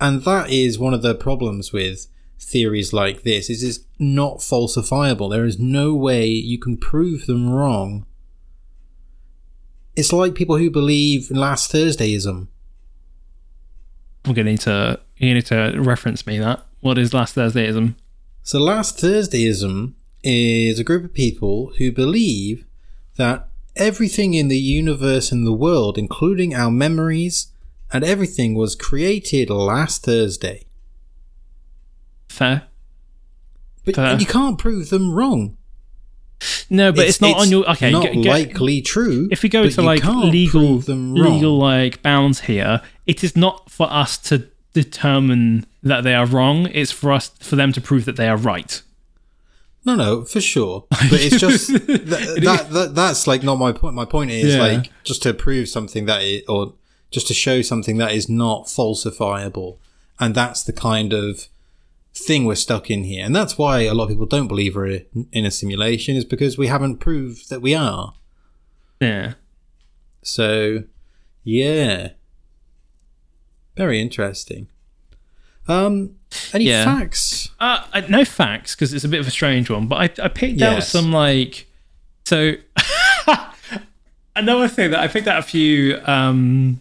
And 0.00 0.22
that 0.22 0.50
is 0.50 0.78
one 0.78 0.94
of 0.94 1.02
the 1.02 1.14
problems 1.14 1.72
with 1.72 2.06
theories 2.44 2.92
like 2.92 3.22
this 3.22 3.48
is 3.50 3.62
it's 3.62 3.80
not 3.98 4.38
falsifiable. 4.38 5.30
There 5.30 5.44
is 5.44 5.58
no 5.58 5.94
way 5.94 6.26
you 6.26 6.58
can 6.58 6.76
prove 6.76 7.26
them 7.26 7.48
wrong. 7.50 8.06
It's 9.96 10.12
like 10.12 10.34
people 10.34 10.58
who 10.58 10.70
believe 10.70 11.30
in 11.30 11.36
last 11.36 11.72
Thursdayism. 11.72 12.48
i'm 14.26 14.34
gonna 14.34 14.50
need 14.50 14.60
to 14.60 14.98
you 15.18 15.34
need 15.34 15.46
to 15.46 15.74
reference 15.78 16.26
me 16.26 16.38
that 16.38 16.64
what 16.80 16.98
is 16.98 17.12
last 17.14 17.36
thursdayism 17.36 17.94
So, 18.42 18.58
last 18.58 18.98
Thursdayism 18.98 19.94
is 20.22 20.78
a 20.78 20.84
group 20.84 21.04
of 21.04 21.14
people 21.14 21.72
who 21.78 21.92
believe 21.92 22.64
that 23.16 23.48
everything 23.76 24.34
in 24.34 24.48
the 24.48 24.58
universe 24.58 25.30
and 25.32 25.46
the 25.46 25.52
world, 25.66 25.96
including 25.98 26.54
our 26.54 26.70
memories 26.70 27.52
and 27.92 28.02
everything, 28.04 28.54
was 28.54 28.74
created 28.74 29.48
last 29.50 30.04
Thursday. 30.04 30.64
Fair. 32.34 32.62
But 33.84 33.94
Fair. 33.96 34.18
you 34.18 34.26
can't 34.26 34.58
prove 34.58 34.90
them 34.90 35.12
wrong. 35.12 35.56
No, 36.68 36.90
but 36.92 37.06
it's, 37.06 37.20
not 37.20 37.38
on 37.38 37.48
your 37.48 37.68
okay. 37.70 37.90
Not 37.90 38.02
get- 38.02 38.14
get- 38.22 38.24
likely 38.30 38.82
true. 38.82 39.28
if 39.30 39.42
we 39.42 39.48
go 39.48 39.68
to 39.68 39.82
like 39.82 40.04
legal 40.04 40.78
legal 40.78 41.56
like 41.58 42.02
bounds 42.02 42.40
here, 42.40 42.82
it 43.06 43.22
is 43.24 43.36
not 43.36 43.70
for 43.70 43.90
us 43.90 44.18
to 44.28 44.48
determine 44.72 45.64
that 45.82 46.02
they 46.02 46.14
are 46.14 46.26
wrong. 46.26 46.68
It's 46.72 46.90
for 46.92 47.12
us 47.12 47.28
for 47.40 47.56
them 47.56 47.72
to 47.72 47.80
prove 47.80 48.04
that 48.06 48.16
they 48.16 48.28
are 48.28 48.36
right. 48.36 48.82
No, 49.86 49.94
no, 49.94 50.24
for 50.24 50.40
sure. 50.40 50.86
But 50.90 51.20
it's 51.20 51.38
just 51.38 51.68
that, 51.72 52.40
that, 52.42 52.70
that 52.72 52.94
that's 52.94 53.26
like 53.26 53.42
not 53.42 53.56
my 53.56 53.72
point. 53.72 53.94
My 53.94 54.04
point 54.06 54.30
is 54.30 54.54
Yeah. 54.54 54.60
like 54.62 54.90
just 55.04 55.22
to 55.22 55.32
prove 55.32 55.68
something 55.68 56.06
that 56.06 56.22
it, 56.22 56.44
or 56.48 56.74
just 57.10 57.28
to 57.28 57.34
show 57.34 57.62
something 57.62 57.96
that 57.98 58.12
is 58.12 58.28
not 58.28 58.64
falsifiable, 58.66 59.76
and 60.18 60.34
that's 60.34 60.62
the 60.62 60.72
kind 60.72 61.12
of 61.12 61.46
thing 62.16 62.44
we're 62.44 62.54
stuck 62.54 62.90
in 62.90 63.04
here, 63.04 63.24
and 63.24 63.34
that's 63.34 63.58
why 63.58 63.80
a 63.80 63.94
lot 63.94 64.04
of 64.04 64.10
people 64.10 64.26
don't 64.26 64.48
believe 64.48 64.76
we're 64.76 65.02
in 65.32 65.44
a 65.44 65.50
simulation 65.50 66.16
is 66.16 66.24
because 66.24 66.56
we 66.56 66.68
haven't 66.68 66.98
proved 66.98 67.50
that 67.50 67.60
we 67.60 67.74
are. 67.74 68.14
Yeah. 69.00 69.34
So, 70.22 70.84
yeah, 71.42 72.10
very 73.76 74.00
interesting. 74.00 74.68
Um, 75.66 76.16
any 76.52 76.64
Yeah. 76.66 76.84
facts? 76.84 77.50
Uh, 77.58 77.84
no 78.08 78.24
facts 78.24 78.74
because 78.74 78.92
it's 78.94 79.04
a 79.04 79.08
bit 79.08 79.20
of 79.20 79.26
a 79.26 79.30
strange 79.30 79.68
one, 79.70 79.86
but 79.88 80.20
I, 80.20 80.24
I 80.24 80.28
picked 80.28 80.62
out 80.62 80.82
some 80.84 81.10
like 81.12 81.66
so. 82.24 82.52
another 84.36 84.68
thing 84.68 84.90
that 84.90 85.00
I 85.00 85.08
picked 85.08 85.26
out 85.26 85.38
a 85.38 85.42
few 85.42 85.98
um, 86.04 86.80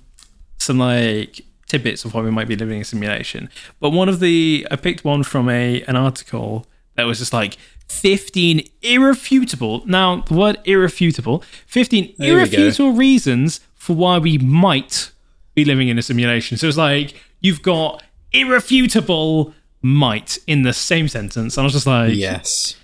some 0.58 0.78
like 0.80 1.42
tidbits 1.74 2.06
of 2.06 2.14
why 2.14 2.22
we 2.22 2.30
might 2.32 2.48
be 2.48 2.56
living 2.56 2.76
in 2.78 2.82
a 2.82 2.86
simulation. 2.86 3.50
But 3.80 3.90
one 3.90 4.08
of 4.10 4.20
the 4.20 4.68
I 4.70 4.76
picked 4.76 5.04
one 5.04 5.24
from 5.24 5.50
a 5.50 5.82
an 5.84 5.96
article 5.96 6.66
that 6.96 7.04
was 7.04 7.18
just 7.20 7.34
like 7.34 7.58
15 7.88 8.62
irrefutable. 8.82 9.84
Now 9.86 10.22
the 10.22 10.36
word 10.36 10.58
irrefutable, 10.66 11.44
15 11.68 12.16
There 12.18 12.38
irrefutable 12.38 12.92
reasons 12.94 13.60
for 13.76 13.96
why 13.96 14.18
we 14.20 14.38
might 14.38 15.12
be 15.56 15.66
living 15.66 15.90
in 15.90 15.98
a 15.98 16.02
simulation. 16.02 16.58
So 16.58 16.68
it's 16.68 16.78
like 16.78 17.16
you've 17.42 17.62
got 17.62 18.04
irrefutable 18.32 19.54
might 19.82 20.38
in 20.48 20.62
the 20.64 20.74
same 20.74 21.08
sentence. 21.08 21.58
And 21.58 21.64
I 21.64 21.66
was 21.66 21.74
just 21.74 21.88
like, 21.88 22.14
Yes. 22.16 22.76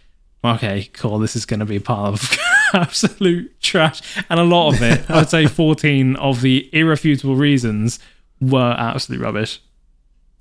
okay, 0.43 0.89
cool. 0.93 1.19
This 1.19 1.35
is 1.35 1.45
going 1.45 1.59
to 1.61 1.65
be 1.65 1.79
part 1.79 2.13
of 2.13 2.37
absolute 2.73 3.59
trash. 3.61 4.01
And 4.29 4.39
a 4.39 4.43
lot 4.43 4.73
of 4.73 4.81
it, 4.81 5.09
I'd 5.09 5.29
say 5.29 5.47
14 5.47 6.15
of 6.17 6.41
the 6.41 6.69
irrefutable 6.73 7.35
reasons 7.35 7.99
were 8.41 8.75
absolute 8.77 9.21
rubbish. 9.21 9.61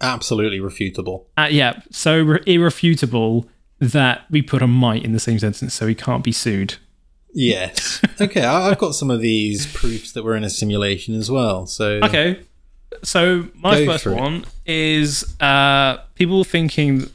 Absolutely 0.00 0.58
refutable. 0.60 1.24
Uh, 1.36 1.48
yeah, 1.50 1.80
so 1.90 2.20
re- 2.22 2.42
irrefutable 2.46 3.48
that 3.80 4.24
we 4.30 4.42
put 4.42 4.62
a 4.62 4.66
might 4.66 5.04
in 5.04 5.12
the 5.12 5.20
same 5.20 5.38
sentence 5.38 5.74
so 5.74 5.86
he 5.86 5.94
can't 5.94 6.22
be 6.24 6.32
sued. 6.32 6.76
Yes. 7.32 8.00
Okay, 8.20 8.42
I, 8.42 8.70
I've 8.70 8.78
got 8.78 8.96
some 8.96 9.12
of 9.12 9.20
these 9.20 9.72
proofs 9.72 10.10
that 10.12 10.24
we're 10.24 10.34
in 10.34 10.42
a 10.42 10.50
simulation 10.50 11.14
as 11.14 11.30
well. 11.30 11.66
So 11.66 12.00
Okay. 12.02 12.40
So 13.04 13.46
my 13.54 13.84
Go 13.84 13.92
first 13.92 14.06
one 14.06 14.44
is 14.66 15.36
uh, 15.38 15.98
people 16.16 16.42
thinking 16.42 17.08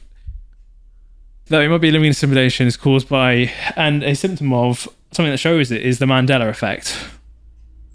that 1.48 1.58
we 1.58 1.68
might 1.68 1.82
be 1.82 1.90
living 1.90 2.06
in 2.06 2.12
a 2.12 2.14
simulation 2.14 2.66
is 2.66 2.78
caused 2.78 3.06
by 3.06 3.52
and 3.76 4.02
a 4.02 4.14
symptom 4.14 4.54
of 4.54 4.88
something 5.12 5.30
that 5.30 5.36
shows 5.36 5.70
it 5.70 5.82
is 5.82 5.98
the 5.98 6.06
Mandela 6.06 6.48
effect. 6.48 6.96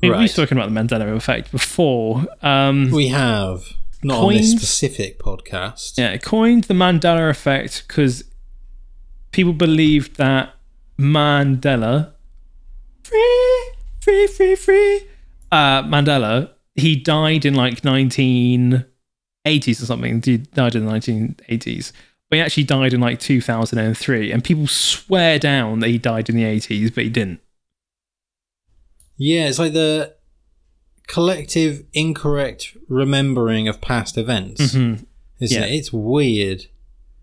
We- 0.01 0.09
Right. 0.09 0.19
We've 0.21 0.31
spoken 0.31 0.57
about 0.57 0.73
the 0.73 0.79
Mandela 0.79 1.15
effect 1.15 1.51
before. 1.51 2.25
Um, 2.41 2.89
we 2.91 3.07
have 3.09 3.65
not 4.01 4.23
on 4.23 4.33
this 4.33 4.51
specific 4.51 5.19
podcast. 5.19 5.97
yeah, 5.97 6.11
it 6.11 6.23
coined 6.23 6.65
the 6.65 6.73
Mandela 6.73 7.29
effect 7.29 7.83
because 7.87 8.23
people 9.31 9.51
believed 9.53 10.15
that 10.17 10.53
Mandela, 10.97 12.11
free, 13.03 13.71
free, 14.01 14.27
free, 14.27 14.55
free, 14.55 15.01
uh, 15.51 15.83
Mandela, 15.83 16.51
he 16.75 16.95
died 16.95 17.43
in 17.45 17.55
like 17.55 17.81
1980s 17.83 18.85
or 19.81 19.85
something. 19.85 20.21
He 20.23 20.37
died 20.37 20.75
in 20.75 20.85
the 20.85 20.91
1980s. 20.91 21.91
But 22.29 22.35
he 22.37 22.41
actually 22.41 22.63
died 22.63 22.93
in 22.93 23.01
like 23.01 23.19
2003. 23.19 24.31
And 24.31 24.43
people 24.43 24.67
swear 24.67 25.39
down 25.39 25.79
that 25.79 25.87
he 25.89 25.97
died 25.97 26.29
in 26.29 26.35
the 26.35 26.43
80s, 26.43 26.93
but 26.93 27.03
he 27.03 27.09
didn't. 27.09 27.41
Yeah, 29.19 29.47
it's 29.47 29.59
like 29.59 29.73
the 29.73 30.15
collective 31.07 31.83
incorrect 31.93 32.75
remembering 32.87 33.67
of 33.67 33.81
past 33.81 34.17
events, 34.17 34.73
Mhm. 34.73 35.05
isn't 35.39 35.61
Yeah. 35.61 35.67
it? 35.67 35.73
It's 35.75 35.91
weird. 35.93 36.65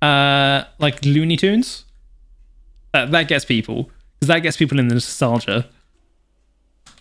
Uh, 0.03 0.65
like 0.79 1.05
Looney 1.05 1.37
Tunes. 1.37 1.85
That, 2.93 3.11
that 3.13 3.29
gets 3.29 3.45
people. 3.45 3.91
Because 4.21 4.29
that 4.29 4.41
gets 4.41 4.57
people 4.57 4.79
in 4.79 4.89
the 4.89 4.95
nostalgia. 4.95 5.69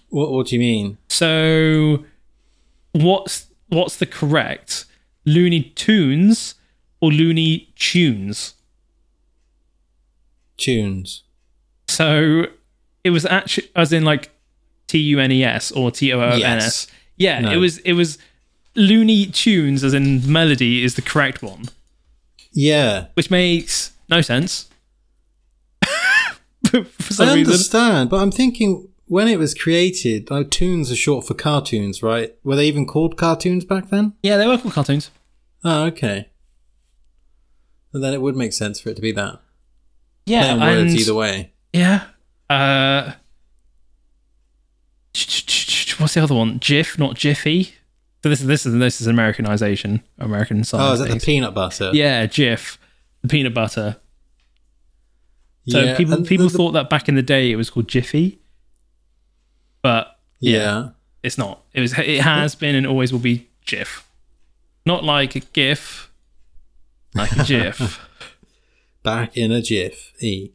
What, 0.10 0.32
what 0.32 0.48
do 0.48 0.56
you 0.56 0.60
mean? 0.60 0.98
So, 1.10 2.06
what's 2.94 3.48
what's 3.70 3.98
the 3.98 4.06
correct 4.06 4.86
Looney 5.26 5.62
Tunes 5.76 6.56
or 7.02 7.12
Looney 7.12 7.70
Tunes? 7.76 8.54
Tunes. 10.58 11.24
So 11.88 12.48
it 13.04 13.10
was 13.10 13.26
actually 13.26 13.70
as 13.76 13.92
in 13.92 14.04
like 14.06 14.32
T 14.88 14.98
U 15.00 15.20
N 15.20 15.32
E 15.32 15.44
S 15.44 15.72
or 15.72 15.92
T 15.92 16.12
O 16.14 16.20
O 16.20 16.30
N 16.30 16.34
S. 16.34 16.42
Yes. 16.42 16.88
Yeah, 17.18 17.40
No. 17.40 17.52
it 17.52 17.58
was 17.58 17.78
it 17.80 17.94
was 17.94 18.18
Looney 18.76 19.26
Tunes 19.28 19.84
as 19.84 19.94
in 19.94 20.30
melody 20.32 20.84
is 20.84 20.96
the 20.96 21.02
correct 21.02 21.42
one, 21.42 21.66
Yeah. 22.52 23.06
which 23.14 23.32
makes 23.32 23.94
no 24.10 24.22
sense. 24.22 24.68
I 25.86 25.88
reason. 26.74 27.30
understand, 27.46 28.10
but 28.10 28.18
I'm 28.18 28.32
thinking 28.32 28.90
when 29.08 29.28
it 29.28 29.38
was 29.40 29.54
created, 29.54 30.30
like, 30.32 30.50
tunes 30.50 30.92
are 30.92 30.96
short 30.96 31.26
for 31.28 31.36
cartoons, 31.36 32.02
right? 32.02 32.34
Were 32.44 32.56
they 32.56 32.68
even 32.68 32.86
called 32.88 33.18
cartoons 33.18 33.64
back 33.64 33.90
then? 33.90 34.14
Yeah, 34.24 34.38
they 34.38 34.48
were 34.48 34.58
called 34.58 34.74
cartoons. 34.74 35.12
Oh, 35.64 35.84
okay. 35.86 36.30
And 37.94 38.04
then 38.04 38.14
it 38.14 38.22
would 38.22 38.36
make 38.36 38.52
sense 38.52 38.80
for 38.80 38.90
it 38.90 38.96
to 38.96 39.02
be 39.02 39.12
that. 39.14 39.40
Yeah, 40.26 40.54
on 40.54 40.60
words 40.60 40.96
either 40.96 41.14
way. 41.14 41.54
Yeah. 41.72 42.06
Uh, 42.50 43.12
what's 46.00 46.14
the 46.14 46.22
other 46.24 46.36
one? 46.36 46.60
Jif, 46.60 46.98
not 47.00 47.16
Jiffy. 47.16 47.74
So 48.24 48.30
this 48.30 48.42
is 48.42 48.48
this 48.48 48.66
is 48.66 48.74
this 48.80 49.02
is 49.02 49.08
Americanization, 49.08 50.02
American 50.18 50.64
side. 50.64 50.82
Oh, 50.90 50.94
is 50.94 51.00
that 51.00 51.10
the 51.10 51.20
peanut 51.20 51.54
butter? 51.54 51.92
Yeah, 51.94 52.26
Jif, 52.26 52.78
the 53.22 53.28
peanut 53.28 53.54
butter. 53.54 53.98
So 55.68 55.80
Yeah, 55.82 55.98
people 55.98 56.24
people 56.24 56.50
the- 56.50 56.58
thought 56.58 56.72
that 56.72 56.90
back 56.90 57.08
in 57.08 57.16
the 57.16 57.22
day 57.24 57.52
it 57.52 57.56
was 57.56 57.70
called 57.70 57.88
Jiffy, 57.88 58.40
but 59.82 60.18
Yeah. 60.40 60.90
it's 61.24 61.38
not. 61.38 61.64
It 61.74 61.82
was. 61.82 61.94
It 61.98 62.22
has 62.22 62.56
been 62.64 62.76
and 62.76 62.86
always 62.88 63.12
will 63.12 63.20
be 63.20 63.48
Jif, 63.66 64.04
not 64.86 65.04
like 65.04 65.36
a 65.36 65.40
GIF, 65.40 66.12
like 67.14 67.32
a 67.34 67.44
GIF. 67.44 68.00
Back 69.04 69.38
in 69.38 69.52
a 69.52 69.62
jiff. 69.62 70.14
E. 70.20 70.50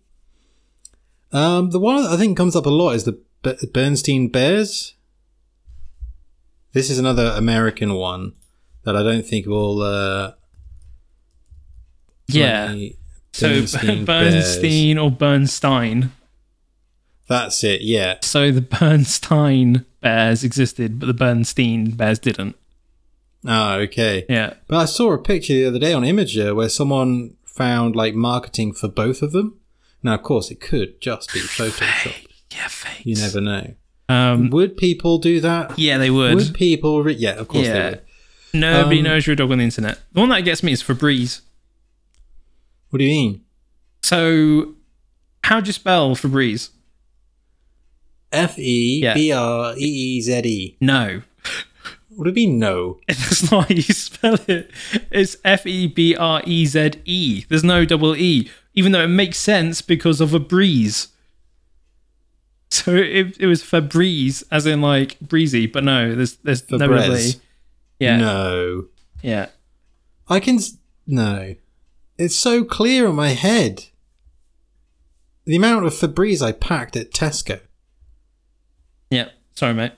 Um, 1.30 1.70
the 1.70 1.78
one 1.78 2.04
I 2.04 2.16
think 2.16 2.36
comes 2.36 2.56
up 2.56 2.66
a 2.66 2.68
lot 2.68 2.96
is 2.96 3.04
the 3.04 3.16
B- 3.43 3.57
Bernstein 3.72 4.28
Bears. 4.28 4.95
This 6.72 6.91
is 6.91 6.99
another 6.99 7.32
American 7.36 7.95
one 7.95 8.34
that 8.84 8.97
I 8.97 9.03
don't 9.03 9.26
think 9.26 9.47
will. 9.47 9.82
Uh, 9.82 10.32
yeah. 12.28 12.74
So 13.32 13.49
Bernstein 13.49 14.05
Bernstein 14.05 14.99
or 14.99 15.11
Bernstein. 15.11 16.12
That's 17.28 17.62
it. 17.62 17.82
Yeah. 17.82 18.18
So 18.22 18.51
the 18.51 18.61
Bernstein 18.61 19.84
bears 20.01 20.43
existed, 20.43 20.99
but 20.99 21.07
the 21.07 21.14
Bernstein 21.14 21.93
bears 21.93 22.18
didn't. 22.18 22.57
Ah, 23.47 23.76
okay. 23.76 24.26
Yeah. 24.28 24.55
But 24.66 24.76
I 24.78 24.84
saw 24.84 25.12
a 25.12 25.18
picture 25.18 25.55
the 25.55 25.66
other 25.66 25.78
day 25.78 25.93
on 25.93 26.03
Imgur 26.03 26.55
where 26.55 26.68
someone 26.68 27.36
found 27.45 27.97
like 27.97 28.14
marketing 28.14 28.72
for 28.72 28.88
both 28.88 29.22
of 29.22 29.32
them. 29.32 29.59
Now, 30.03 30.14
of 30.14 30.22
course, 30.22 30.51
it 30.51 30.61
could 30.61 31.01
just 31.01 31.32
be 31.32 31.41
Photoshop. 31.41 32.26
Yeah, 32.53 32.68
fake. 32.68 33.07
You 33.07 33.16
never 33.16 33.40
know. 33.40 33.74
Um, 34.09 34.51
Would 34.51 34.76
people 34.76 35.18
do 35.18 35.40
that? 35.40 35.78
yeah, 35.78 35.98
they 35.98 36.11
would. 36.11 36.34
Would 36.34 36.55
people? 36.55 37.03
Re- 37.03 37.14
yeah, 37.14 37.32
of 37.32 37.48
course 37.48 37.66
they 37.68 37.90
would. 37.90 38.01
Nobody 38.53 38.98
Um, 38.98 39.05
knows 39.05 39.26
you're 39.26 39.34
a 39.34 39.36
dog 39.36 39.53
on 39.53 39.59
the 39.59 39.64
internet. 39.64 40.01
The 40.12 40.20
one 40.20 40.28
that 40.30 40.40
gets 40.40 40.62
me 40.64 40.72
is 40.72 40.82
Febreze. 40.82 41.42
What 42.90 42.98
do 42.98 43.05
you 43.05 43.11
mean? 43.11 43.40
So, 44.03 44.74
how 45.44 45.61
do 45.61 45.68
you 45.68 45.72
spell 45.72 46.16
Febreze? 46.16 46.70
F 48.32 48.59
E 48.59 49.03
B 49.14 49.32
R 49.32 49.74
E 49.76 49.80
E 49.84 50.20
Z 50.20 50.40
E. 50.44 50.76
No. 50.80 51.22
What 52.09 52.24
do 52.24 52.30
you 52.30 52.34
mean 52.48 52.59
no? 52.59 52.98
That's 53.09 53.51
not 53.51 53.68
how 53.68 53.74
you 53.74 53.82
spell 53.82 54.36
it. 54.48 54.70
It's 55.12 55.36
F 55.44 55.66
E 55.66 55.86
B 55.86 56.16
R 56.16 56.42
E 56.44 56.66
Z 56.66 56.92
E. 57.05 57.44
There's 57.48 57.62
no 57.64 57.84
double 57.84 58.16
E, 58.16 58.51
even 58.74 58.90
though 58.92 59.05
it 59.05 59.09
makes 59.09 59.38
sense 59.38 59.80
because 59.82 60.20
of 60.20 60.34
a 60.34 60.40
breeze. 60.40 61.09
So 62.72 62.94
it, 62.94 63.36
it 63.40 63.46
was 63.46 63.62
Febreze, 63.64 64.44
as 64.52 64.64
in 64.64 64.80
like 64.80 65.18
breezy, 65.20 65.66
but 65.66 65.82
no, 65.82 66.14
there's 66.14 66.36
there's 66.36 66.70
no. 66.70 66.78
Febreze. 66.78 67.40
Yeah, 67.98 68.16
No. 68.16 68.86
yeah. 69.22 69.46
I 70.28 70.38
can. 70.38 70.58
No. 71.06 71.56
It's 72.16 72.36
so 72.36 72.62
clear 72.64 73.08
in 73.08 73.16
my 73.16 73.30
head. 73.30 73.86
The 75.46 75.56
amount 75.56 75.84
of 75.86 75.92
Febreze 75.94 76.40
I 76.42 76.52
packed 76.52 76.96
at 76.96 77.10
Tesco. 77.10 77.60
Yeah. 79.10 79.30
Sorry, 79.56 79.74
mate. 79.74 79.92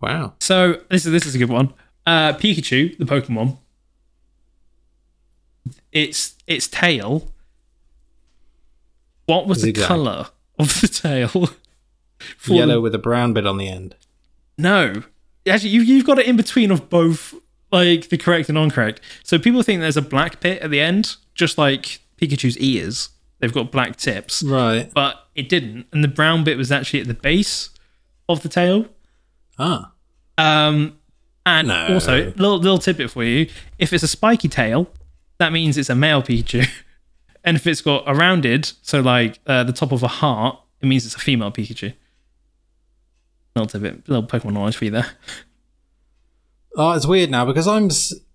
Wow. 0.00 0.32
So 0.40 0.80
this 0.88 1.04
is 1.04 1.12
this 1.12 1.26
is 1.26 1.34
a 1.34 1.38
good 1.38 1.50
one. 1.50 1.74
Uh, 2.06 2.32
Pikachu, 2.32 2.96
the 2.96 3.04
Pokemon. 3.04 3.58
Its 5.92 6.36
its 6.46 6.68
tail. 6.68 7.30
What 9.30 9.46
was 9.46 9.62
the 9.62 9.72
color 9.72 10.26
of 10.58 10.80
the 10.80 10.88
tail? 10.88 11.50
Yellow 12.46 12.74
the- 12.74 12.80
with 12.80 12.94
a 12.94 12.98
brown 12.98 13.32
bit 13.32 13.46
on 13.46 13.56
the 13.58 13.68
end. 13.68 13.94
no, 14.58 15.02
actually, 15.48 15.70
you 15.70 15.80
you've 15.82 16.04
got 16.06 16.18
it 16.18 16.26
in 16.26 16.36
between 16.36 16.70
of 16.70 16.90
both, 16.90 17.34
like 17.72 18.08
the 18.10 18.18
correct 18.18 18.48
and 18.48 18.56
non-correct. 18.56 19.00
So 19.22 19.38
people 19.38 19.62
think 19.62 19.80
there's 19.80 19.96
a 19.96 20.02
black 20.02 20.40
bit 20.40 20.60
at 20.62 20.70
the 20.70 20.80
end, 20.80 21.16
just 21.34 21.56
like 21.58 22.00
Pikachu's 22.20 22.58
ears. 22.58 23.10
They've 23.38 23.52
got 23.52 23.72
black 23.72 23.96
tips, 23.96 24.42
Right. 24.42 24.92
but 24.92 25.28
it 25.34 25.48
didn't, 25.48 25.86
and 25.92 26.04
the 26.04 26.08
brown 26.08 26.44
bit 26.44 26.58
was 26.58 26.70
actually 26.70 27.00
at 27.00 27.06
the 27.06 27.14
base 27.14 27.70
of 28.28 28.42
the 28.42 28.50
tail. 28.50 28.86
Ah. 29.58 29.92
Um, 30.36 30.98
and 31.46 31.68
No. 31.68 31.94
also, 31.94 32.26
little 32.36 32.58
little 32.58 32.78
tidbit 32.78 33.10
for 33.10 33.24
you: 33.24 33.48
if 33.78 33.92
it's 33.94 34.02
a 34.02 34.08
spiky 34.08 34.48
tail, 34.48 34.90
that 35.38 35.52
means 35.52 35.78
it's 35.78 35.88
a 35.88 35.94
male 35.94 36.22
Pikachu, 36.22 36.68
and 37.50 37.56
if 37.56 37.66
it's 37.66 37.80
got 37.80 38.04
a 38.06 38.14
rounded, 38.14 38.70
so 38.80 39.00
like 39.00 39.40
uh, 39.44 39.64
the 39.64 39.72
top 39.72 39.90
of 39.90 40.04
a 40.04 40.08
heart, 40.08 40.56
it 40.80 40.86
means 40.86 41.04
it's 41.04 41.16
a 41.16 41.18
female 41.18 41.50
Pikachu. 41.50 41.92
Little 43.56 43.66
tidbit, 43.66 44.08
little 44.08 44.22
Pokemon 44.22 44.52
knowledge 44.52 44.76
for 44.76 44.84
you 44.84 44.92
there. 44.92 45.10
Oh, 46.76 46.92
it's 46.92 47.06
weird 47.06 47.28
now 47.28 47.44
because 47.44 47.66
I'm. 47.66 47.90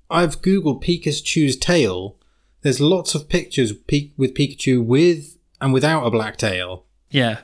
I've 0.10 0.42
googled 0.42 0.84
Pikachu's 0.84 1.56
tail. 1.56 2.18
There's 2.60 2.82
lots 2.82 3.16
of 3.16 3.30
pictures 3.30 3.72
with 3.72 4.34
Pikachu 4.34 4.84
with 4.84 5.38
and 5.62 5.72
without 5.72 6.06
a 6.06 6.12
black 6.12 6.36
tail. 6.36 6.84
Yeah, 7.10 7.44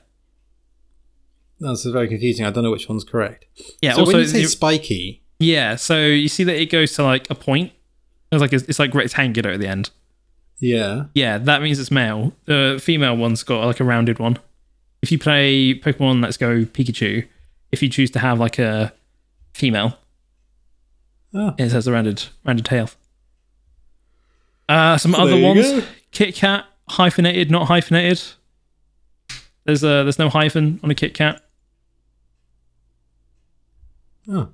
That's 1.61 1.86
very 1.86 2.09
confusing. 2.09 2.45
I 2.45 2.51
don't 2.51 2.65
know 2.65 2.72
which 2.72 2.89
one's 2.89 3.05
correct. 3.05 3.45
yeah. 3.82 3.93
so 3.93 4.01
also, 4.01 4.11
when 4.11 4.22
you 4.24 4.28
say 4.28 4.43
spiky, 4.43 5.24
yeah. 5.39 5.78
So 5.78 6.01
you 6.01 6.28
see 6.28 6.43
that 6.43 6.61
it 6.61 6.65
goes 6.69 6.93
to 6.95 7.03
like 7.03 7.30
a 7.30 7.36
point. 7.36 7.72
It's 8.30 8.41
like 8.41 8.51
it's 8.51 8.78
like 8.78 8.93
rectangular 8.93 9.51
at 9.51 9.61
the 9.61 9.67
end. 9.67 9.91
Yeah, 10.62 11.05
Yeah, 11.14 11.38
that 11.39 11.62
means 11.62 11.80
it's 11.80 11.91
male. 11.91 12.32
The 12.45 12.80
female 12.82 13.18
one's 13.18 13.43
got 13.43 13.66
like 13.66 13.80
a 13.82 13.84
rounded 13.84 14.20
one. 14.20 14.38
If 15.01 15.12
you 15.12 15.20
play 15.20 15.74
Pokemon 15.74 16.22
Let's 16.24 16.38
Go 16.38 16.64
Pikachu, 16.64 17.28
if 17.72 17.82
you 17.84 17.89
choose 17.89 18.12
to 18.12 18.20
have 18.20 18.39
like 18.39 18.57
a 18.59 18.93
female, 19.53 19.97
Oh. 21.34 21.55
it 21.57 21.72
has 21.72 21.88
a 21.88 21.91
rounded 21.91 22.24
rounded 22.45 22.66
tail. 22.66 22.89
Uh, 24.70 24.97
some 24.97 25.12
So 25.14 25.20
other 25.22 25.39
ones: 25.39 25.62
go. 25.70 25.84
Kit 26.12 26.36
Kat, 26.36 26.66
hyphenated, 26.89 27.49
not 27.51 27.68
hyphenated. 27.68 28.22
There's 29.66 29.84
a 29.84 30.03
there's 30.03 30.20
no 30.20 30.30
hyphen 30.30 30.80
on 30.84 30.91
a 30.91 30.95
Kit 30.95 31.14
Kat. 31.14 31.41
Oh. 34.30 34.49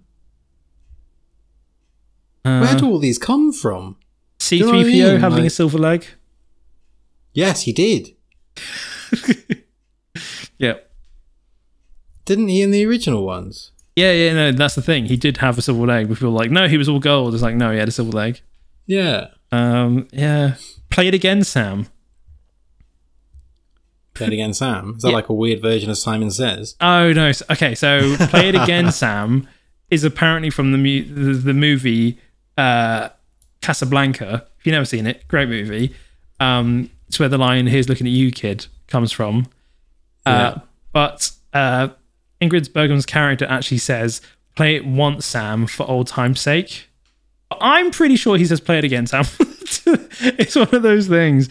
Uh, 2.46 2.60
Where 2.62 2.76
do 2.76 2.86
all 2.88 3.00
these 3.00 3.18
come 3.18 3.52
from? 3.52 3.98
C3PO 4.50 4.60
you 4.60 4.66
know 4.66 4.72
what 4.72 4.80
I 4.80 4.84
mean? 5.10 5.20
having 5.20 5.46
a 5.46 5.50
silver 5.50 5.78
leg. 5.78 6.06
Yes, 7.34 7.64
he 7.64 7.74
did. 7.74 8.16
Yeah. 10.60 10.74
Didn't 12.26 12.48
he 12.48 12.64
in 12.64 12.72
the 12.72 12.84
original 12.86 13.24
ones? 13.26 13.72
Yeah, 13.96 14.12
yeah, 14.12 14.34
no, 14.34 14.52
that's 14.52 14.74
the 14.76 14.82
thing. 14.82 15.06
He 15.06 15.16
did 15.18 15.38
have 15.38 15.58
a 15.58 15.62
silver 15.62 15.86
leg, 15.86 16.10
people 16.10 16.32
were 16.32 16.38
like, 16.38 16.50
no, 16.52 16.68
he 16.68 16.78
was 16.78 16.90
all 16.90 17.00
gold. 17.00 17.34
It's 17.36 17.44
like, 17.44 17.56
no, 17.56 17.72
he 17.72 17.78
had 17.78 17.88
a 17.88 17.92
silver 17.92 18.12
leg. 18.12 18.42
Yeah. 18.88 19.28
Um, 19.52 20.08
yeah. 20.12 20.56
Play 20.90 21.08
it 21.10 21.14
again, 21.14 21.44
Sam. 21.44 21.88
Play 24.14 24.28
it 24.28 24.34
again, 24.34 24.54
Sam. 24.56 24.96
Is 24.98 25.04
that 25.04 25.10
Yeah. 25.10 25.16
like 25.16 25.30
a 25.30 25.34
weird 25.34 25.62
version 25.62 25.90
of 25.92 25.98
Simon 25.98 26.32
Says? 26.32 26.76
Oh 26.82 27.14
no. 27.14 27.32
Okay, 27.52 27.76
so 27.76 28.16
play 28.30 28.50
it 28.50 28.56
again, 28.56 28.92
Sam 29.04 29.48
is 29.92 30.04
apparently 30.04 30.50
from 30.50 30.72
the 30.72 30.78
mu- 30.78 31.04
the, 31.06 31.34
the 31.38 31.54
movie 31.54 32.18
uh, 32.58 33.10
Casablanca. 33.62 34.46
If 34.60 34.66
you've 34.66 34.74
never 34.74 34.86
seen 34.86 35.06
it, 35.08 35.28
great 35.28 35.50
movie. 35.50 35.94
Um, 36.40 36.90
it's 37.08 37.20
where 37.20 37.30
the 37.30 37.38
line 37.38 37.68
"Here's 37.68 37.90
looking 37.90 38.08
at 38.08 38.14
you, 38.14 38.32
kid" 38.32 38.68
comes 38.88 39.12
from. 39.12 39.48
Uh, 40.26 40.30
Yeah. 40.56 40.62
But 40.94 41.32
uh, 41.54 41.90
Ingrid 42.42 42.74
Bergman's 42.74 43.06
character 43.06 43.46
actually 43.50 43.78
says, 43.80 44.22
"Play 44.56 44.76
it 44.76 44.86
once, 44.86 45.26
Sam, 45.26 45.68
for 45.68 45.88
old 45.90 46.08
time's 46.08 46.42
sake." 46.42 46.90
I'm 47.62 47.92
pretty 47.92 48.16
sure 48.18 48.38
he 48.38 48.46
says, 48.46 48.60
"Play 48.60 48.80
it 48.80 48.84
again, 48.84 49.08
Sam." 49.08 49.26
it's 49.40 50.56
one 50.56 50.70
of 50.74 50.82
those 50.82 51.08
things. 51.08 51.50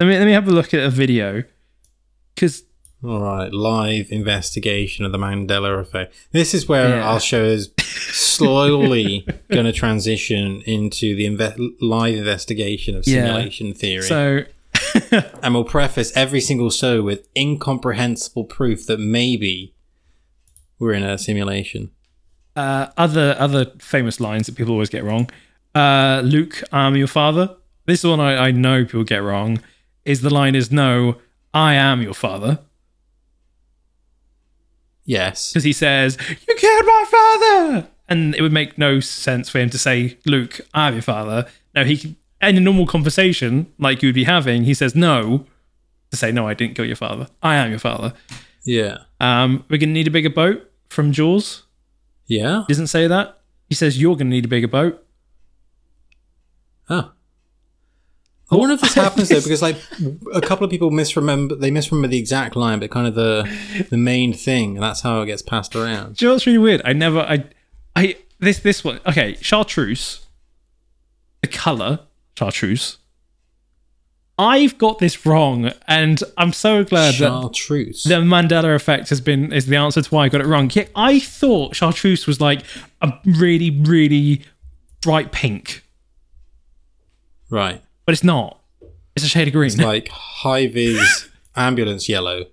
Let 0.00 0.06
me 0.06 0.18
let 0.18 0.24
me 0.24 0.32
have 0.32 0.48
a 0.48 0.52
look 0.52 0.72
at 0.74 0.80
a 0.80 0.90
video 0.90 1.44
because 2.34 2.64
All 3.04 3.20
right, 3.20 3.52
live 3.52 4.10
investigation 4.10 5.04
of 5.04 5.12
the 5.12 5.18
Mandela 5.18 5.78
effect. 5.78 6.14
This 6.32 6.54
is 6.54 6.66
where 6.68 6.88
Yeah. 6.96 7.02
our 7.08 7.20
show 7.20 7.44
is 7.44 7.70
slowly 7.78 9.26
going 9.50 9.66
to 9.66 9.72
transition 9.72 10.62
into 10.64 11.14
the 11.14 11.26
inve- 11.26 11.74
live 11.80 12.14
investigation 12.16 12.96
of 12.96 13.06
Yeah. 13.06 13.26
simulation 13.26 13.74
theory. 13.74 14.02
so 14.02 14.44
and 15.42 15.54
we'll 15.54 15.64
preface 15.64 16.12
every 16.16 16.40
single 16.40 16.70
show 16.70 17.02
with 17.02 17.28
incomprehensible 17.36 18.44
proof 18.44 18.86
that 18.86 18.98
maybe 18.98 19.74
we're 20.78 20.92
in 20.94 21.02
a 21.02 21.18
simulation. 21.18 21.90
uh, 22.56 22.86
other 22.96 23.34
other 23.38 23.66
famous 23.80 24.20
lines 24.20 24.46
that 24.46 24.54
people 24.54 24.72
always 24.72 24.88
get 24.88 25.02
wrong. 25.04 25.28
Uh, 25.74 26.22
Luke, 26.24 26.62
I'm 26.72 26.94
your 26.96 27.08
father. 27.08 27.54
This 27.86 28.04
is 28.04 28.08
one 28.08 28.20
I, 28.20 28.46
I 28.46 28.50
know 28.52 28.84
people 28.84 29.04
get 29.04 29.22
wrong. 29.22 29.60
Is 30.04 30.20
the 30.22 30.30
line 30.32 30.54
is 30.54 30.70
no, 30.70 31.16
I 31.52 31.74
am 31.74 32.00
your 32.00 32.14
father 32.14 32.60
Yes. 35.04 35.52
because 35.52 35.64
he 35.64 35.72
says 35.72 36.16
you 36.28 36.54
killed 36.54 36.86
my 36.86 37.04
father, 37.10 37.88
and 38.08 38.34
it 38.34 38.42
would 38.42 38.52
make 38.52 38.78
no 38.78 39.00
sense 39.00 39.48
for 39.48 39.58
him 39.58 39.70
to 39.70 39.78
say 39.78 40.18
Luke, 40.24 40.60
I'm 40.72 40.94
your 40.94 41.02
father. 41.02 41.46
No, 41.74 41.84
he 41.84 41.96
can, 41.96 42.16
in 42.40 42.56
a 42.56 42.60
normal 42.60 42.86
conversation 42.86 43.72
like 43.78 44.02
you 44.02 44.08
would 44.08 44.14
be 44.14 44.24
having, 44.24 44.64
he 44.64 44.74
says 44.74 44.94
no 44.94 45.46
to 46.10 46.16
say 46.16 46.30
no, 46.32 46.46
I 46.46 46.54
didn't 46.54 46.74
kill 46.74 46.84
your 46.84 46.96
father. 46.96 47.26
I 47.42 47.56
am 47.56 47.70
your 47.70 47.78
father. 47.78 48.12
Yeah. 48.64 48.98
Um, 49.20 49.64
we're 49.68 49.78
gonna 49.78 49.92
need 49.92 50.06
a 50.06 50.10
bigger 50.10 50.30
boat 50.30 50.70
from 50.88 51.12
Jaws. 51.12 51.64
Yeah. 52.26 52.62
He 52.66 52.72
doesn't 52.72 52.86
say 52.86 53.06
that. 53.06 53.40
He 53.68 53.74
says 53.74 54.00
you're 54.00 54.16
gonna 54.16 54.30
need 54.30 54.44
a 54.44 54.48
bigger 54.48 54.68
boat. 54.68 55.04
Oh. 56.88 57.12
I 58.54 58.58
wonder 58.58 58.74
if 58.74 58.80
this 58.80 58.94
happens 59.06 59.28
though, 59.28 59.40
because 59.40 59.62
like 59.62 59.76
a 60.32 60.40
couple 60.40 60.64
of 60.64 60.70
people 60.70 60.90
misremember 60.90 61.56
they 61.56 61.70
misremember 61.70 62.08
the 62.08 62.18
exact 62.18 62.56
line, 62.56 62.78
but 62.78 62.90
kind 62.90 63.06
of 63.06 63.14
the 63.14 63.48
the 63.90 63.96
main 63.96 64.32
thing, 64.32 64.76
and 64.76 64.82
that's 64.82 65.00
how 65.00 65.20
it 65.22 65.26
gets 65.26 65.42
passed 65.42 65.74
around. 65.74 66.16
Do 66.16 66.24
you 66.24 66.28
know 66.28 66.34
what's 66.34 66.46
really 66.46 66.58
weird? 66.58 66.82
I 66.84 66.92
never, 66.92 67.20
I, 67.20 67.44
I, 67.96 68.16
this, 68.38 68.60
this 68.60 68.84
one. 68.84 69.00
Okay, 69.06 69.36
chartreuse. 69.40 70.26
The 71.42 71.48
color 71.48 72.00
chartreuse. 72.38 72.98
I've 74.36 74.78
got 74.78 74.98
this 74.98 75.24
wrong, 75.24 75.70
and 75.86 76.20
I'm 76.36 76.52
so 76.52 76.82
glad 76.82 77.14
that 77.14 77.18
Chartreuse. 77.18 78.02
the 78.02 78.16
Mandela 78.16 78.74
effect 78.74 79.08
has 79.10 79.20
been 79.20 79.52
is 79.52 79.66
the 79.66 79.76
answer 79.76 80.02
to 80.02 80.08
why 80.10 80.24
I 80.24 80.28
got 80.28 80.40
it 80.40 80.46
wrong. 80.48 80.68
Yeah, 80.74 80.86
I 80.96 81.20
thought 81.20 81.76
chartreuse 81.76 82.26
was 82.26 82.40
like 82.40 82.62
a 83.00 83.12
really, 83.24 83.70
really 83.70 84.42
bright 85.02 85.30
pink, 85.30 85.84
right. 87.48 87.83
But 88.04 88.12
it's 88.12 88.24
not. 88.24 88.60
It's 89.16 89.24
a 89.24 89.28
shade 89.28 89.46
of 89.48 89.54
green. 89.54 89.66
It's 89.66 89.78
like 89.78 90.08
high 90.08 90.66
vis 90.66 91.28
ambulance 91.56 92.08
yellow. 92.08 92.46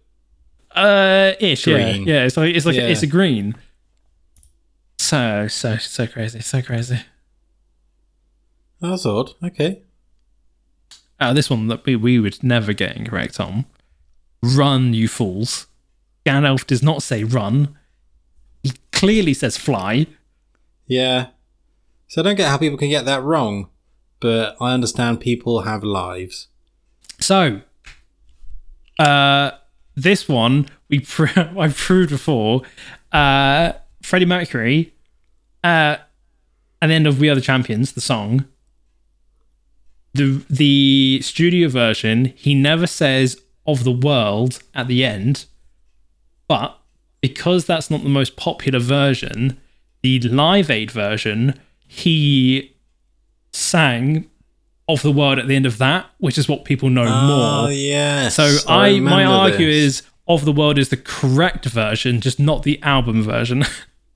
Uh, 0.71 1.33
ish. 1.39 1.65
Green. 1.65 2.05
Yeah, 2.07 2.13
yeah. 2.15 2.23
It's 2.25 2.37
like 2.37 2.55
it's 2.55 2.65
like 2.65 2.75
Yeah. 2.75 2.83
it's 2.87 3.03
a 3.03 3.07
green. 3.07 3.55
So 4.99 5.47
so 5.47 5.77
so 5.77 6.07
crazy, 6.07 6.39
so 6.41 6.61
crazy. 6.61 6.99
That's 8.79 9.05
odd. 9.05 9.31
Okay. 9.43 9.81
Uh, 11.19 11.33
this 11.33 11.49
one 11.49 11.67
that 11.67 11.85
we, 11.85 11.95
we 11.95 12.19
would 12.19 12.41
never 12.43 12.73
get 12.73 12.95
incorrect 12.97 13.39
on. 13.39 13.65
Run, 14.41 14.93
you 14.95 15.07
fools. 15.07 15.67
Gandalf 16.25 16.65
does 16.65 16.81
not 16.81 17.03
say 17.03 17.23
run. 17.23 17.77
He 18.63 18.73
clearly 18.91 19.33
says 19.35 19.55
fly. 19.57 20.07
Yeah. 20.87 21.27
So 22.07 22.21
I 22.21 22.23
don't 22.23 22.35
get 22.35 22.49
how 22.49 22.57
people 22.57 22.77
can 22.77 22.89
get 22.89 23.05
that 23.05 23.21
wrong, 23.23 23.69
but 24.21 24.55
I 24.61 24.73
understand 24.73 25.19
people 25.19 25.61
have 25.61 25.83
lives. 25.83 26.47
So, 27.19 27.61
uh, 28.97 29.51
this 29.95 30.29
one 30.29 30.69
we 30.89 30.99
pr- 30.99 31.27
I've 31.59 31.75
proved 31.75 32.09
before. 32.09 32.61
Uh, 33.11 33.73
Freddie 34.01 34.25
Mercury, 34.25 34.93
uh, 35.63 35.97
at 36.81 36.87
the 36.87 36.93
end 36.93 37.07
of 37.07 37.19
We 37.19 37.29
Are 37.29 37.35
the 37.35 37.41
Champions, 37.41 37.91
the 37.91 38.01
song, 38.01 38.45
the 40.13 40.43
the 40.49 41.21
studio 41.21 41.67
version, 41.67 42.33
he 42.35 42.55
never 42.55 42.87
says 42.87 43.41
of 43.65 43.83
the 43.83 43.91
world 43.91 44.61
at 44.73 44.87
the 44.87 45.03
end, 45.03 45.45
but 46.47 46.77
because 47.21 47.65
that's 47.65 47.91
not 47.91 48.03
the 48.03 48.09
most 48.09 48.35
popular 48.35 48.79
version, 48.79 49.59
the 50.01 50.19
Live 50.19 50.69
Aid 50.69 50.89
version, 50.91 51.59
he 51.87 52.70
sang 53.53 54.29
of 54.87 55.01
the 55.01 55.11
world 55.11 55.39
at 55.39 55.47
the 55.47 55.55
end 55.55 55.65
of 55.65 55.77
that, 55.77 56.07
which 56.17 56.37
is 56.37 56.47
what 56.49 56.65
people 56.65 56.89
know 56.89 57.05
Oh 57.07 57.61
more. 57.63 57.71
yes. 57.71 58.35
So 58.35 58.57
I, 58.67 58.99
my 58.99 59.21
remember 59.21 59.33
argue 59.33 59.67
this. 59.67 59.75
is 60.01 60.03
of 60.27 60.45
the 60.45 60.51
world 60.51 60.77
is 60.77 60.89
the 60.89 60.97
correct 60.97 61.65
version, 61.65 62.21
just 62.21 62.39
not 62.39 62.63
the 62.63 62.81
album 62.83 63.21
version. 63.23 63.63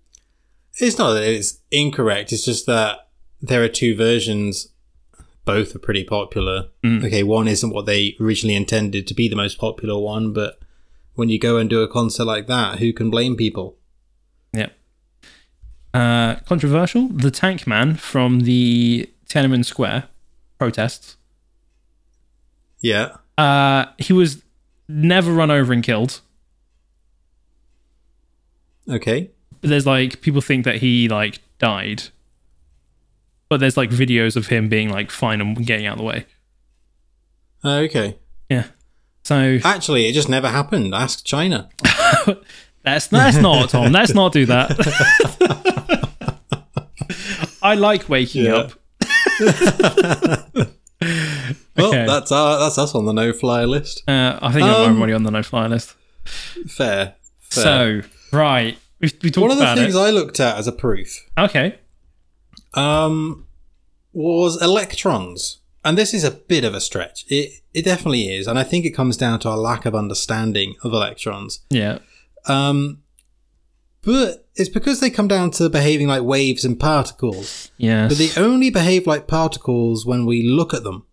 it's 0.80 0.98
not 0.98 1.14
that 1.14 1.24
it's 1.24 1.60
incorrect. 1.72 2.32
It's 2.34 2.46
just 2.46 2.66
that 2.66 3.10
there 3.42 3.64
are 3.64 3.70
two 3.70 3.96
versions. 3.96 4.70
Both 5.46 5.76
are 5.76 5.80
pretty 5.80 6.04
popular. 6.04 6.70
Mm. 6.84 7.06
Okay, 7.06 7.22
one 7.24 7.48
isn't 7.48 7.70
what 7.70 7.86
they 7.86 8.16
originally 8.20 8.56
intended 8.56 9.06
to 9.08 9.14
be 9.14 9.30
the 9.30 9.36
most 9.36 9.60
popular 9.60 10.00
one, 10.00 10.34
but 10.34 10.60
when 11.14 11.30
you 11.30 11.38
go 11.40 11.58
and 11.58 11.70
do 11.70 11.82
a 11.82 11.88
concert 11.88 12.26
like 12.26 12.48
that, 12.48 12.80
who 12.80 12.92
can 12.92 13.10
blame 13.10 13.36
people? 13.36 13.78
yep. 14.54 14.74
Uh, 15.94 16.36
controversial. 16.48 17.08
The 17.08 17.32
Tank 17.32 17.66
Man 17.68 17.96
from 17.96 18.42
the 18.42 19.10
Tiananmen 19.30 19.66
Square 19.66 20.06
protests. 20.60 21.18
Yeah. 22.82 23.18
Uh, 23.38 23.86
he 23.98 24.14
was 24.14 24.44
never 24.88 25.32
run 25.34 25.52
over 25.52 25.74
and 25.74 25.84
killed. 25.84 26.22
Okay. 28.90 29.32
But 29.62 29.70
there's 29.70 29.86
like 29.86 30.22
people 30.22 30.42
think 30.42 30.66
that 30.66 30.76
he 30.78 31.10
like 31.10 31.40
died. 31.60 32.04
But 33.50 33.60
there's 33.60 33.78
like 33.78 33.90
videos 33.90 34.36
of 34.36 34.48
him 34.48 34.70
being 34.70 34.90
like 34.90 35.12
fine 35.12 35.42
and 35.42 35.66
getting 35.66 35.86
out 35.86 35.94
of 35.94 35.98
the 36.00 36.04
way. 36.04 36.26
Uh, 37.64 37.78
okay. 37.80 38.18
Yeah. 38.50 38.66
So 39.24 39.58
Actually, 39.64 40.06
it 40.08 40.14
just 40.14 40.30
never 40.30 40.48
happened. 40.50 40.94
Ask 40.94 41.26
China. 41.26 41.70
Let's 42.86 43.12
let's 43.12 43.38
not, 43.38 43.70
Tom. 43.70 43.92
Let's 43.92 44.14
not 44.14 44.32
do 44.32 44.46
that. 44.46 44.70
I 47.64 47.74
like 47.74 48.08
waking 48.08 48.46
Yeah. 48.46 48.56
up. 48.58 48.74
Well, 51.78 51.90
Okay. 51.90 52.06
that's 52.08 52.32
our, 52.32 52.58
that's 52.58 52.78
us 52.78 52.96
on 52.96 53.06
the 53.06 53.12
no-fly 53.14 53.66
list. 53.66 54.02
Uh, 54.08 54.40
I 54.42 54.52
think 54.54 54.64
I'm 54.66 54.92
Um, 54.92 54.98
already 54.98 55.14
on 55.14 55.24
the 55.24 55.32
no-fly 55.32 55.68
list. 55.68 55.94
Fair. 56.68 57.16
fair. 57.40 57.64
So 57.64 58.02
right, 58.32 58.78
we 59.02 59.12
we 59.22 59.30
talked 59.30 59.42
one 59.42 59.52
of 59.52 59.58
the 59.58 59.76
things 59.76 59.94
it. 59.94 60.00
I 60.00 60.10
looked 60.10 60.40
at 60.40 60.58
as 60.58 60.68
a 60.68 60.72
proof 60.72 61.10
okay. 61.38 61.78
um, 62.74 63.46
was 64.14 64.60
electrons. 64.62 65.60
And 65.84 65.98
this 66.00 66.16
is 66.16 66.24
a 66.24 66.32
bit 66.32 66.64
of 66.64 66.74
a 66.74 66.82
stretch. 66.82 67.26
It 67.28 67.62
it 67.74 67.86
definitely 67.86 68.34
is, 68.36 68.48
and 68.48 68.58
I 68.58 68.64
think 68.64 68.86
it 68.86 68.92
comes 68.92 69.18
down 69.18 69.40
to 69.42 69.50
our 69.50 69.58
lack 69.58 69.86
of 69.86 69.94
understanding 69.94 70.76
of 70.84 70.94
electrons. 70.94 71.60
Yeah. 71.70 72.00
Um, 72.48 73.04
but 74.06 74.48
it's 74.56 74.70
because 74.70 75.00
they 75.00 75.10
come 75.10 75.28
down 75.28 75.52
to 75.52 75.70
behaving 75.70 76.08
like 76.08 76.22
waves 76.22 76.64
and 76.64 76.80
particles. 76.80 77.72
Yes. 77.78 78.10
But 78.10 78.18
they 78.18 78.42
only 78.42 78.70
behave 78.70 79.08
like 79.08 79.28
particles 79.28 80.06
when 80.06 80.26
we 80.26 80.48
look 80.48 80.74
at 80.74 80.84
them. 80.84 81.06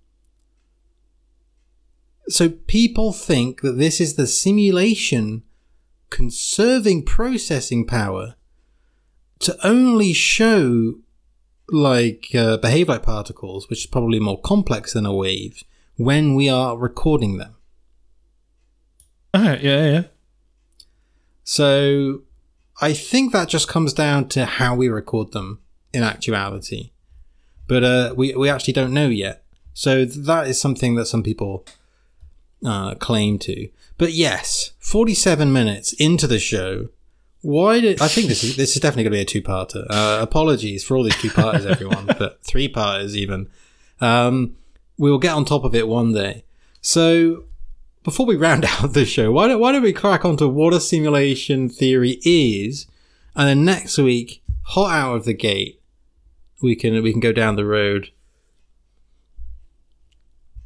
So 2.28 2.50
people 2.50 3.12
think 3.12 3.62
that 3.62 3.78
this 3.78 4.00
is 4.00 4.14
the 4.14 4.26
simulation 4.26 5.42
conserving 6.10 7.04
processing 7.04 7.86
power 7.86 8.36
to 9.40 9.56
only 9.66 10.12
show 10.12 10.96
like 11.68 12.28
uh, 12.34 12.58
behave 12.58 12.88
like 12.88 13.02
particles, 13.02 13.68
which 13.68 13.80
is 13.80 13.86
probably 13.86 14.20
more 14.20 14.40
complex 14.40 14.92
than 14.92 15.06
a 15.06 15.14
wave, 15.14 15.64
when 15.96 16.34
we 16.34 16.48
are 16.48 16.76
recording 16.76 17.38
them. 17.38 17.56
Oh, 19.34 19.42
yeah, 19.42 19.58
yeah, 19.60 19.90
yeah. 19.90 20.02
So 21.42 22.22
I 22.82 22.92
think 22.94 23.32
that 23.32 23.48
just 23.48 23.68
comes 23.68 23.92
down 23.92 24.28
to 24.30 24.44
how 24.44 24.74
we 24.74 24.88
record 24.88 25.30
them 25.30 25.60
in 25.94 26.02
actuality. 26.02 26.90
But 27.68 27.84
uh, 27.84 28.14
we, 28.16 28.34
we 28.34 28.50
actually 28.50 28.72
don't 28.72 28.92
know 28.92 29.06
yet. 29.06 29.44
So 29.72 30.04
that 30.04 30.48
is 30.48 30.60
something 30.60 30.96
that 30.96 31.06
some 31.06 31.22
people 31.22 31.64
uh, 32.66 32.96
claim 32.96 33.38
to. 33.38 33.68
But 33.98 34.12
yes, 34.12 34.72
47 34.80 35.52
minutes 35.52 35.92
into 35.94 36.26
the 36.26 36.40
show. 36.40 36.88
Why 37.40 37.80
did 37.80 38.02
I 38.02 38.08
think 38.08 38.28
this 38.28 38.44
is 38.44 38.56
this 38.56 38.76
is 38.76 38.82
definitely 38.82 39.04
going 39.04 39.12
to 39.12 39.16
be 39.16 39.38
a 39.38 39.42
two-parter? 39.42 39.86
Uh, 39.90 40.18
apologies 40.20 40.84
for 40.84 40.96
all 40.96 41.02
these 41.02 41.16
two-parters, 41.16 41.66
everyone, 41.66 42.06
but 42.18 42.42
three-parters 42.44 43.16
even. 43.16 43.48
Um, 44.00 44.56
we 44.96 45.10
will 45.10 45.18
get 45.18 45.34
on 45.34 45.44
top 45.44 45.64
of 45.64 45.74
it 45.74 45.88
one 45.88 46.12
day. 46.12 46.44
So 46.80 47.44
before 48.02 48.26
we 48.26 48.36
round 48.36 48.64
out 48.68 48.92
the 48.92 49.04
show, 49.04 49.30
why 49.32 49.48
don't 49.48 49.60
why 49.60 49.72
don't 49.72 49.82
we 49.82 49.92
crack 49.92 50.24
onto 50.24 50.48
what 50.48 50.74
a 50.74 50.80
simulation 50.80 51.68
theory 51.68 52.20
is, 52.24 52.86
and 53.34 53.48
then 53.48 53.64
next 53.64 53.98
week, 53.98 54.42
hot 54.62 54.92
out 54.92 55.16
of 55.16 55.24
the 55.24 55.34
gate, 55.34 55.80
we 56.60 56.76
can 56.76 57.02
we 57.02 57.12
can 57.12 57.20
go 57.20 57.32
down 57.32 57.56
the 57.56 57.66
road 57.66 58.10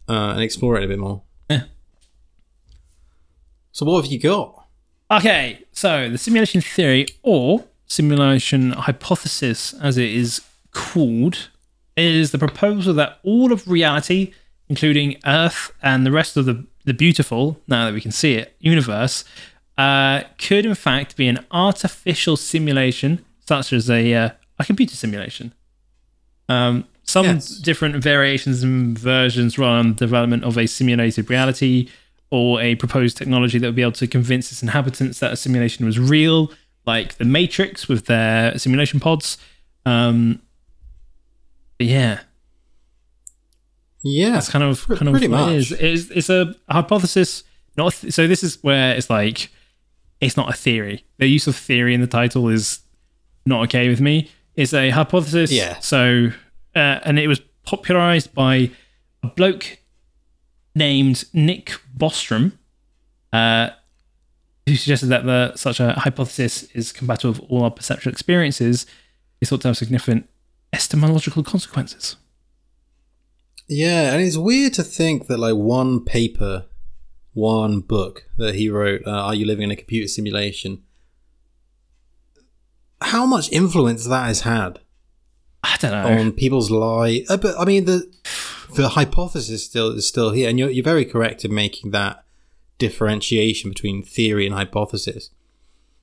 uh, 0.09 0.33
and 0.33 0.41
explore 0.41 0.79
it 0.79 0.85
a 0.85 0.89
bit 0.89 0.99
more. 0.99 1.23
Yeah. 1.51 1.65
So 3.73 3.87
what 3.87 4.03
have 4.03 4.13
you 4.13 4.19
got? 4.19 4.67
Okay, 5.11 5.65
so 5.71 6.09
the 6.09 6.19
simulation 6.19 6.61
theory 6.61 7.07
or 7.23 7.65
simulation 7.87 8.73
hypothesis, 8.73 9.73
as 9.75 9.97
it 9.97 10.11
is 10.11 10.41
called, 10.73 11.49
is 11.97 12.33
the 12.33 12.39
proposal 12.39 12.93
that 12.95 13.21
all 13.23 13.53
of 13.53 13.69
reality, 13.69 14.33
including 14.69 15.17
Earth 15.25 15.73
and 15.83 16.05
the 16.05 16.11
rest 16.11 16.37
of 16.37 16.47
the, 16.47 16.67
the 16.87 16.95
beautiful, 16.95 17.61
now 17.69 17.85
that 17.85 17.93
we 17.93 18.01
can 18.01 18.13
see 18.13 18.35
it, 18.35 18.57
universe, 18.59 19.25
uh, 19.77 20.23
could 20.39 20.65
in 20.65 20.75
fact 20.75 21.17
be 21.17 21.29
an 21.29 21.45
artificial 21.51 22.37
simulation, 22.37 23.23
such 23.47 23.73
as 23.73 23.91
a, 23.91 24.15
uh, 24.15 24.31
a 24.59 24.65
computer 24.65 24.97
simulation. 24.97 25.53
Um, 26.49 26.85
some 27.03 27.27
Yes. 27.27 27.49
different 27.51 27.97
variations 28.03 28.63
and 28.63 28.99
versions 28.99 29.59
run 29.59 29.77
on 29.79 29.89
the 29.91 29.95
development 29.95 30.45
of 30.45 30.57
a 30.57 30.67
simulated 30.67 31.29
reality 31.29 31.89
or 32.31 32.61
a 32.61 32.75
proposed 32.77 33.17
technology 33.17 33.59
that 33.59 33.67
would 33.67 33.77
be 33.77 33.83
able 33.83 33.93
to 33.93 34.07
convince 34.07 34.51
its 34.51 34.63
inhabitants 34.63 35.21
that 35.21 35.33
a 35.33 35.37
simulation 35.37 35.87
was 35.87 35.99
real, 35.99 36.51
like 36.87 37.17
the 37.19 37.25
Matrix 37.25 37.89
with 37.89 38.07
their 38.07 38.59
simulation 38.59 38.99
pods. 39.01 39.39
Um, 39.85 40.41
but 41.79 41.87
yeah, 41.87 42.21
Yeah, 44.07 44.31
that's 44.31 44.49
kind 44.49 44.65
of 44.65 44.87
kind 44.89 45.09
of 45.09 45.13
pretty 45.13 45.29
what 45.29 45.47
much. 45.47 45.55
is. 45.55 45.73
It's, 45.73 46.11
it's 46.11 46.31
a 46.31 46.55
hypothesis. 46.69 47.43
Not 47.77 47.93
th- 47.93 48.13
so. 48.13 48.27
This 48.27 48.43
is 48.43 48.63
where 48.63 48.95
it's 48.95 49.11
like 49.11 49.51
it's 50.21 50.37
not 50.37 50.49
a 50.49 50.53
theory. 50.53 51.05
The 51.19 51.27
use 51.27 51.47
of 51.47 51.57
theory 51.57 51.95
in 51.95 52.01
the 52.01 52.07
title 52.07 52.49
is 52.49 52.81
not 53.45 53.63
okay 53.65 53.89
with 53.89 54.01
me. 54.01 54.31
It's 54.55 54.73
a 54.73 54.91
hypothesis. 54.91 55.53
Yeah. 55.53 55.79
So, 55.81 56.31
uh, 56.75 57.01
and 57.05 57.19
it 57.19 57.29
was 57.29 57.41
popularized 57.65 58.33
by 58.35 58.71
a 59.23 59.29
bloke 59.29 59.79
named 60.75 61.25
Nick 61.33 61.73
Bostrom, 61.97 62.53
uh, 63.33 63.71
who 64.67 64.77
suggested 64.77 65.07
that 65.07 65.25
the, 65.27 65.57
such 65.57 65.81
a 65.81 65.93
hypothesis 65.93 66.65
is 66.75 66.93
compatible 66.93 67.33
with 67.33 67.51
all 67.51 67.65
our 67.65 67.71
perceptual 67.71 68.13
experiences. 68.13 68.87
Is 69.41 69.51
thought 69.51 69.61
to 69.63 69.69
have 69.69 69.77
significant 69.77 70.29
epistemological 70.73 71.43
consequences. 71.43 72.17
Yeah, 73.69 74.13
and 74.13 74.23
it's 74.23 74.37
weird 74.37 74.75
to 74.75 74.83
think 74.83 75.27
that 75.27 75.39
like 75.39 75.55
one 75.55 76.05
paper, 76.05 76.67
one 77.33 77.81
book 77.81 78.27
that 78.39 78.55
he 78.55 78.69
wrote, 78.69 79.03
uh, 79.07 79.11
"Are 79.11 79.35
You 79.35 79.47
Living 79.47 79.65
in 79.65 79.71
a 79.71 79.77
Computer 79.77 80.09
Simulation?" 80.09 80.83
How 83.01 83.27
much 83.27 83.53
influence 83.53 84.07
that 84.07 84.27
has 84.27 84.41
had 84.43 84.81
I 85.63 85.77
don't 85.79 85.91
know. 85.91 86.19
on 86.19 86.33
people's 86.33 86.71
lives? 86.71 87.29
Uh, 87.31 87.37
but 87.37 87.59
I 87.59 87.65
mean, 87.65 87.85
the 87.85 88.11
the 88.75 88.91
hypothesis 88.91 89.65
still 89.65 89.93
is 89.93 90.07
still 90.07 90.31
here, 90.31 90.49
and 90.49 90.59
you're 90.59 90.71
you're 90.71 90.85
very 90.85 91.05
correct 91.05 91.45
in 91.45 91.55
making 91.55 91.91
that 91.91 92.25
differentiation 92.79 93.71
between 93.71 94.03
theory 94.03 94.47
and 94.47 94.55
hypothesis, 94.55 95.31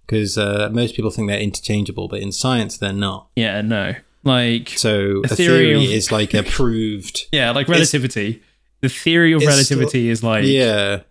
because 0.05 0.37
uh, 0.37 0.69
most 0.71 0.95
people 0.95 1.11
think 1.11 1.29
they're 1.29 1.39
interchangeable, 1.39 2.07
but 2.07 2.19
in 2.19 2.31
science 2.31 2.77
they're 2.77 2.93
not. 2.93 3.29
yeah, 3.35 3.61
no. 3.61 3.95
Like 4.23 4.69
So 4.69 5.21
A 5.23 5.27
theory 5.27 5.65
theory, 5.73 5.85
of- 5.85 5.91
is 5.91 6.11
like 6.11 6.33
a 6.41 6.43
proved. 6.43 7.27
Yeah, 7.31 7.51
like 7.51 7.67
relativity. 7.67 8.41
the 8.81 8.89
theory 8.89 9.33
of 9.33 9.41
relativity 9.41 10.09
is 10.09 10.23
like 10.23 10.45
yeah, 10.45 11.01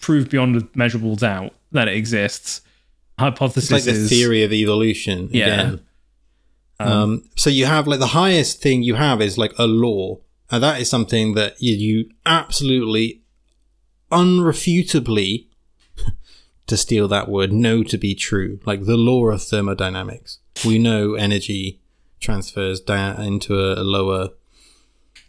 proved 0.00 0.30
beyond 0.30 0.56
a 0.56 0.68
measurable 0.74 1.16
doubt 1.16 1.52
that 1.72 1.88
it 1.88 1.96
exists. 1.96 2.62
Hypothesis 3.18 3.70
It's 3.70 3.86
like 3.86 3.94
the 3.94 4.08
theory 4.08 4.42
of 4.44 4.52
evolution 4.52 5.28
Yeah. 5.32 5.46
again. 5.46 5.80
Um, 6.78 7.22
so 7.36 7.48
you 7.48 7.64
have 7.66 7.86
like 7.86 7.98
the 8.00 8.08
highest 8.08 8.60
thing 8.62 8.82
you 8.82 8.94
have 8.96 9.22
is 9.22 9.38
like 9.38 9.52
a 9.58 9.66
law, 9.66 10.18
and 10.50 10.62
that 10.62 10.78
is 10.80 10.88
something 10.90 11.32
that 11.34 11.56
you, 11.60 11.74
you 11.74 12.10
absolutely, 12.26 13.22
unrefutably 14.12 15.46
to 16.66 16.76
steal 16.76 17.08
that 17.08 17.28
word, 17.28 17.52
know 17.52 17.82
to 17.82 17.96
be 17.98 18.14
true. 18.14 18.60
Like 18.66 18.84
the 18.84 18.96
law 18.96 19.26
of 19.28 19.42
thermodynamics. 19.42 20.38
We 20.64 20.78
know 20.78 21.14
energy 21.14 21.80
transfers 22.20 22.80
down 22.80 23.20
into 23.22 23.58
a, 23.58 23.80
a 23.80 23.84
lower 23.84 24.30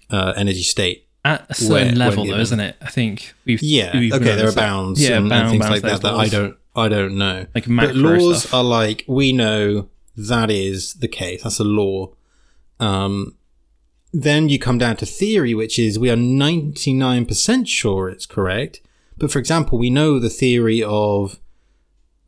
uh, 0.10 0.34
energy 0.36 0.64
state. 0.64 1.06
At 1.26 1.46
a 1.50 1.54
certain 1.56 1.98
Where- 1.98 2.08
level, 2.08 2.26
though, 2.26 2.38
isn't 2.40 2.60
it? 2.60 2.76
I 2.82 2.90
think 2.90 3.34
we've 3.46 3.62
Yeah. 3.62 3.98
we've 3.98 4.14
okay. 4.14 4.36
There 4.36 4.48
are 4.48 4.54
bounds 4.54 5.02
Yeah, 5.02 5.18
and, 5.18 5.32
and 5.32 5.50
things 5.50 5.66
bounds 5.66 5.84
like 5.84 5.92
that 5.92 6.02
that 6.04 6.14
I 6.14 6.28
don't. 6.30 6.56
I 6.76 6.88
don't 6.90 7.18
know. 7.18 7.48
like 7.56 7.66
But 7.68 7.96
laws 7.96 8.42
stuff. 8.44 8.54
are 8.54 8.64
like 8.64 9.04
we 9.08 9.34
know 9.34 9.90
that 10.16 10.50
is 10.52 10.94
the 10.94 11.08
case. 11.08 11.44
That's 11.44 11.60
a 11.60 11.64
law. 11.64 12.14
Um, 12.80 13.36
then 14.14 14.48
you 14.48 14.58
come 14.60 14.78
down 14.78 14.96
to 14.98 15.06
theory, 15.06 15.54
which 15.54 15.78
is 15.80 16.00
we 16.00 16.10
are 16.10 16.16
ninety 16.16 16.94
nine 16.94 17.26
percent 17.26 17.68
sure 17.68 18.10
it's 18.10 18.26
correct. 18.26 18.80
But 19.18 19.32
for 19.32 19.40
example, 19.40 19.78
we 19.80 19.90
know 19.90 20.20
the 20.20 20.30
theory 20.30 20.82
of 20.84 21.40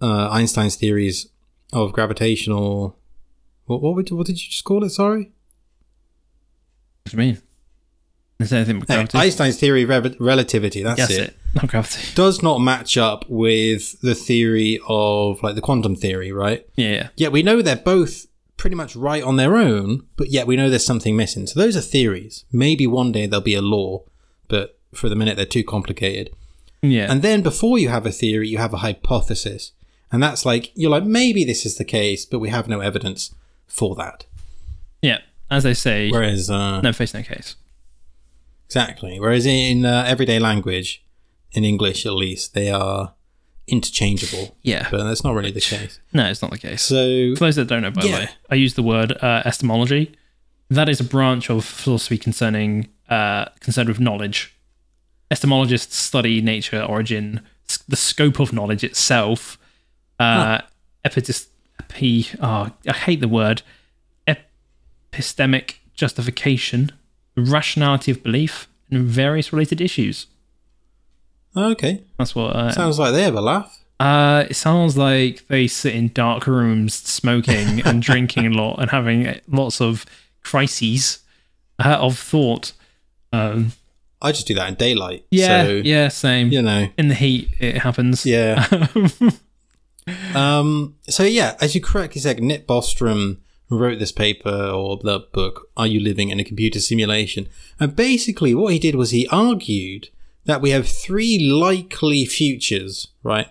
uh, 0.01 0.29
Einstein's 0.29 0.75
theories 0.75 1.27
of 1.71 1.93
gravitational. 1.93 2.97
What 3.69 3.83
what, 3.83 3.95
would, 3.95 4.09
what 4.09 4.25
did 4.25 4.41
you 4.41 4.49
just 4.49 4.63
call 4.63 4.83
it? 4.83 4.89
Sorry. 4.89 5.31
What 7.03 7.11
do 7.11 7.11
you 7.11 7.17
mean? 7.19 7.41
Is 8.39 8.49
there 8.49 8.61
anything 8.61 8.79
but 8.79 9.11
Hey. 9.11 9.19
Einstein's 9.19 9.59
theory 9.59 9.83
of 9.83 10.19
relativity. 10.19 10.81
That's 10.81 11.11
it. 11.11 11.19
it. 11.19 11.37
Not 11.53 11.67
gravity. 11.67 12.15
Does 12.15 12.41
not 12.41 12.59
match 12.61 12.97
up 12.97 13.25
with 13.29 14.01
the 14.01 14.15
theory 14.15 14.79
of 14.87 15.43
like 15.43 15.53
the 15.53 15.61
quantum 15.61 15.95
theory, 15.95 16.31
right? 16.31 16.67
Yeah, 16.77 17.09
yeah. 17.15 17.29
We 17.29 17.43
know 17.43 17.61
they're 17.61 17.75
both 17.75 18.25
pretty 18.57 18.75
much 18.75 18.95
right 18.95 19.21
on 19.21 19.35
their 19.35 19.55
own, 19.55 20.07
but 20.17 20.29
yet 20.31 20.47
we 20.47 20.55
know 20.55 20.71
there's 20.71 20.83
something 20.85 21.15
missing. 21.15 21.45
So 21.45 21.59
those 21.59 21.77
are 21.77 21.81
theories. 21.81 22.45
Maybe 22.51 22.87
one 22.87 23.11
day 23.11 23.27
there'll 23.27 23.43
be 23.43 23.53
a 23.53 23.61
law, 23.61 24.03
but 24.47 24.79
for 24.95 25.09
the 25.09 25.15
minute 25.15 25.37
they're 25.37 25.45
too 25.45 25.63
complicated. 25.63 26.35
Yeah. 26.81 27.11
And 27.11 27.21
then 27.21 27.43
before 27.43 27.77
you 27.77 27.89
have 27.89 28.07
a 28.07 28.11
theory, 28.11 28.47
you 28.47 28.57
have 28.57 28.73
a 28.73 28.77
hypothesis. 28.77 29.73
And 30.11 30.23
that's 30.23 30.43
like, 30.43 30.71
you're 30.73 30.89
like, 30.89 31.03
maybe 31.03 31.43
this 31.43 31.67
is 31.67 31.77
the 31.77 31.85
case, 31.85 32.25
but 32.25 32.39
we 32.39 32.49
have 32.49 32.67
no 32.67 32.79
evidence 32.79 33.35
for 33.69 33.95
that. 33.95 34.25
yeah. 35.01 35.19
As 35.51 35.63
they 35.63 35.73
say, 35.73 36.11
Whereas, 36.11 36.49
uh, 36.49 36.79
no 36.81 36.93
face, 36.93 37.13
no 37.13 37.23
case. 37.23 37.55
exactly. 38.67 39.19
Whereas 39.19 39.45
in 39.47 39.83
uh, 39.85 40.03
everyday 40.07 40.37
language, 40.39 41.03
in 41.53 41.63
English 41.63 42.05
at 42.05 42.13
least, 42.13 42.53
they 42.53 42.69
are 42.69 43.13
interchangeable. 43.67 44.55
Yeah. 44.61 44.87
But 44.91 45.05
that's 45.05 45.23
not 45.23 45.33
really 45.33 45.51
the 45.51 45.61
case. 45.61 45.99
No, 46.13 46.25
it's 46.29 46.41
not 46.43 46.51
the 46.51 46.57
case. 46.59 46.81
So, 46.83 47.33
For 47.35 47.45
those 47.45 47.55
that 47.55 47.65
don't 47.65 47.81
know, 47.81 47.89
by 47.91 48.03
Yeah. 48.03 48.11
the 48.11 48.17
way, 48.25 48.29
I 48.51 48.55
use 48.55 48.75
the 48.75 48.83
word 48.83 49.11
uh, 49.23 49.41
epistemology. 49.45 50.11
That 50.69 50.87
is 50.87 50.99
a 50.99 51.03
branch 51.03 51.49
of 51.49 51.65
philosophy 51.65 52.17
concerning 52.19 52.89
uh, 53.09 53.45
concerned 53.59 53.89
with 53.89 53.99
knowledge. 53.99 54.55
Epistemologists 55.31 55.93
study 55.93 56.41
nature, 56.41 56.83
origin, 56.83 57.41
the 57.87 57.95
scope 57.95 58.39
of 58.39 58.53
knowledge 58.53 58.83
itself. 58.83 59.57
Uh, 60.19 60.59
epitis- 61.05 61.47
epi, 61.79 62.27
oh, 62.41 62.71
I 62.87 62.93
hate 62.93 63.19
the 63.21 63.27
word. 63.27 63.61
Epistemic 64.27 65.75
justification, 65.93 66.91
rationality 67.35 68.11
of 68.11 68.23
belief, 68.23 68.67
and 68.91 69.05
various 69.05 69.51
related 69.53 69.81
issues. 69.81 70.27
okay. 71.55 72.03
That's 72.17 72.35
what. 72.35 72.55
Uh, 72.55 72.71
Sounds 72.71 72.99
like 72.99 73.13
they 73.13 73.23
have 73.23 73.35
a 73.35 73.41
laugh. 73.41 73.77
uh, 73.99 74.45
it 74.49 74.55
sounds 74.55 74.97
like 74.97 75.45
they 75.47 75.67
sit 75.67 75.93
in 75.95 76.09
dark 76.09 76.47
rooms 76.47 76.93
smoking 76.93 77.81
and 77.85 78.01
drinking 78.09 78.45
a 78.47 78.49
lot 78.49 78.79
and 78.79 78.91
having 78.91 79.39
lots 79.47 79.81
of 79.81 80.05
crises 80.43 81.19
uh, 81.83 81.97
of 81.99 82.17
thought. 82.17 82.71
Um, 83.33 83.73
I 84.21 84.31
just 84.31 84.47
do 84.47 84.53
that 84.55 84.67
in 84.69 84.75
daylight. 84.75 85.25
yeah, 85.31 85.63
So, 85.63 85.69
yeah, 85.83 86.07
same. 86.09 86.51
you 86.51 86.61
know. 86.61 86.87
In 86.97 87.07
the 87.09 87.15
heat, 87.15 87.49
it 87.59 87.77
happens. 87.79 88.25
Yeah. 88.25 88.67
um, 90.35 90.95
so 91.07 91.23
yeah, 91.23 91.55
as 91.61 91.75
you 91.75 91.81
correctly 91.81 92.21
said, 92.21 92.41
Nick 92.41 92.67
Bostrom 92.67 93.37
wrote 93.69 93.99
this 93.99 94.11
paper 94.11 94.49
or 94.49 94.97
the 94.97 95.19
book, 95.31 95.69
Are 95.77 95.87
You 95.87 95.99
Living 95.99 96.29
in 96.29 96.39
a 96.39 96.43
Computer 96.43 96.79
Simulation? 96.79 97.47
And 97.79 97.95
basically 97.95 98.55
what 98.55 98.73
he 98.73 98.79
did 98.79 98.95
was 98.95 99.11
he 99.11 99.27
argued 99.27 100.09
that 100.45 100.61
we 100.61 100.71
have 100.71 100.87
three 100.87 101.37
likely 101.39 102.25
futures, 102.25 103.07
right? 103.23 103.47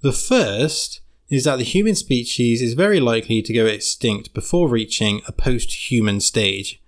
The 0.00 0.12
first 0.12 1.00
is 1.28 1.44
that 1.44 1.56
the 1.56 1.64
human 1.64 1.94
species 1.94 2.60
is 2.60 2.74
very 2.74 2.98
likely 2.98 3.40
to 3.40 3.52
go 3.52 3.66
extinct 3.66 4.34
before 4.34 4.68
reaching 4.68 5.22
a 5.28 5.32
post-human 5.32 6.20
stage, 6.20 6.82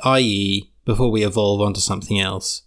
i.e., 0.00 0.70
before 0.84 1.10
we 1.10 1.24
evolve 1.24 1.62
onto 1.62 1.80
something 1.80 2.20
else. 2.20 2.62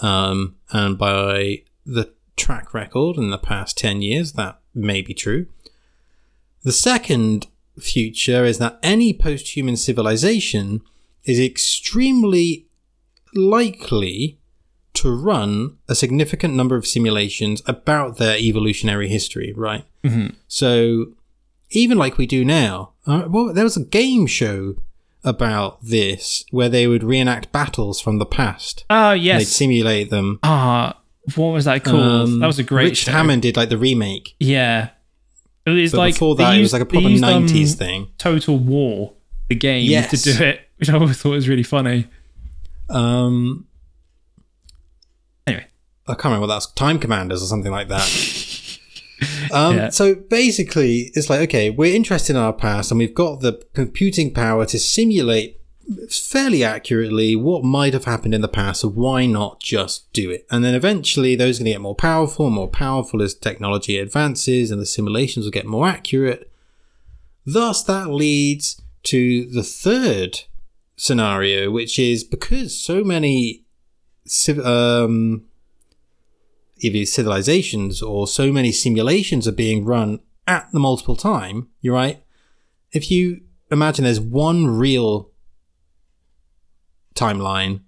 Um, 0.00 0.56
and 0.70 0.98
by 0.98 1.62
the 1.86 2.12
track 2.36 2.74
record 2.74 3.16
in 3.16 3.30
the 3.30 3.38
past 3.38 3.78
10 3.78 4.02
years, 4.02 4.34
that 4.34 4.57
may 4.78 5.02
be 5.02 5.14
true. 5.14 5.46
The 6.64 6.72
second 6.72 7.46
future 7.78 8.44
is 8.44 8.58
that 8.58 8.78
any 8.82 9.12
post 9.12 9.56
human 9.56 9.76
civilization 9.76 10.82
is 11.24 11.38
extremely 11.38 12.66
likely 13.34 14.38
to 14.94 15.14
run 15.14 15.76
a 15.88 15.94
significant 15.94 16.54
number 16.54 16.74
of 16.74 16.86
simulations 16.86 17.62
about 17.66 18.16
their 18.16 18.36
evolutionary 18.36 19.08
history, 19.08 19.52
right? 19.56 19.84
Mhm. 20.04 20.34
So, 20.48 21.12
even 21.70 21.98
like 21.98 22.18
we 22.18 22.26
do 22.26 22.44
now, 22.44 22.92
uh, 23.06 23.24
well, 23.28 23.52
there 23.52 23.64
was 23.64 23.76
a 23.76 23.84
game 23.84 24.26
show 24.26 24.74
about 25.24 25.84
this 25.84 26.44
where 26.50 26.68
they 26.68 26.86
would 26.86 27.04
reenact 27.04 27.52
battles 27.52 28.00
from 28.00 28.18
the 28.18 28.26
past. 28.26 28.84
Oh, 28.90 29.12
yes. 29.12 29.40
They'd 29.40 29.46
simulate 29.46 30.10
them. 30.10 30.38
Ah, 30.42 30.97
what 31.36 31.48
was 31.52 31.64
that 31.66 31.84
called? 31.84 32.02
Um, 32.02 32.38
that 32.40 32.46
was 32.46 32.58
a 32.58 32.62
great 32.64 32.84
Rich 32.90 32.98
show. 32.98 33.12
Hammond 33.12 33.42
did 33.42 33.56
like 33.56 33.68
the 33.68 33.78
remake, 33.78 34.34
Yeah. 34.38 34.90
It 35.66 35.70
was 35.70 35.92
but 35.92 35.98
like 35.98 36.14
before 36.14 36.34
they 36.34 36.44
that 36.44 36.56
it 36.58 36.60
was 36.60 36.72
like 36.72 36.80
a 36.82 36.86
proper 36.86 37.08
used, 37.08 37.22
um, 37.24 37.42
nineties 37.42 37.74
thing. 37.74 38.08
Total 38.16 38.56
War, 38.58 39.12
the 39.48 39.54
game, 39.54 39.84
Yes. 39.90 40.10
to 40.22 40.32
do 40.32 40.42
it, 40.44 40.60
which 40.78 40.88
I 40.88 40.94
always 40.94 41.20
thought 41.20 41.30
was 41.30 41.48
really 41.48 41.62
funny. 41.62 42.06
Um, 42.88 43.66
Anyway, 45.46 45.66
I 46.06 46.12
can't 46.12 46.24
remember 46.26 46.46
what 46.46 46.54
that's 46.54 46.66
Time 46.72 46.98
Commanders 46.98 47.42
or 47.42 47.46
something 47.46 47.72
like 47.72 47.88
that. 47.88 48.78
um, 49.52 49.76
Yeah. 49.76 49.88
So 49.90 50.14
basically, 50.14 51.10
it's 51.14 51.28
like 51.28 51.40
okay, 51.40 51.70
we're 51.70 51.94
interested 51.94 52.34
in 52.36 52.40
our 52.42 52.52
past, 52.52 52.90
and 52.90 52.98
we've 52.98 53.14
got 53.14 53.40
the 53.40 53.62
computing 53.74 54.32
power 54.32 54.64
to 54.66 54.78
simulate 54.78 55.60
fairly 56.10 56.62
accurately 56.62 57.34
what 57.34 57.64
might 57.64 57.92
have 57.94 58.04
happened 58.04 58.34
in 58.34 58.40
the 58.40 58.48
past. 58.48 58.82
So 58.82 58.88
why 58.88 59.26
not 59.26 59.60
just 59.60 60.12
do 60.12 60.30
it? 60.30 60.46
And 60.50 60.64
then 60.64 60.74
eventually, 60.74 61.34
those 61.34 61.58
are 61.58 61.60
going 61.60 61.72
to 61.72 61.74
get 61.74 61.80
more 61.80 61.94
powerful, 61.94 62.50
more 62.50 62.68
powerful 62.68 63.22
as 63.22 63.34
technology 63.34 63.98
advances, 63.98 64.70
and 64.70 64.80
the 64.80 64.86
simulations 64.86 65.46
will 65.46 65.52
get 65.52 65.66
more 65.66 65.86
accurate. 65.86 66.50
Thus, 67.46 67.82
that 67.84 68.10
leads 68.10 68.80
to 69.04 69.48
the 69.50 69.62
third 69.62 70.40
scenario, 70.96 71.70
which 71.70 71.98
is 71.98 72.24
because 72.24 72.78
so 72.78 73.02
many 73.02 73.64
um, 74.62 75.44
either 76.78 77.06
civilizations 77.06 78.02
or 78.02 78.26
so 78.26 78.52
many 78.52 78.72
simulations 78.72 79.48
are 79.48 79.52
being 79.52 79.84
run 79.84 80.20
at 80.46 80.70
the 80.72 80.80
multiple 80.80 81.16
time, 81.16 81.68
you're 81.80 81.94
right. 81.94 82.22
If 82.92 83.10
you 83.10 83.42
imagine 83.70 84.04
there's 84.04 84.20
one 84.20 84.66
real 84.66 85.30
timeline 87.18 87.80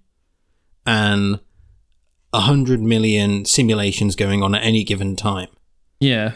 and 0.85 1.39
a 2.33 2.41
hundred 2.41 2.81
million 2.81 3.45
simulations 3.45 4.15
going 4.15 4.41
on 4.43 4.55
at 4.55 4.63
any 4.63 4.83
given 4.83 5.15
time, 5.15 5.49
yeah. 5.99 6.35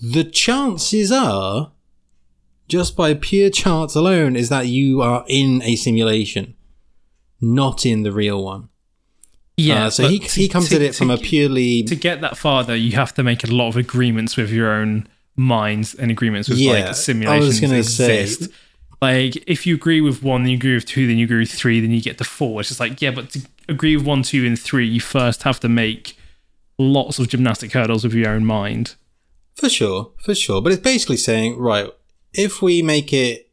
the 0.00 0.24
chances 0.24 1.10
are, 1.10 1.72
just 2.68 2.96
by 2.96 3.14
pure 3.14 3.50
chance 3.50 3.94
alone, 3.94 4.36
is 4.36 4.48
that 4.48 4.66
you 4.66 5.00
are 5.02 5.24
in 5.28 5.62
a 5.62 5.76
simulation, 5.76 6.54
not 7.40 7.84
in 7.86 8.02
the 8.02 8.12
real 8.12 8.42
one. 8.44 8.68
Yeah. 9.56 9.86
Uh, 9.86 9.90
so 9.90 10.08
he, 10.08 10.18
to- 10.18 10.40
he 10.40 10.48
comes 10.48 10.68
to- 10.70 10.76
at 10.76 10.82
it 10.82 10.94
from 10.94 11.08
to 11.08 11.14
a 11.14 11.18
purely 11.18 11.82
to 11.84 11.94
get 11.94 12.20
that 12.22 12.36
far 12.36 12.64
though 12.64 12.72
you 12.74 12.92
have 12.96 13.14
to 13.14 13.22
make 13.22 13.44
a 13.44 13.46
lot 13.52 13.68
of 13.68 13.76
agreements 13.76 14.36
with 14.36 14.50
your 14.50 14.72
own 14.72 15.06
minds 15.36 15.94
and 15.94 16.10
agreements 16.10 16.48
with 16.48 16.58
Yeah, 16.58 16.72
I 16.72 16.74
like 16.80 16.88
was 16.88 17.04
simulations 17.04 17.60
gonna 17.60 17.84
say- 17.84 18.22
exist 18.22 18.50
like 19.04 19.32
if 19.46 19.66
you 19.66 19.74
agree 19.74 20.00
with 20.00 20.22
one 20.22 20.42
then 20.42 20.50
you 20.50 20.56
agree 20.56 20.74
with 20.74 20.86
two 20.86 21.06
then 21.06 21.16
you 21.18 21.24
agree 21.24 21.40
with 21.40 21.52
three 21.52 21.80
then 21.80 21.90
you 21.90 22.00
get 22.00 22.18
to 22.18 22.24
four 22.24 22.60
it's 22.60 22.68
just 22.70 22.80
like 22.80 23.00
yeah 23.02 23.10
but 23.10 23.30
to 23.30 23.40
agree 23.68 23.96
with 23.96 24.06
one 24.06 24.22
two 24.22 24.44
and 24.46 24.58
three 24.58 24.86
you 24.86 25.00
first 25.00 25.42
have 25.42 25.58
to 25.60 25.68
make 25.68 26.16
lots 26.78 27.18
of 27.18 27.28
gymnastic 27.28 27.72
hurdles 27.72 28.04
with 28.04 28.14
your 28.14 28.30
own 28.30 28.44
mind 28.44 28.96
For 29.54 29.68
sure, 29.68 30.10
for 30.18 30.34
sure. 30.34 30.60
But 30.60 30.72
it's 30.72 30.82
basically 30.82 31.16
saying, 31.16 31.58
right, 31.58 31.88
if 32.32 32.60
we 32.60 32.82
make 32.82 33.12
it, 33.12 33.50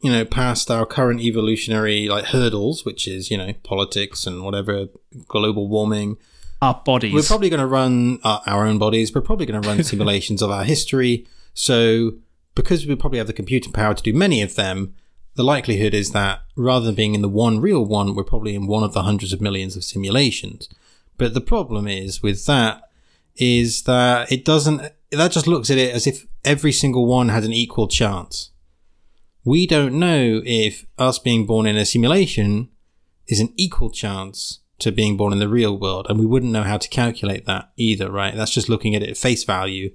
you 0.00 0.12
know, 0.12 0.24
past 0.24 0.70
our 0.70 0.86
current 0.86 1.20
evolutionary 1.20 2.08
like 2.08 2.26
hurdles, 2.26 2.84
which 2.84 3.08
is, 3.08 3.30
you 3.30 3.36
know, 3.36 3.52
politics 3.64 4.26
and 4.26 4.44
whatever, 4.44 4.86
global 5.26 5.68
warming, 5.68 6.16
our 6.62 6.80
bodies 6.84 7.12
we're 7.12 7.22
probably 7.22 7.50
going 7.50 7.60
to 7.60 7.66
run 7.66 8.18
uh, 8.22 8.38
our 8.46 8.66
own 8.66 8.78
bodies. 8.78 9.14
We're 9.14 9.20
probably 9.20 9.46
going 9.46 9.60
to 9.60 9.68
run 9.68 9.82
simulations 9.92 10.42
of 10.42 10.50
our 10.50 10.64
history. 10.64 11.26
So, 11.54 12.12
because 12.56 12.84
we 12.86 12.96
probably 12.96 13.18
have 13.18 13.28
the 13.28 13.32
computing 13.32 13.72
power 13.72 13.94
to 13.94 14.02
do 14.02 14.12
many 14.12 14.42
of 14.42 14.56
them, 14.56 14.94
the 15.36 15.44
likelihood 15.44 15.94
is 15.94 16.10
that 16.10 16.40
rather 16.56 16.86
than 16.86 16.94
being 16.96 17.14
in 17.14 17.22
the 17.22 17.28
one 17.28 17.60
real 17.60 17.84
one, 17.84 18.14
we're 18.16 18.24
probably 18.24 18.56
in 18.56 18.66
one 18.66 18.82
of 18.82 18.94
the 18.94 19.02
hundreds 19.02 19.32
of 19.32 19.40
millions 19.40 19.76
of 19.76 19.84
simulations. 19.84 20.68
But 21.18 21.34
the 21.34 21.40
problem 21.40 21.86
is 21.86 22.22
with 22.22 22.44
that 22.46 22.82
is 23.36 23.82
that 23.82 24.32
it 24.32 24.44
doesn't 24.44 24.90
that 25.12 25.30
just 25.30 25.46
looks 25.46 25.70
at 25.70 25.78
it 25.78 25.94
as 25.94 26.06
if 26.06 26.26
every 26.44 26.72
single 26.72 27.06
one 27.06 27.28
has 27.28 27.44
an 27.44 27.52
equal 27.52 27.86
chance. 27.86 28.50
We 29.44 29.66
don't 29.66 29.98
know 29.98 30.42
if 30.44 30.86
us 30.98 31.18
being 31.18 31.46
born 31.46 31.66
in 31.66 31.76
a 31.76 31.84
simulation 31.84 32.70
is 33.28 33.38
an 33.38 33.52
equal 33.56 33.90
chance 33.90 34.60
to 34.78 34.90
being 34.90 35.16
born 35.16 35.32
in 35.32 35.38
the 35.38 35.48
real 35.48 35.78
world, 35.78 36.06
and 36.08 36.18
we 36.18 36.26
wouldn't 36.26 36.52
know 36.52 36.62
how 36.62 36.76
to 36.76 36.88
calculate 36.88 37.46
that 37.46 37.70
either, 37.76 38.10
right? 38.10 38.34
That's 38.34 38.50
just 38.50 38.68
looking 38.68 38.94
at 38.94 39.02
it 39.02 39.10
at 39.10 39.16
face 39.16 39.44
value. 39.44 39.94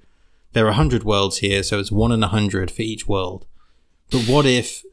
There 0.54 0.66
are 0.66 0.72
100 0.72 1.04
worlds 1.04 1.38
here, 1.38 1.64
so 1.64 1.80
it's 1.80 1.91
1 1.91 2.12
in 2.12 2.20
a 2.24 2.28
100 2.28 2.70
for 2.72 2.82
each 2.82 3.08
world. 3.08 3.45
But 4.12 4.24
what 4.28 4.45
if 4.45 4.84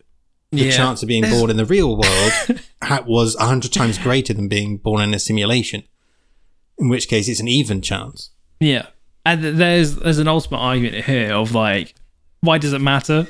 the 0.52 0.66
Yeah. 0.66 0.70
chance 0.70 1.02
of 1.02 1.09
being 1.09 1.22
There's- 1.22 1.36
born 1.38 1.50
in 1.50 1.56
the 1.56 1.64
real 1.64 1.96
world 1.96 2.61
was 3.06 3.36
100 3.36 3.72
times 3.72 3.98
greater 3.98 4.32
than 4.32 4.48
being 4.48 4.76
born 4.78 5.02
in 5.02 5.12
a 5.14 5.18
simulation? 5.18 5.82
In 6.78 6.88
which 6.88 7.09
case, 7.09 7.28
it's 7.28 7.40
an 7.40 7.48
even 7.48 7.80
chance. 7.82 8.30
Yeah, 8.61 8.86
and 9.26 9.42
there's 9.42 9.96
there's 9.96 10.18
an 10.18 10.28
ultimate 10.28 10.59
argument 10.59 11.04
here 11.06 11.32
of 11.32 11.52
like, 11.54 11.94
why 12.40 12.59
does 12.59 12.72
it 12.72 12.80
matter? 12.80 13.26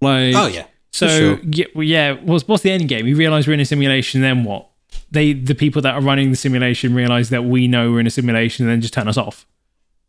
Like, 0.00 0.34
Oh, 0.34 0.46
yeah. 0.48 0.66
So 0.90 1.06
sure. 1.08 1.40
yeah, 1.52 1.66
well, 1.74 1.84
yeah, 1.84 2.12
what's 2.14 2.48
what's 2.48 2.62
the 2.64 2.72
end 2.72 2.88
game? 2.88 3.04
We 3.04 3.14
realize 3.14 3.46
we're 3.46 3.52
in 3.54 3.60
a 3.60 3.64
simulation. 3.64 4.20
Then 4.22 4.42
what? 4.42 4.68
They 5.10 5.32
the 5.34 5.54
people 5.54 5.80
that 5.82 5.94
are 5.94 6.00
running 6.00 6.30
the 6.30 6.36
simulation 6.36 6.94
realize 6.94 7.28
that 7.30 7.44
we 7.44 7.68
know 7.68 7.92
we're 7.92 8.00
in 8.00 8.06
a 8.06 8.10
simulation 8.10 8.64
and 8.66 8.72
then 8.72 8.80
just 8.80 8.94
turn 8.94 9.06
us 9.06 9.16
off, 9.16 9.46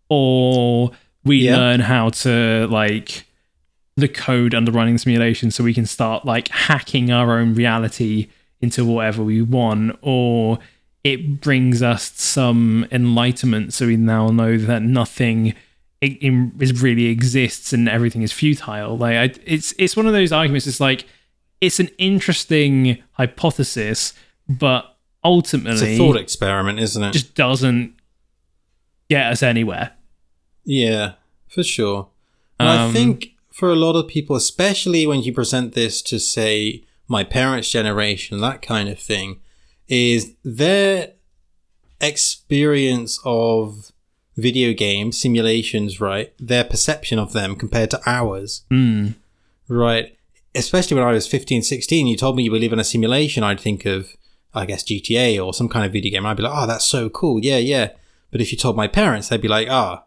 or 0.09 0.91
we 1.23 1.37
Yeah. 1.45 1.57
learn 1.57 1.79
how 1.81 2.09
to 2.09 2.67
like 2.69 3.25
the 3.97 4.07
code 4.07 4.53
under 4.55 4.71
running 4.71 4.97
simulation 4.97 5.51
so 5.51 5.63
we 5.63 5.73
can 5.73 5.85
start 5.85 6.25
like 6.25 6.47
hacking 6.49 7.11
our 7.11 7.37
own 7.37 7.53
reality 7.53 8.27
into 8.61 8.85
whatever 8.85 9.23
we 9.23 9.41
want, 9.41 9.97
or 10.01 10.59
it 11.03 11.39
brings 11.41 11.81
us 11.81 12.11
some 12.15 12.85
enlightenment 12.91 13.73
so 13.73 13.87
we 13.87 13.95
now 13.97 14.27
know 14.29 14.57
that 14.57 14.81
nothing 14.81 15.53
i- 16.03 16.17
in, 16.21 16.51
is 16.59 16.81
really 16.81 17.05
exists 17.07 17.71
and 17.73 17.87
everything 17.89 18.21
is 18.21 18.31
futile. 18.31 18.97
Like 18.97 19.15
I, 19.15 19.39
it's 19.45 19.73
it's 19.77 19.95
one 19.97 20.07
of 20.07 20.13
those 20.13 20.31
arguments. 20.31 20.67
It's 20.67 20.79
like 20.79 21.05
it's 21.61 21.79
an 21.79 21.89
interesting 21.97 22.97
hypothesis, 23.13 24.13
but 24.47 24.95
ultimately 25.23 25.71
It's 25.73 25.81
a 25.81 25.97
thought 25.97 26.15
experiment, 26.17 26.79
isn't 26.79 27.03
it? 27.03 27.11
just 27.11 27.35
doesn't 27.35 27.93
get 29.09 29.25
us 29.31 29.43
anywhere. 29.43 29.91
Yeah, 30.71 31.13
for 31.47 31.63
sure. 31.63 32.09
And 32.59 32.69
I 32.69 32.85
Um, 32.85 32.93
think 32.93 33.31
for 33.51 33.71
a 33.71 33.75
lot 33.75 33.95
of 33.95 34.07
people, 34.07 34.35
especially 34.35 35.07
when 35.07 35.23
you 35.23 35.33
present 35.33 35.73
this 35.73 36.01
to, 36.03 36.19
say, 36.19 36.83
my 37.07 37.23
parents' 37.23 37.71
generation, 37.71 38.39
that 38.41 38.61
kind 38.61 38.87
of 38.87 38.99
thing, 38.99 39.39
is 39.87 40.33
their 40.43 41.13
experience 41.99 43.19
of 43.25 43.91
video 44.37 44.73
game 44.73 45.11
simulations, 45.11 45.99
right? 45.99 46.33
Their 46.39 46.63
perception 46.63 47.17
of 47.19 47.33
them 47.33 47.55
compared 47.55 47.91
to 47.91 48.01
ours, 48.05 48.63
Hmm. 48.69 49.09
right? 49.67 50.15
Especially 50.55 50.95
when 50.95 51.03
I 51.07 51.11
was 51.13 51.27
15, 51.27 51.61
16, 51.63 52.07
you 52.07 52.15
told 52.15 52.35
me 52.35 52.43
you 52.43 52.51
were 52.51 52.59
living 52.59 52.79
a 52.79 52.83
simulation, 52.83 53.43
I'd 53.43 53.59
think 53.59 53.85
of, 53.85 54.15
I 54.53 54.65
guess, 54.65 54.83
GTA 54.83 55.39
or 55.43 55.53
some 55.53 55.67
kind 55.69 55.85
of 55.85 55.91
video 55.91 56.11
game. 56.11 56.25
I'd 56.25 56.37
be 56.37 56.43
like, 56.43 56.53
oh, 56.55 56.67
that's 56.67 56.85
so 56.85 57.09
cool. 57.09 57.39
Yeah, 57.43 57.57
yeah. 57.57 57.89
But 58.31 58.41
if 58.41 58.51
you 58.51 58.57
told 58.57 58.75
my 58.77 58.87
parents, 58.87 59.27
they'd 59.29 59.41
be 59.41 59.47
like, 59.47 59.67
ah, 59.69 60.03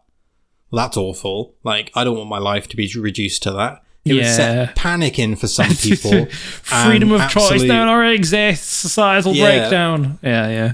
well, 0.73 0.83
that's 0.85 0.97
awful. 0.97 1.53
Like, 1.63 1.91
I 1.93 2.03
don't 2.03 2.17
want 2.17 2.29
my 2.29 2.39
life 2.39 2.67
to 2.69 2.75
be 2.75 2.91
reduced 2.97 3.43
to 3.43 3.51
that. 3.51 3.83
It 4.03 4.13
would 4.13 4.23
Yeah. 4.23 4.35
set 4.35 4.75
panic 4.75 5.19
in 5.19 5.35
for 5.35 5.47
some 5.47 5.73
people. 5.75 6.25
Freedom 6.63 7.11
of 7.11 7.29
choice 7.29 7.51
absolute- 7.51 7.67
no 7.67 7.85
longer 7.85 8.05
exists. 8.05 8.65
Societal 8.75 9.33
Yeah. 9.35 9.45
breakdown. 9.59 10.19
Yeah, 10.23 10.49
yeah. 10.49 10.73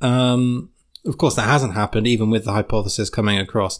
Um, 0.00 0.70
of 1.06 1.16
course, 1.16 1.36
that 1.36 1.42
hasn't 1.48 1.74
happened, 1.74 2.06
even 2.08 2.28
with 2.28 2.44
the 2.44 2.52
hypothesis 2.52 3.08
coming 3.08 3.38
across, 3.38 3.78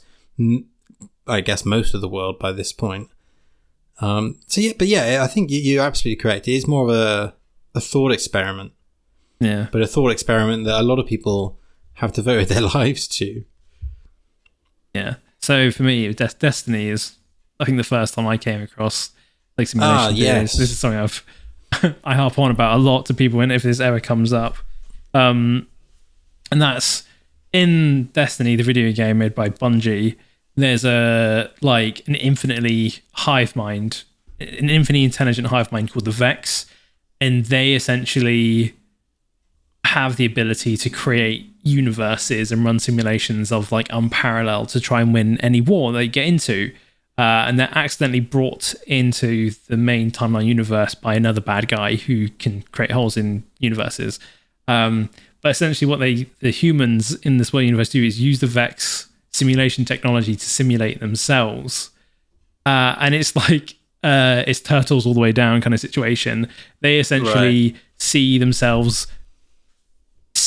I 1.26 1.40
guess, 1.40 1.64
most 1.64 1.94
of 1.94 2.00
the 2.00 2.08
world 2.08 2.38
by 2.38 2.52
this 2.52 2.72
point. 2.72 3.08
Um, 4.00 4.36
so 4.46 4.60
yeah, 4.60 4.72
but 4.78 4.86
yeah, 4.88 5.20
I 5.22 5.26
think 5.26 5.50
you- 5.50 5.60
you're 5.60 5.84
absolutely 5.84 6.22
correct. 6.22 6.46
It 6.48 6.54
is 6.54 6.66
more 6.66 6.84
of 6.88 6.94
a, 6.94 7.34
a 7.74 7.80
thought 7.80 8.12
experiment, 8.12 8.72
Yeah. 9.40 9.66
but 9.72 9.82
a 9.82 9.86
thought 9.86 10.10
experiment 10.10 10.64
that 10.64 10.80
a 10.80 10.84
lot 10.84 10.98
of 10.98 11.06
people 11.06 11.58
have 11.94 12.12
devoted 12.12 12.48
their 12.52 12.62
lives 12.62 13.06
to. 13.08 13.44
Yeah. 14.94 15.16
So 15.40 15.70
for 15.70 15.82
me, 15.82 16.12
Des- 16.12 16.28
Destiny 16.38 16.88
is, 16.88 17.16
I 17.58 17.64
think, 17.64 17.76
the 17.76 17.84
first 17.84 18.14
time 18.14 18.26
I 18.26 18.36
came 18.36 18.62
across 18.62 19.10
like 19.56 19.66
simulation 19.68 19.96
Ah, 19.98 20.08
yes. 20.10 20.52
This 20.56 20.70
is 20.70 20.78
something 20.78 20.98
I've 20.98 21.24
I 22.04 22.14
harp 22.14 22.38
on 22.38 22.50
about 22.50 22.76
a 22.76 22.82
lot 22.82 23.06
to 23.06 23.14
people, 23.14 23.40
and 23.40 23.52
if 23.52 23.62
this 23.62 23.80
ever 23.80 24.00
comes 24.00 24.32
up, 24.32 24.56
um, 25.14 25.66
and 26.50 26.60
that's 26.60 27.04
in 27.52 28.04
Destiny, 28.12 28.56
the 28.56 28.62
video 28.62 28.92
game 28.92 29.18
made 29.18 29.34
by 29.34 29.48
Bungie. 29.48 30.16
There's 30.56 30.84
a 30.84 31.50
like 31.60 32.06
an 32.08 32.16
infinitely 32.16 32.94
hive 33.12 33.54
mind, 33.54 34.02
an 34.40 34.68
infinitely 34.68 35.04
intelligent 35.04 35.46
hive 35.46 35.70
mind 35.70 35.92
called 35.92 36.04
the 36.04 36.10
Vex, 36.10 36.66
and 37.20 37.46
they 37.46 37.74
essentially 37.74 38.74
have 39.84 40.16
the 40.16 40.24
ability 40.26 40.76
to 40.76 40.90
create 40.90 41.49
universes 41.62 42.50
and 42.50 42.64
run 42.64 42.78
simulations 42.78 43.52
of 43.52 43.72
like 43.72 43.88
unparalleled 43.90 44.68
to 44.70 44.80
try 44.80 45.00
and 45.00 45.12
win 45.12 45.38
any 45.40 45.60
war 45.60 45.92
they 45.92 46.08
get 46.08 46.26
into. 46.26 46.72
Uh, 47.18 47.44
and 47.46 47.60
they're 47.60 47.72
accidentally 47.72 48.20
brought 48.20 48.74
into 48.86 49.50
the 49.68 49.76
main 49.76 50.10
timeline 50.10 50.46
universe 50.46 50.94
by 50.94 51.14
another 51.14 51.40
bad 51.40 51.68
guy 51.68 51.96
who 51.96 52.28
can 52.30 52.62
create 52.72 52.90
holes 52.90 53.16
in 53.16 53.44
universes. 53.58 54.18
Um, 54.68 55.10
but 55.42 55.50
essentially, 55.50 55.88
what 55.88 56.00
they 56.00 56.26
the 56.40 56.50
humans 56.50 57.14
in 57.16 57.36
this 57.36 57.52
world 57.52 57.66
universe 57.66 57.90
do 57.90 58.02
is 58.02 58.20
use 58.20 58.40
the 58.40 58.46
Vex 58.46 59.08
simulation 59.32 59.84
technology 59.84 60.34
to 60.34 60.48
simulate 60.48 61.00
themselves 61.00 61.90
uh, 62.66 62.94
and 63.00 63.14
it's 63.14 63.34
like 63.34 63.76
uh, 64.02 64.44
it's 64.46 64.60
turtles 64.60 65.06
all 65.06 65.14
the 65.14 65.20
way 65.20 65.32
down 65.32 65.60
kind 65.60 65.74
of 65.74 65.80
situation. 65.80 66.48
They 66.80 66.98
essentially 66.98 67.74
see 67.98 68.38
themselves 68.38 69.06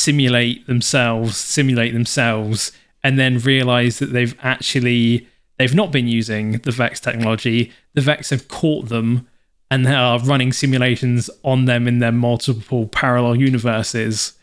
simulate 0.04 0.66
themselves, 0.66 1.36
simulate 1.36 1.92
themselves, 1.92 2.72
and 3.02 3.18
then 3.18 3.38
realize 3.38 3.98
that 3.98 4.12
they've 4.12 4.36
actually 4.42 5.26
they've 5.58 5.74
not 5.74 5.92
been 5.92 6.08
using 6.08 6.52
the 6.58 6.70
Vex 6.70 7.00
technology. 7.00 7.72
The 7.94 8.00
Vex 8.00 8.30
have 8.30 8.48
caught 8.48 8.88
them 8.88 9.28
and 9.70 9.86
they 9.86 9.94
are 9.94 10.18
running 10.20 10.52
simulations 10.52 11.30
on 11.42 11.64
them 11.64 11.88
in 11.88 11.98
their 11.98 12.12
multiple 12.12 12.86
parallel 12.86 13.36
universes. 13.36 14.34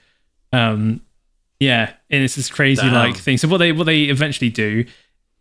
Um, 0.51 1.01
yeah, 1.59 1.93
and 2.09 2.23
it's 2.23 2.35
this 2.35 2.49
crazy 2.49 2.81
Damn. 2.81 2.93
like 2.93 3.17
thing. 3.17 3.37
So 3.37 3.47
what 3.47 3.57
they 3.57 3.71
what 3.71 3.85
they 3.85 4.03
eventually 4.03 4.49
do 4.49 4.85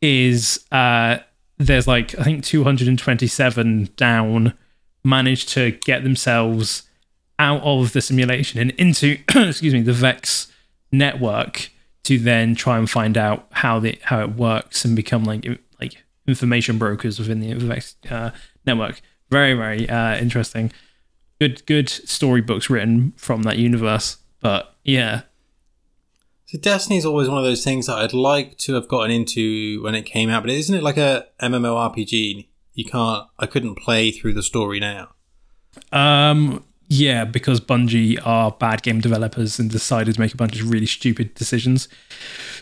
is 0.03 0.65
uh, 0.71 1.19
there's 1.59 1.89
like 1.89 2.19
I 2.19 2.25
think 2.25 2.45
227 2.45 3.91
down 3.97 4.55
manage 5.03 5.47
to 5.47 5.73
get 5.73 6.03
themselves 6.03 6.83
out 7.41 7.63
of 7.63 7.95
the 7.95 8.03
simulation 8.03 8.61
and 8.61 8.71
into 8.73 9.17
excuse 9.35 9.73
me 9.73 9.81
the 9.81 9.95
Vex 9.95 10.53
network 10.93 11.71
to 12.05 12.19
then 12.19 12.55
try 12.55 12.77
and 12.77 12.89
find 12.89 13.17
out 13.17 13.47
how 13.53 13.81
the 13.81 13.99
how 14.03 14.21
it 14.21 14.35
works 14.37 14.85
and 14.85 14.95
become 14.95 15.25
like 15.25 15.47
like 15.81 16.05
information 16.29 16.77
brokers 16.77 17.19
within 17.19 17.41
the 17.41 17.55
Vex 17.55 17.97
uh, 18.11 18.31
network. 18.67 19.01
Very 19.31 19.55
very 19.55 19.89
uh, 19.89 20.19
interesting. 20.19 20.71
Good 21.41 21.65
good 21.65 21.89
storybooks 21.89 22.69
written 22.69 23.15
from 23.17 23.43
that 23.45 23.57
universe. 23.57 24.19
But 24.41 24.75
yeah, 24.85 25.23
So 26.47 26.59
Destiny 26.59 26.99
is 26.99 27.07
always 27.07 27.29
one 27.29 27.39
of 27.39 27.45
those 27.45 27.65
things 27.65 27.87
that 27.87 27.97
I'd 27.97 28.13
like 28.13 28.59
to 28.59 28.75
have 28.75 28.87
gotten 28.89 29.11
into 29.11 29.83
when 29.83 29.95
it 29.95 30.03
came 30.03 30.29
out, 30.29 30.43
but 30.43 30.51
isn't 30.51 30.75
it 30.75 30.83
like 30.83 30.99
a 30.99 31.27
MMORPG? 31.41 32.49
You 32.75 32.85
can't. 32.85 33.27
I 33.39 33.47
couldn't 33.47 33.77
play 33.77 34.11
through 34.11 34.35
the 34.35 34.43
story 34.43 34.81
now. 34.81 35.11
Um, 35.93 36.65
yeah, 36.93 37.25
because 37.25 37.61
Bungie 37.61 38.19
are 38.27 38.51
bad 38.51 38.83
game 38.83 39.01
developers 39.01 39.61
and 39.61 39.71
decided 39.71 40.15
to 40.17 40.21
make 40.21 40.35
a 40.35 40.37
bunch 40.37 40.61
of 40.61 40.69
really 40.71 40.87
stupid 40.87 41.35
decisions. 41.37 41.89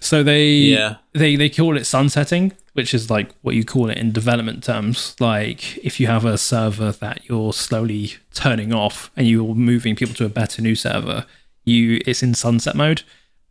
So 0.01 0.23
they 0.23 0.51
Yeah. 0.51 0.97
they 1.15 1.35
they 1.35 1.49
call 1.49 1.79
it 1.79 1.85
sunsetting, 1.87 2.53
which 2.75 2.93
is 2.93 3.09
like 3.11 3.31
what 3.41 3.55
you 3.55 3.65
call 3.65 3.89
it 3.89 3.97
in 3.97 4.13
development 4.13 4.63
terms. 4.63 5.17
Like 5.19 5.79
if 5.79 5.99
you 5.99 6.07
have 6.09 6.27
a 6.27 6.37
server 6.37 6.93
that 6.93 7.23
you're 7.27 7.55
slowly 7.55 8.17
turning 8.35 8.73
off 8.75 9.11
and 9.17 9.27
you're 9.27 9.55
moving 9.55 9.97
people 9.97 10.15
to 10.17 10.27
a 10.27 10.29
better 10.29 10.61
new 10.61 10.75
server, 10.75 11.25
you 11.65 12.01
it's 12.07 12.23
in 12.23 12.35
sunset 12.35 12.77
mode. 12.77 13.03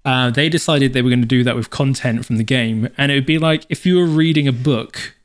Uh, 0.05 0.29
they 0.29 0.47
decided 0.47 0.93
they 0.93 1.01
were 1.01 1.09
going 1.09 1.21
to 1.21 1.27
do 1.27 1.43
that 1.43 1.55
with 1.55 1.71
content 1.71 2.23
from 2.25 2.37
the 2.37 2.43
game, 2.43 2.87
and 2.99 3.11
it 3.11 3.15
would 3.15 3.25
be 3.25 3.39
like 3.39 3.65
if 3.67 3.83
you 3.83 3.97
were 3.97 4.05
reading 4.05 4.47
a 4.47 4.53
book 4.53 5.15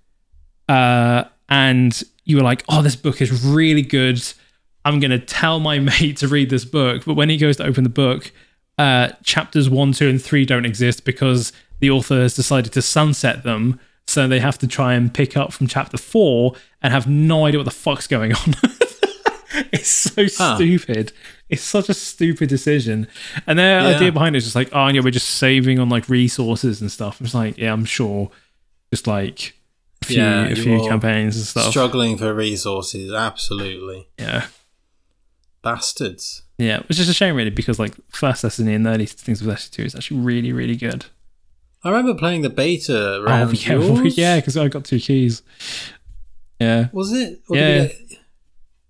uh, 0.68 1.24
and 1.48 2.02
you 2.24 2.36
were 2.36 2.42
like, 2.42 2.64
"Oh, 2.70 2.80
this 2.82 2.96
book 2.96 3.20
is 3.20 3.44
really 3.44 3.82
good. 3.82 4.20
I'm 4.84 5.00
gonna 5.00 5.18
tell 5.18 5.60
my 5.60 5.78
mate 5.90 6.16
to 6.18 6.28
read 6.28 6.50
this 6.50 6.64
book." 6.64 7.04
But 7.04 7.14
when 7.14 7.28
he 7.28 7.36
goes 7.36 7.56
to 7.58 7.64
open 7.64 7.84
the 7.84 7.90
book, 7.90 8.32
uh, 8.78 9.10
chapters 9.22 9.68
one, 9.70 9.92
two, 9.92 10.08
and 10.08 10.20
three 10.22 10.44
don't 10.44 10.64
exist 10.66 11.04
because 11.04 11.52
the 11.80 11.90
author 11.90 12.20
has 12.22 12.34
decided 12.34 12.72
to 12.74 12.82
sunset 12.82 13.42
them. 13.44 13.78
So 14.06 14.26
they 14.26 14.40
have 14.40 14.58
to 14.58 14.66
try 14.66 14.94
and 14.94 15.12
pick 15.14 15.36
up 15.36 15.52
from 15.52 15.66
chapter 15.68 15.96
four 15.96 16.54
and 16.82 16.92
have 16.92 17.06
no 17.06 17.46
idea 17.46 17.58
what 17.60 17.64
the 17.64 17.70
fuck's 17.70 18.06
going 18.08 18.32
on. 18.32 18.54
it's 19.72 19.88
so 19.88 20.24
Huh. 20.36 20.56
stupid. 20.56 21.12
It's 21.48 21.62
such 21.62 21.88
a 21.88 21.94
stupid 21.94 22.48
decision. 22.48 23.06
And 23.46 23.58
their 23.58 23.80
Yeah. 23.80 23.96
idea 23.96 24.12
behind 24.12 24.34
it 24.34 24.38
is 24.38 24.44
just 24.44 24.56
like, 24.56 24.70
oh 24.72 24.88
yeah, 24.88 25.00
we're 25.02 25.10
just 25.10 25.28
saving 25.28 25.78
on 25.78 25.88
like 25.88 26.08
resources 26.08 26.80
and 26.80 26.90
stuff. 26.90 27.20
It's 27.20 27.34
like, 27.34 27.58
yeah, 27.58 27.72
I'm 27.72 27.84
sure 27.84 28.30
just 28.92 29.06
like 29.06 29.54
a 30.02 30.06
few, 30.06 30.16
Yeah, 30.16 30.46
a 30.48 30.56
few 30.56 30.80
campaigns 30.88 31.36
and 31.36 31.44
stuff. 31.44 31.70
Struggling 31.70 32.16
for 32.18 32.32
resources, 32.34 33.12
absolutely. 33.12 34.08
yeah, 34.18 34.46
Bastards. 35.62 36.42
yeah, 36.58 36.80
which 36.88 36.98
is 36.98 37.08
a 37.08 37.14
shame 37.14 37.34
really 37.36 37.50
because 37.50 37.78
like 37.78 37.94
first 38.08 38.42
Destiny 38.42 38.74
and 38.74 38.84
the 38.86 38.90
early 38.90 39.06
things 39.06 39.40
of 39.40 39.46
Destiny 39.46 39.76
two 39.84 39.86
is 39.86 39.94
actually 39.94 40.20
really 40.20 40.52
really 40.52 40.76
good. 40.76 41.06
I 41.84 41.90
remember 41.90 42.14
playing 42.14 42.42
the 42.42 42.50
beta 42.50 43.16
oh, 43.18 43.22
around 43.22 43.48
oh 43.48 43.52
yeah, 43.52 43.72
yours. 44.02 44.18
yeah, 44.18 44.36
because 44.36 44.56
I 44.56 44.68
got 44.68 44.84
two 44.84 44.98
keys. 45.00 45.42
Yeah, 46.60 46.88
Was 46.92 47.12
it? 47.12 47.40
Or 47.48 47.56
Yeah. 47.56 47.68
did 47.68 47.82
we 47.82 48.06
get- 48.06 48.18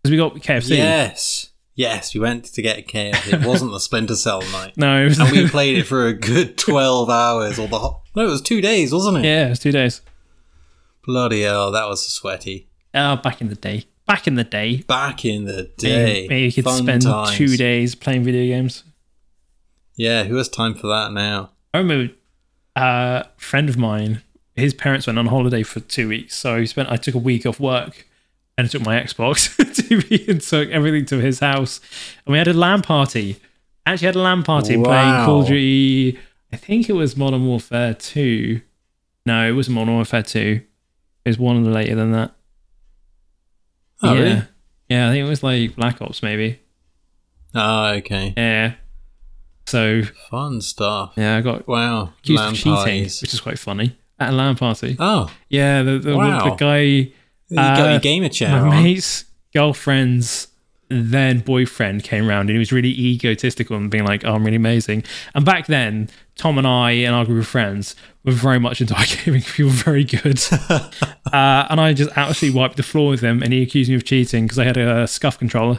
because 0.03 0.11
we 0.11 0.17
got 0.17 0.35
KFC. 0.35 0.77
Yes. 0.77 1.49
Yes, 1.75 2.13
we 2.13 2.21
went 2.21 2.45
to 2.45 2.61
get 2.61 2.87
KFC. 2.87 3.33
It 3.41 3.47
wasn't 3.47 3.71
the 3.73 3.81
Splinter 3.81 4.15
Cell 4.17 4.43
night. 4.53 4.77
No, 4.77 5.07
And 5.07 5.31
we 5.31 5.49
played 5.49 5.79
it 5.79 5.85
for 5.85 6.07
a 6.07 6.13
good 6.13 6.59
12 6.59 7.09
hours 7.09 7.59
or 7.59 7.67
the 7.69 7.79
ho- 7.79 8.03
No, 8.15 8.27
it 8.27 8.29
was 8.29 8.43
2 8.43 8.61
days, 8.61 8.93
wasn't 8.93 9.19
it? 9.19 9.25
yeah, 9.25 9.47
it 9.47 9.51
was 9.51 9.59
two 9.61 9.73
days. 9.73 10.03
Bloody 11.07 11.43
hell, 11.43 11.71
that 11.73 11.89
was 11.89 12.07
sweaty. 12.07 12.69
Oh, 12.95 13.17
back 13.17 13.41
in 13.41 13.49
the 13.49 13.55
day. 13.55 13.85
Back 14.07 14.27
in 14.27 14.35
the 14.35 14.45
day. 14.45 14.79
Back 14.89 15.25
in 15.25 15.45
the 15.45 15.71
day. 15.79 16.27
Maybe 16.29 16.43
you 16.47 16.53
could 16.53 16.65
Fun 16.65 16.83
spend 16.83 17.03
times. 17.03 17.31
two 17.37 17.57
days 17.57 17.95
playing 17.95 18.25
video 18.25 18.45
games. 18.55 18.85
Yeah, 19.97 20.25
who 20.25 20.37
has 20.37 20.49
time 20.49 20.75
for 20.75 20.87
that 20.89 21.13
now? 21.13 21.51
I 21.73 21.79
remember 21.79 22.13
uh, 22.77 23.23
a 23.25 23.29
friend 23.41 23.69
of 23.69 23.77
mine, 23.77 24.23
his 24.57 24.75
parents 24.75 25.07
went 25.07 25.19
on 25.19 25.27
holiday 25.27 25.63
for 25.63 25.81
two 25.81 26.09
weeks. 26.09 26.37
So 26.37 26.59
he 26.59 26.67
spent 26.67 26.91
I 26.91 26.97
took 26.97 27.15
a 27.15 27.19
week 27.19 27.47
off 27.47 27.61
work 27.61 28.07
and 28.59 28.67
I 28.67 28.69
took 28.69 28.83
my 28.85 29.01
Xbox 29.01 29.57
TV 29.59 30.29
and 30.29 30.41
took 30.41 30.69
everything 30.71 31.05
to 31.07 31.19
his 31.19 31.39
house. 31.41 31.81
And 32.27 32.33
we 32.33 32.39
had 32.39 32.49
a 32.49 32.53
LAN 32.53 32.83
party. 32.83 33.37
Actually 33.87 34.07
had 34.07 34.17
a 34.17 34.21
LAN 34.21 34.43
party 34.43 34.75
and 34.75 34.85
playing 34.85 35.09
Wow. 35.09 35.27
Call 35.27 35.41
of 35.43 35.47
Duty. 35.49 36.19
I 36.53 36.57
think 36.57 36.89
it 36.89 36.93
was 36.95 37.17
Modern 37.17 37.47
Warfare 37.47 37.95
2. 37.95 38.61
No, 39.27 39.49
it 39.49 39.53
was 39.53 39.69
Modern 39.69 39.95
Warfare 39.95 40.23
2. 40.23 40.61
It 41.25 41.29
was 41.29 41.39
one 41.39 41.57
of 41.57 41.65
the 41.65 41.71
later 41.71 41.95
than 41.95 42.13
that. 42.13 42.33
Oh, 44.03 44.15
yeah. 44.15 44.21
really? 44.21 44.43
Yeah, 44.89 45.09
I 45.09 45.13
think 45.13 45.25
it 45.27 45.29
was 45.29 45.43
like 45.43 45.77
Black 45.77 46.01
Ops 46.03 46.23
maybe. 46.23 46.59
Oh, 47.55 47.87
okay. 47.95 48.35
Yeah. 48.37 48.75
So 49.67 50.03
Fun 50.31 50.61
stuff. 50.61 51.13
yeah, 51.17 51.37
I 51.37 51.41
got 51.41 51.67
Wow. 51.69 52.13
accused 52.19 52.43
of 52.43 52.55
cheating, 52.55 52.73
parties. 52.75 53.21
which 53.23 53.33
is 53.35 53.41
quite 53.41 53.59
funny 53.59 53.97
at 54.19 54.31
a 54.31 54.33
LAN 54.33 54.57
party. 54.57 54.97
Oh, 54.99 55.31
Yeah, 55.49 55.83
the 55.83 55.99
the, 55.99 56.17
Wow. 56.17 56.51
the 56.51 56.57
guy, 56.57 56.81
you 56.81 57.13
got 57.55 57.81
Uh, 57.87 57.91
your 57.93 58.01
gamer 58.01 58.29
chair 58.29 58.51
my 58.51 58.77
on. 58.77 58.83
mate's 58.83 59.25
girlfriend's 59.55 60.49
then 60.93 61.41
boyfriend 61.41 62.05
came 62.05 62.29
around 62.29 62.43
and 62.43 62.51
he 62.51 62.59
was 62.59 62.73
really 62.73 62.91
egotistical 62.91 63.77
and 63.77 63.91
being 63.91 64.05
like, 64.05 64.25
"Oh, 64.25 64.35
I'm 64.35 64.45
really 64.45 64.57
amazing." 64.57 65.05
And 65.35 65.45
back 65.45 65.67
then, 65.67 66.09
Tom 66.37 66.59
and 66.59 66.67
I 66.67 66.91
and 66.93 67.15
our 67.15 67.25
group 67.25 67.41
of 67.41 67.47
friends 67.49 67.95
were 68.25 68.33
very 68.33 68.59
much 68.61 68.81
into 68.81 68.95
our 68.99 69.05
gaming. 69.25 69.43
We 69.59 69.65
were 69.65 69.71
very 69.71 70.05
good, 70.05 70.41
uh, 70.71 71.67
and 71.71 71.81
I 71.81 71.93
just 71.93 72.11
absolutely 72.17 72.59
wiped 72.59 72.77
the 72.77 72.83
floor 72.83 73.11
with 73.11 73.21
him. 73.21 73.43
And 73.43 73.53
he 73.53 73.63
accused 73.63 73.91
me 73.91 73.97
of 73.97 74.05
cheating 74.05 74.45
because 74.47 74.59
I 74.59 74.65
had 74.65 74.77
a 74.77 75.07
SCUF 75.07 75.39
controller, 75.39 75.79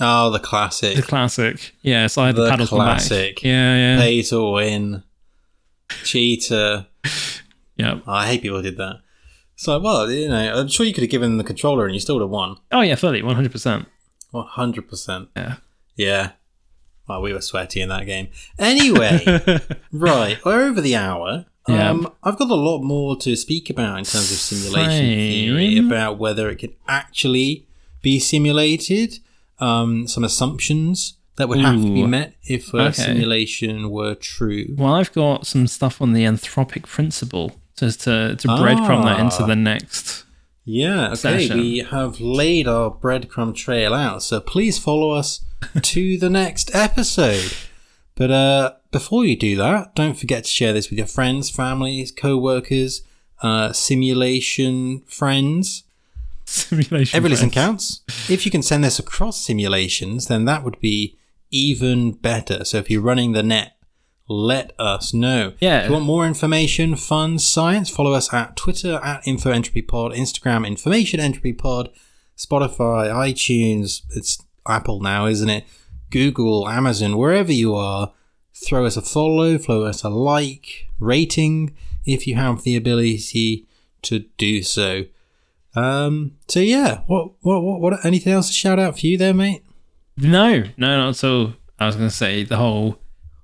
Oh, 0.00 0.30
the 0.30 0.38
classic. 0.38 0.96
the 0.96 1.02
classic. 1.02 1.74
Yeah, 1.82 2.06
so 2.06 2.22
I 2.22 2.26
had 2.26 2.36
the, 2.36 2.44
The 2.44 2.50
paddles 2.50 2.72
on 2.72 2.78
the 2.78 2.84
back. 2.84 2.98
classic. 2.98 3.42
Yeah, 3.42 3.76
yeah, 3.96 4.00
Pay 4.00 4.22
to 4.22 4.52
win. 4.52 5.02
Cheater. 6.04 6.86
yeah. 7.76 8.00
Oh, 8.06 8.12
I 8.12 8.26
hate 8.26 8.42
people 8.42 8.58
who 8.58 8.62
did 8.62 8.76
that. 8.76 9.00
Like, 9.66 9.82
well, 9.82 10.10
you 10.10 10.28
know, 10.28 10.54
I'm 10.60 10.68
sure 10.68 10.86
you 10.86 10.92
could 10.94 11.02
have 11.02 11.10
given 11.10 11.30
them 11.30 11.38
the 11.38 11.44
controller 11.44 11.84
and 11.86 11.94
you 11.94 12.00
still 12.00 12.14
would 12.16 12.22
have 12.22 12.30
won. 12.30 12.56
Oh 12.72 12.80
yeah, 12.80 12.94
fully, 12.94 13.22
one 13.22 13.34
hundred 13.34 13.52
percent. 13.52 13.86
100%. 14.34 15.28
Yeah. 15.36 15.56
Yeah. 15.96 16.32
Well, 17.08 17.22
we 17.22 17.32
were 17.32 17.40
sweaty 17.40 17.80
in 17.80 17.88
that 17.88 18.04
game. 18.04 18.28
Anyway, 18.58 19.24
right, 19.92 20.38
we're 20.44 20.62
over 20.66 20.80
the 20.80 20.94
hour. 20.96 21.46
Yeah. 21.66 21.90
Um, 21.90 22.12
I've 22.22 22.38
got 22.38 22.50
a 22.50 22.54
lot 22.54 22.82
more 22.82 23.16
to 23.16 23.34
speak 23.36 23.70
about 23.70 23.98
in 23.98 24.04
terms 24.04 24.30
of 24.30 24.36
simulation 24.38 25.04
theory, 25.06 25.78
about 25.78 26.18
whether 26.18 26.48
it 26.50 26.56
can 26.56 26.74
actually 26.86 27.66
be 28.02 28.18
simulated, 28.18 29.18
um, 29.58 30.06
some 30.06 30.24
assumptions 30.24 31.14
that 31.36 31.48
would 31.48 31.60
have 31.60 31.76
to 31.80 31.94
be 31.94 32.06
met 32.06 32.34
if 32.42 32.72
a 32.74 32.78
Okay. 32.88 32.92
simulation 33.02 33.90
were 33.90 34.14
true. 34.14 34.74
Well, 34.76 34.94
I've 34.94 35.12
got 35.12 35.46
some 35.46 35.66
stuff 35.66 36.02
on 36.02 36.12
the 36.12 36.24
anthropic 36.24 36.82
principle 36.84 37.60
to 37.78 37.92
to, 37.92 38.36
to 38.36 38.48
breadcrumb 38.48 39.04
that 39.04 39.20
into 39.20 39.42
Ah. 39.42 39.46
the 39.46 39.56
next. 39.56 40.24
Yeah, 40.64 41.06
okay. 41.08 41.14
session. 41.16 41.58
We 41.60 41.78
have 41.78 42.20
laid 42.20 42.68
our 42.68 42.90
breadcrumb 42.90 43.54
trail 43.54 43.94
out, 43.94 44.22
so 44.22 44.38
please 44.40 44.78
follow 44.78 45.10
us 45.12 45.44
to 45.82 46.18
the 46.18 46.28
next 46.28 46.74
episode. 46.74 47.52
But 48.14 48.30
uh, 48.30 48.72
before 48.90 49.24
you 49.24 49.34
do 49.36 49.56
that, 49.56 49.94
don't 49.94 50.18
forget 50.18 50.44
to 50.44 50.50
share 50.50 50.72
this 50.74 50.90
with 50.90 50.98
your 50.98 51.06
friends, 51.06 51.48
families, 51.48 52.12
co-workers, 52.12 53.00
uh, 53.42 53.72
simulation 53.72 55.00
friends. 55.06 55.84
Simulation. 56.44 57.16
Every 57.16 57.30
listen 57.30 57.50
counts. 57.50 58.02
If 58.28 58.44
you 58.44 58.50
can 58.50 58.62
send 58.62 58.82
this 58.84 58.98
across 58.98 59.40
simulations, 59.42 60.26
then 60.26 60.44
that 60.46 60.64
would 60.64 60.80
be 60.80 61.16
even 61.50 62.12
better. 62.12 62.64
So 62.64 62.76
if 62.78 62.90
you're 62.90 63.00
running 63.02 63.32
the 63.32 63.42
net, 63.42 63.76
let 64.28 64.72
us 64.78 65.14
know. 65.14 65.54
Yeah. 65.58 65.80
If 65.80 65.86
you 65.86 65.92
want 65.94 66.04
more 66.04 66.26
information, 66.26 66.96
fun, 66.96 67.38
science, 67.38 67.88
follow 67.88 68.12
us 68.12 68.32
at 68.32 68.56
Twitter 68.56 69.00
at 69.02 69.24
InfoEntropyPod, 69.24 70.16
Instagram 70.16 70.66
Information 70.66 71.18
Entropy 71.18 71.54
Pod, 71.54 71.90
Spotify, 72.36 73.10
iTunes, 73.10 74.02
it's 74.10 74.44
Apple 74.66 75.00
now, 75.00 75.26
isn't 75.26 75.48
it? 75.48 75.64
Google, 76.10 76.68
Amazon, 76.68 77.16
wherever 77.16 77.52
you 77.52 77.74
are, 77.74 78.12
throw 78.54 78.84
us 78.84 78.96
a 78.96 79.02
follow, 79.02 79.58
throw 79.58 79.84
us 79.84 80.02
a 80.02 80.08
like, 80.08 80.88
rating 81.00 81.74
if 82.04 82.26
you 82.26 82.36
have 82.36 82.62
the 82.62 82.76
ability 82.76 83.66
to 84.02 84.20
do 84.36 84.62
so. 84.62 85.04
Um, 85.74 86.36
so 86.48 86.60
yeah, 86.60 87.00
what, 87.06 87.32
what, 87.40 87.62
what, 87.62 87.80
what, 87.80 88.04
anything 88.04 88.32
else 88.32 88.48
to 88.48 88.54
shout 88.54 88.78
out 88.78 88.98
for 88.98 89.06
you 89.06 89.16
there, 89.16 89.34
mate? 89.34 89.64
No, 90.16 90.64
no, 90.76 90.96
not 90.96 91.10
at 91.10 91.24
all. 91.24 91.54
I 91.78 91.86
was 91.86 91.96
going 91.96 92.08
to 92.08 92.14
say 92.14 92.42
the 92.42 92.56
whole 92.56 92.98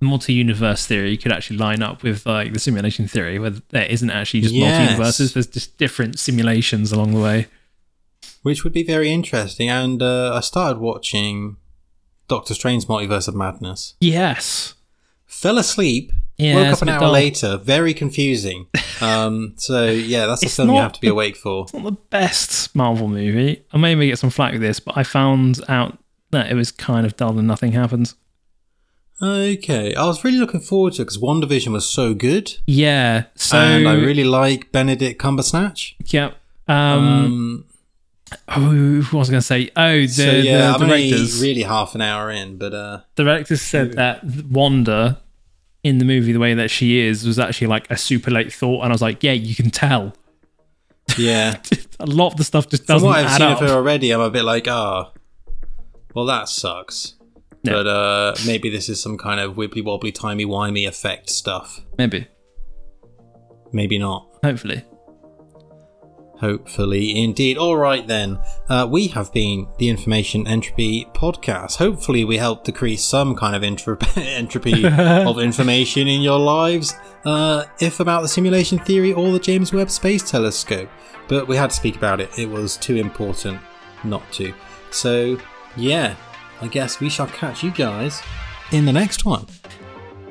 multi-universe 0.05 0.87
theory 0.87 1.17
could 1.17 1.33
actually 1.33 1.57
line 1.57 1.83
up 1.83 2.03
with 2.03 2.25
like 2.27 2.53
the 2.53 2.59
simulation 2.59 3.09
theory, 3.09 3.39
where 3.39 3.51
there 3.71 3.87
isn't 3.87 4.11
actually 4.11 4.43
just 4.43 4.55
Yes. 4.55 4.79
multi-universes. 4.79 5.35
There's 5.35 5.47
just 5.47 5.77
different 5.79 6.19
simulations 6.19 6.93
along 6.93 7.15
the 7.15 7.21
way. 7.21 7.47
Which 8.43 8.63
would 8.65 8.73
be 8.73 8.83
very 8.85 9.11
interesting. 9.11 9.69
And 9.71 10.03
uh, 10.03 10.35
I 10.35 10.41
started 10.41 10.79
watching 10.79 11.57
Doctor 12.29 12.55
Strange's 12.55 12.87
Multiverse 12.87 13.27
of 13.29 13.35
Madness. 13.35 13.95
Yes. 14.01 14.75
Fell 15.27 15.59
asleep. 15.59 16.13
Yeah, 16.37 16.57
woke 16.57 16.73
up 16.75 16.83
an 16.83 16.89
hour 16.89 17.01
dull. 17.01 17.13
later. 17.13 17.57
Very 17.57 17.95
confusing. 17.95 18.67
Um, 19.01 19.55
so 19.57 19.87
yeah, 19.87 20.27
that's 20.27 20.41
the 20.41 20.49
film 20.49 20.71
you 20.71 20.77
have 20.77 20.93
to 20.93 21.01
be 21.01 21.09
awake 21.09 21.37
for. 21.37 21.65
It's 21.65 21.75
not 21.75 21.83
the 21.83 21.91
best 22.11 22.75
Marvel 22.77 23.09
movie. 23.09 23.63
I 23.73 23.77
may 23.77 23.95
get 24.07 24.21
some 24.21 24.31
flack 24.31 24.53
with 24.53 24.63
this, 24.63 24.79
but 24.79 24.97
I 24.97 25.03
found 25.03 25.59
out 25.69 25.99
that 26.31 26.49
it 26.51 26.55
was 26.55 26.71
kind 26.71 27.05
of 27.05 27.17
dull 27.17 27.37
and 27.37 27.47
nothing 27.49 27.73
happened. 27.73 28.15
Okay, 29.23 29.95
I 29.95 30.05
was 30.07 30.25
really 30.25 30.39
looking 30.39 30.61
forward 30.61 30.95
to 30.95 31.03
it 31.03 31.05
because 31.07 31.19
WandaVision 31.19 31.73
was 31.73 31.89
so 31.89 32.15
good, 32.15 32.53
Yeah. 32.67 33.25
So 33.37 33.59
and 33.59 33.89
I 33.89 33.95
really 33.95 34.25
like 34.25 34.73
Benedict 34.73 35.19
Cumbersnatch. 35.19 35.97
Yep. 36.07 36.37
Um, 36.67 36.77
Um, 36.77 37.65
oh, 38.49 39.03
what 39.11 39.19
was 39.21 39.29
I 39.29 39.33
going 39.33 39.41
to 39.41 39.47
say? 39.47 39.71
Oh, 39.77 40.01
the, 40.01 40.09
so 40.09 40.31
yeah, 40.31 40.77
the 40.77 40.87
directors. 40.87 41.41
really 41.41 41.63
half 41.63 41.95
an 41.95 42.01
hour 42.01 42.31
in, 42.31 42.59
but 42.59 42.75
uh, 42.75 43.01
the 43.15 43.25
directors 43.25 43.63
said 43.63 43.93
that 43.93 44.25
Wanda 44.51 45.21
in 45.85 45.99
the 45.99 46.05
movie, 46.05 46.33
the 46.33 46.39
way 46.41 46.55
that 46.55 46.71
she 46.71 46.99
is, 46.99 47.27
was 47.27 47.39
actually 47.39 47.67
like 47.69 47.89
a 47.91 47.97
super 47.97 48.31
late 48.31 48.53
thought, 48.53 48.83
and 48.83 48.93
I 48.93 48.95
was 48.95 49.03
like, 49.03 49.23
yeah, 49.23 49.33
you 49.33 49.55
can 49.55 49.71
tell. 49.71 50.15
yeah. 51.19 51.61
a 52.01 52.07
lot 52.07 52.33
of 52.33 52.37
the 52.39 52.45
stuff 52.45 52.69
just 52.69 52.87
doesn't 52.87 53.07
what 53.07 53.19
I've 53.19 53.27
add 53.27 53.37
seen 53.37 53.47
up. 53.47 53.63
of 53.63 53.69
her 53.69 53.75
already, 53.77 54.11
I'm 54.11 54.21
a 54.21 54.31
bit 54.31 54.45
like, 54.45 54.67
ah, 54.67 55.13
well, 56.15 56.25
that 56.25 56.49
sucks. 56.49 57.15
But 57.73 57.87
uh, 57.87 58.35
maybe 58.47 58.69
this 58.69 58.89
is 58.89 59.01
some 59.01 59.17
kind 59.17 59.41
of 59.41 59.55
wibbly 59.55 59.83
wobbly, 59.83 60.13
timey 60.13 60.45
wimey 60.45 60.87
effect 60.87 61.31
stuff. 61.31 61.81
Maybe, 61.97 62.29
Maybe 63.73 63.99
not. 63.99 64.29
hopefully. 64.45 64.85
Hopefully, 66.39 67.23
indeed. 67.23 67.57
All 67.57 67.77
right, 67.77 68.07
then. 68.07 68.39
Uh, 68.69 68.87
we 68.91 69.07
have 69.09 69.33
been 69.33 69.67
the 69.79 69.89
Information 69.89 70.47
Entropy 70.47 71.07
Podcast. 71.15 71.77
Hopefully, 71.77 72.25
we 72.25 72.37
help 72.37 72.65
decrease 72.65 73.03
some 73.05 73.35
kind 73.35 73.55
of 73.57 73.63
entrop- 73.63 74.17
entropy 74.37 74.85
of 74.87 75.39
information 75.39 76.07
in 76.07 76.21
your 76.21 76.39
lives, 76.39 76.95
uh, 77.25 77.65
if 77.81 78.01
about 78.01 78.23
the 78.23 78.29
simulation 78.29 78.79
theory 78.79 79.13
or 79.13 79.33
the 79.33 79.39
James 79.39 79.73
Webb 79.73 79.89
Space 79.91 80.29
Telescope. 80.29 80.91
But 81.29 81.49
we 81.49 81.57
had 81.57 81.71
to 81.71 81.77
speak 81.77 81.97
about 81.97 82.21
it, 82.21 82.37
it 82.39 82.51
was 82.51 82.77
too 82.77 82.97
important 82.97 83.61
not 84.03 84.31
to. 84.33 84.53
So, 84.91 85.39
yeah, 85.77 86.15
I 86.65 86.67
guess 86.69 86.99
we 86.99 87.11
shall 87.11 87.27
catch 87.27 87.63
you 87.63 87.71
guys 87.71 88.23
in 88.73 88.87
the 88.87 88.93
next 88.93 89.27
one. 89.27 89.45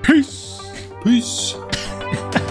Peace. 0.02 0.60
Peace. 1.04 1.54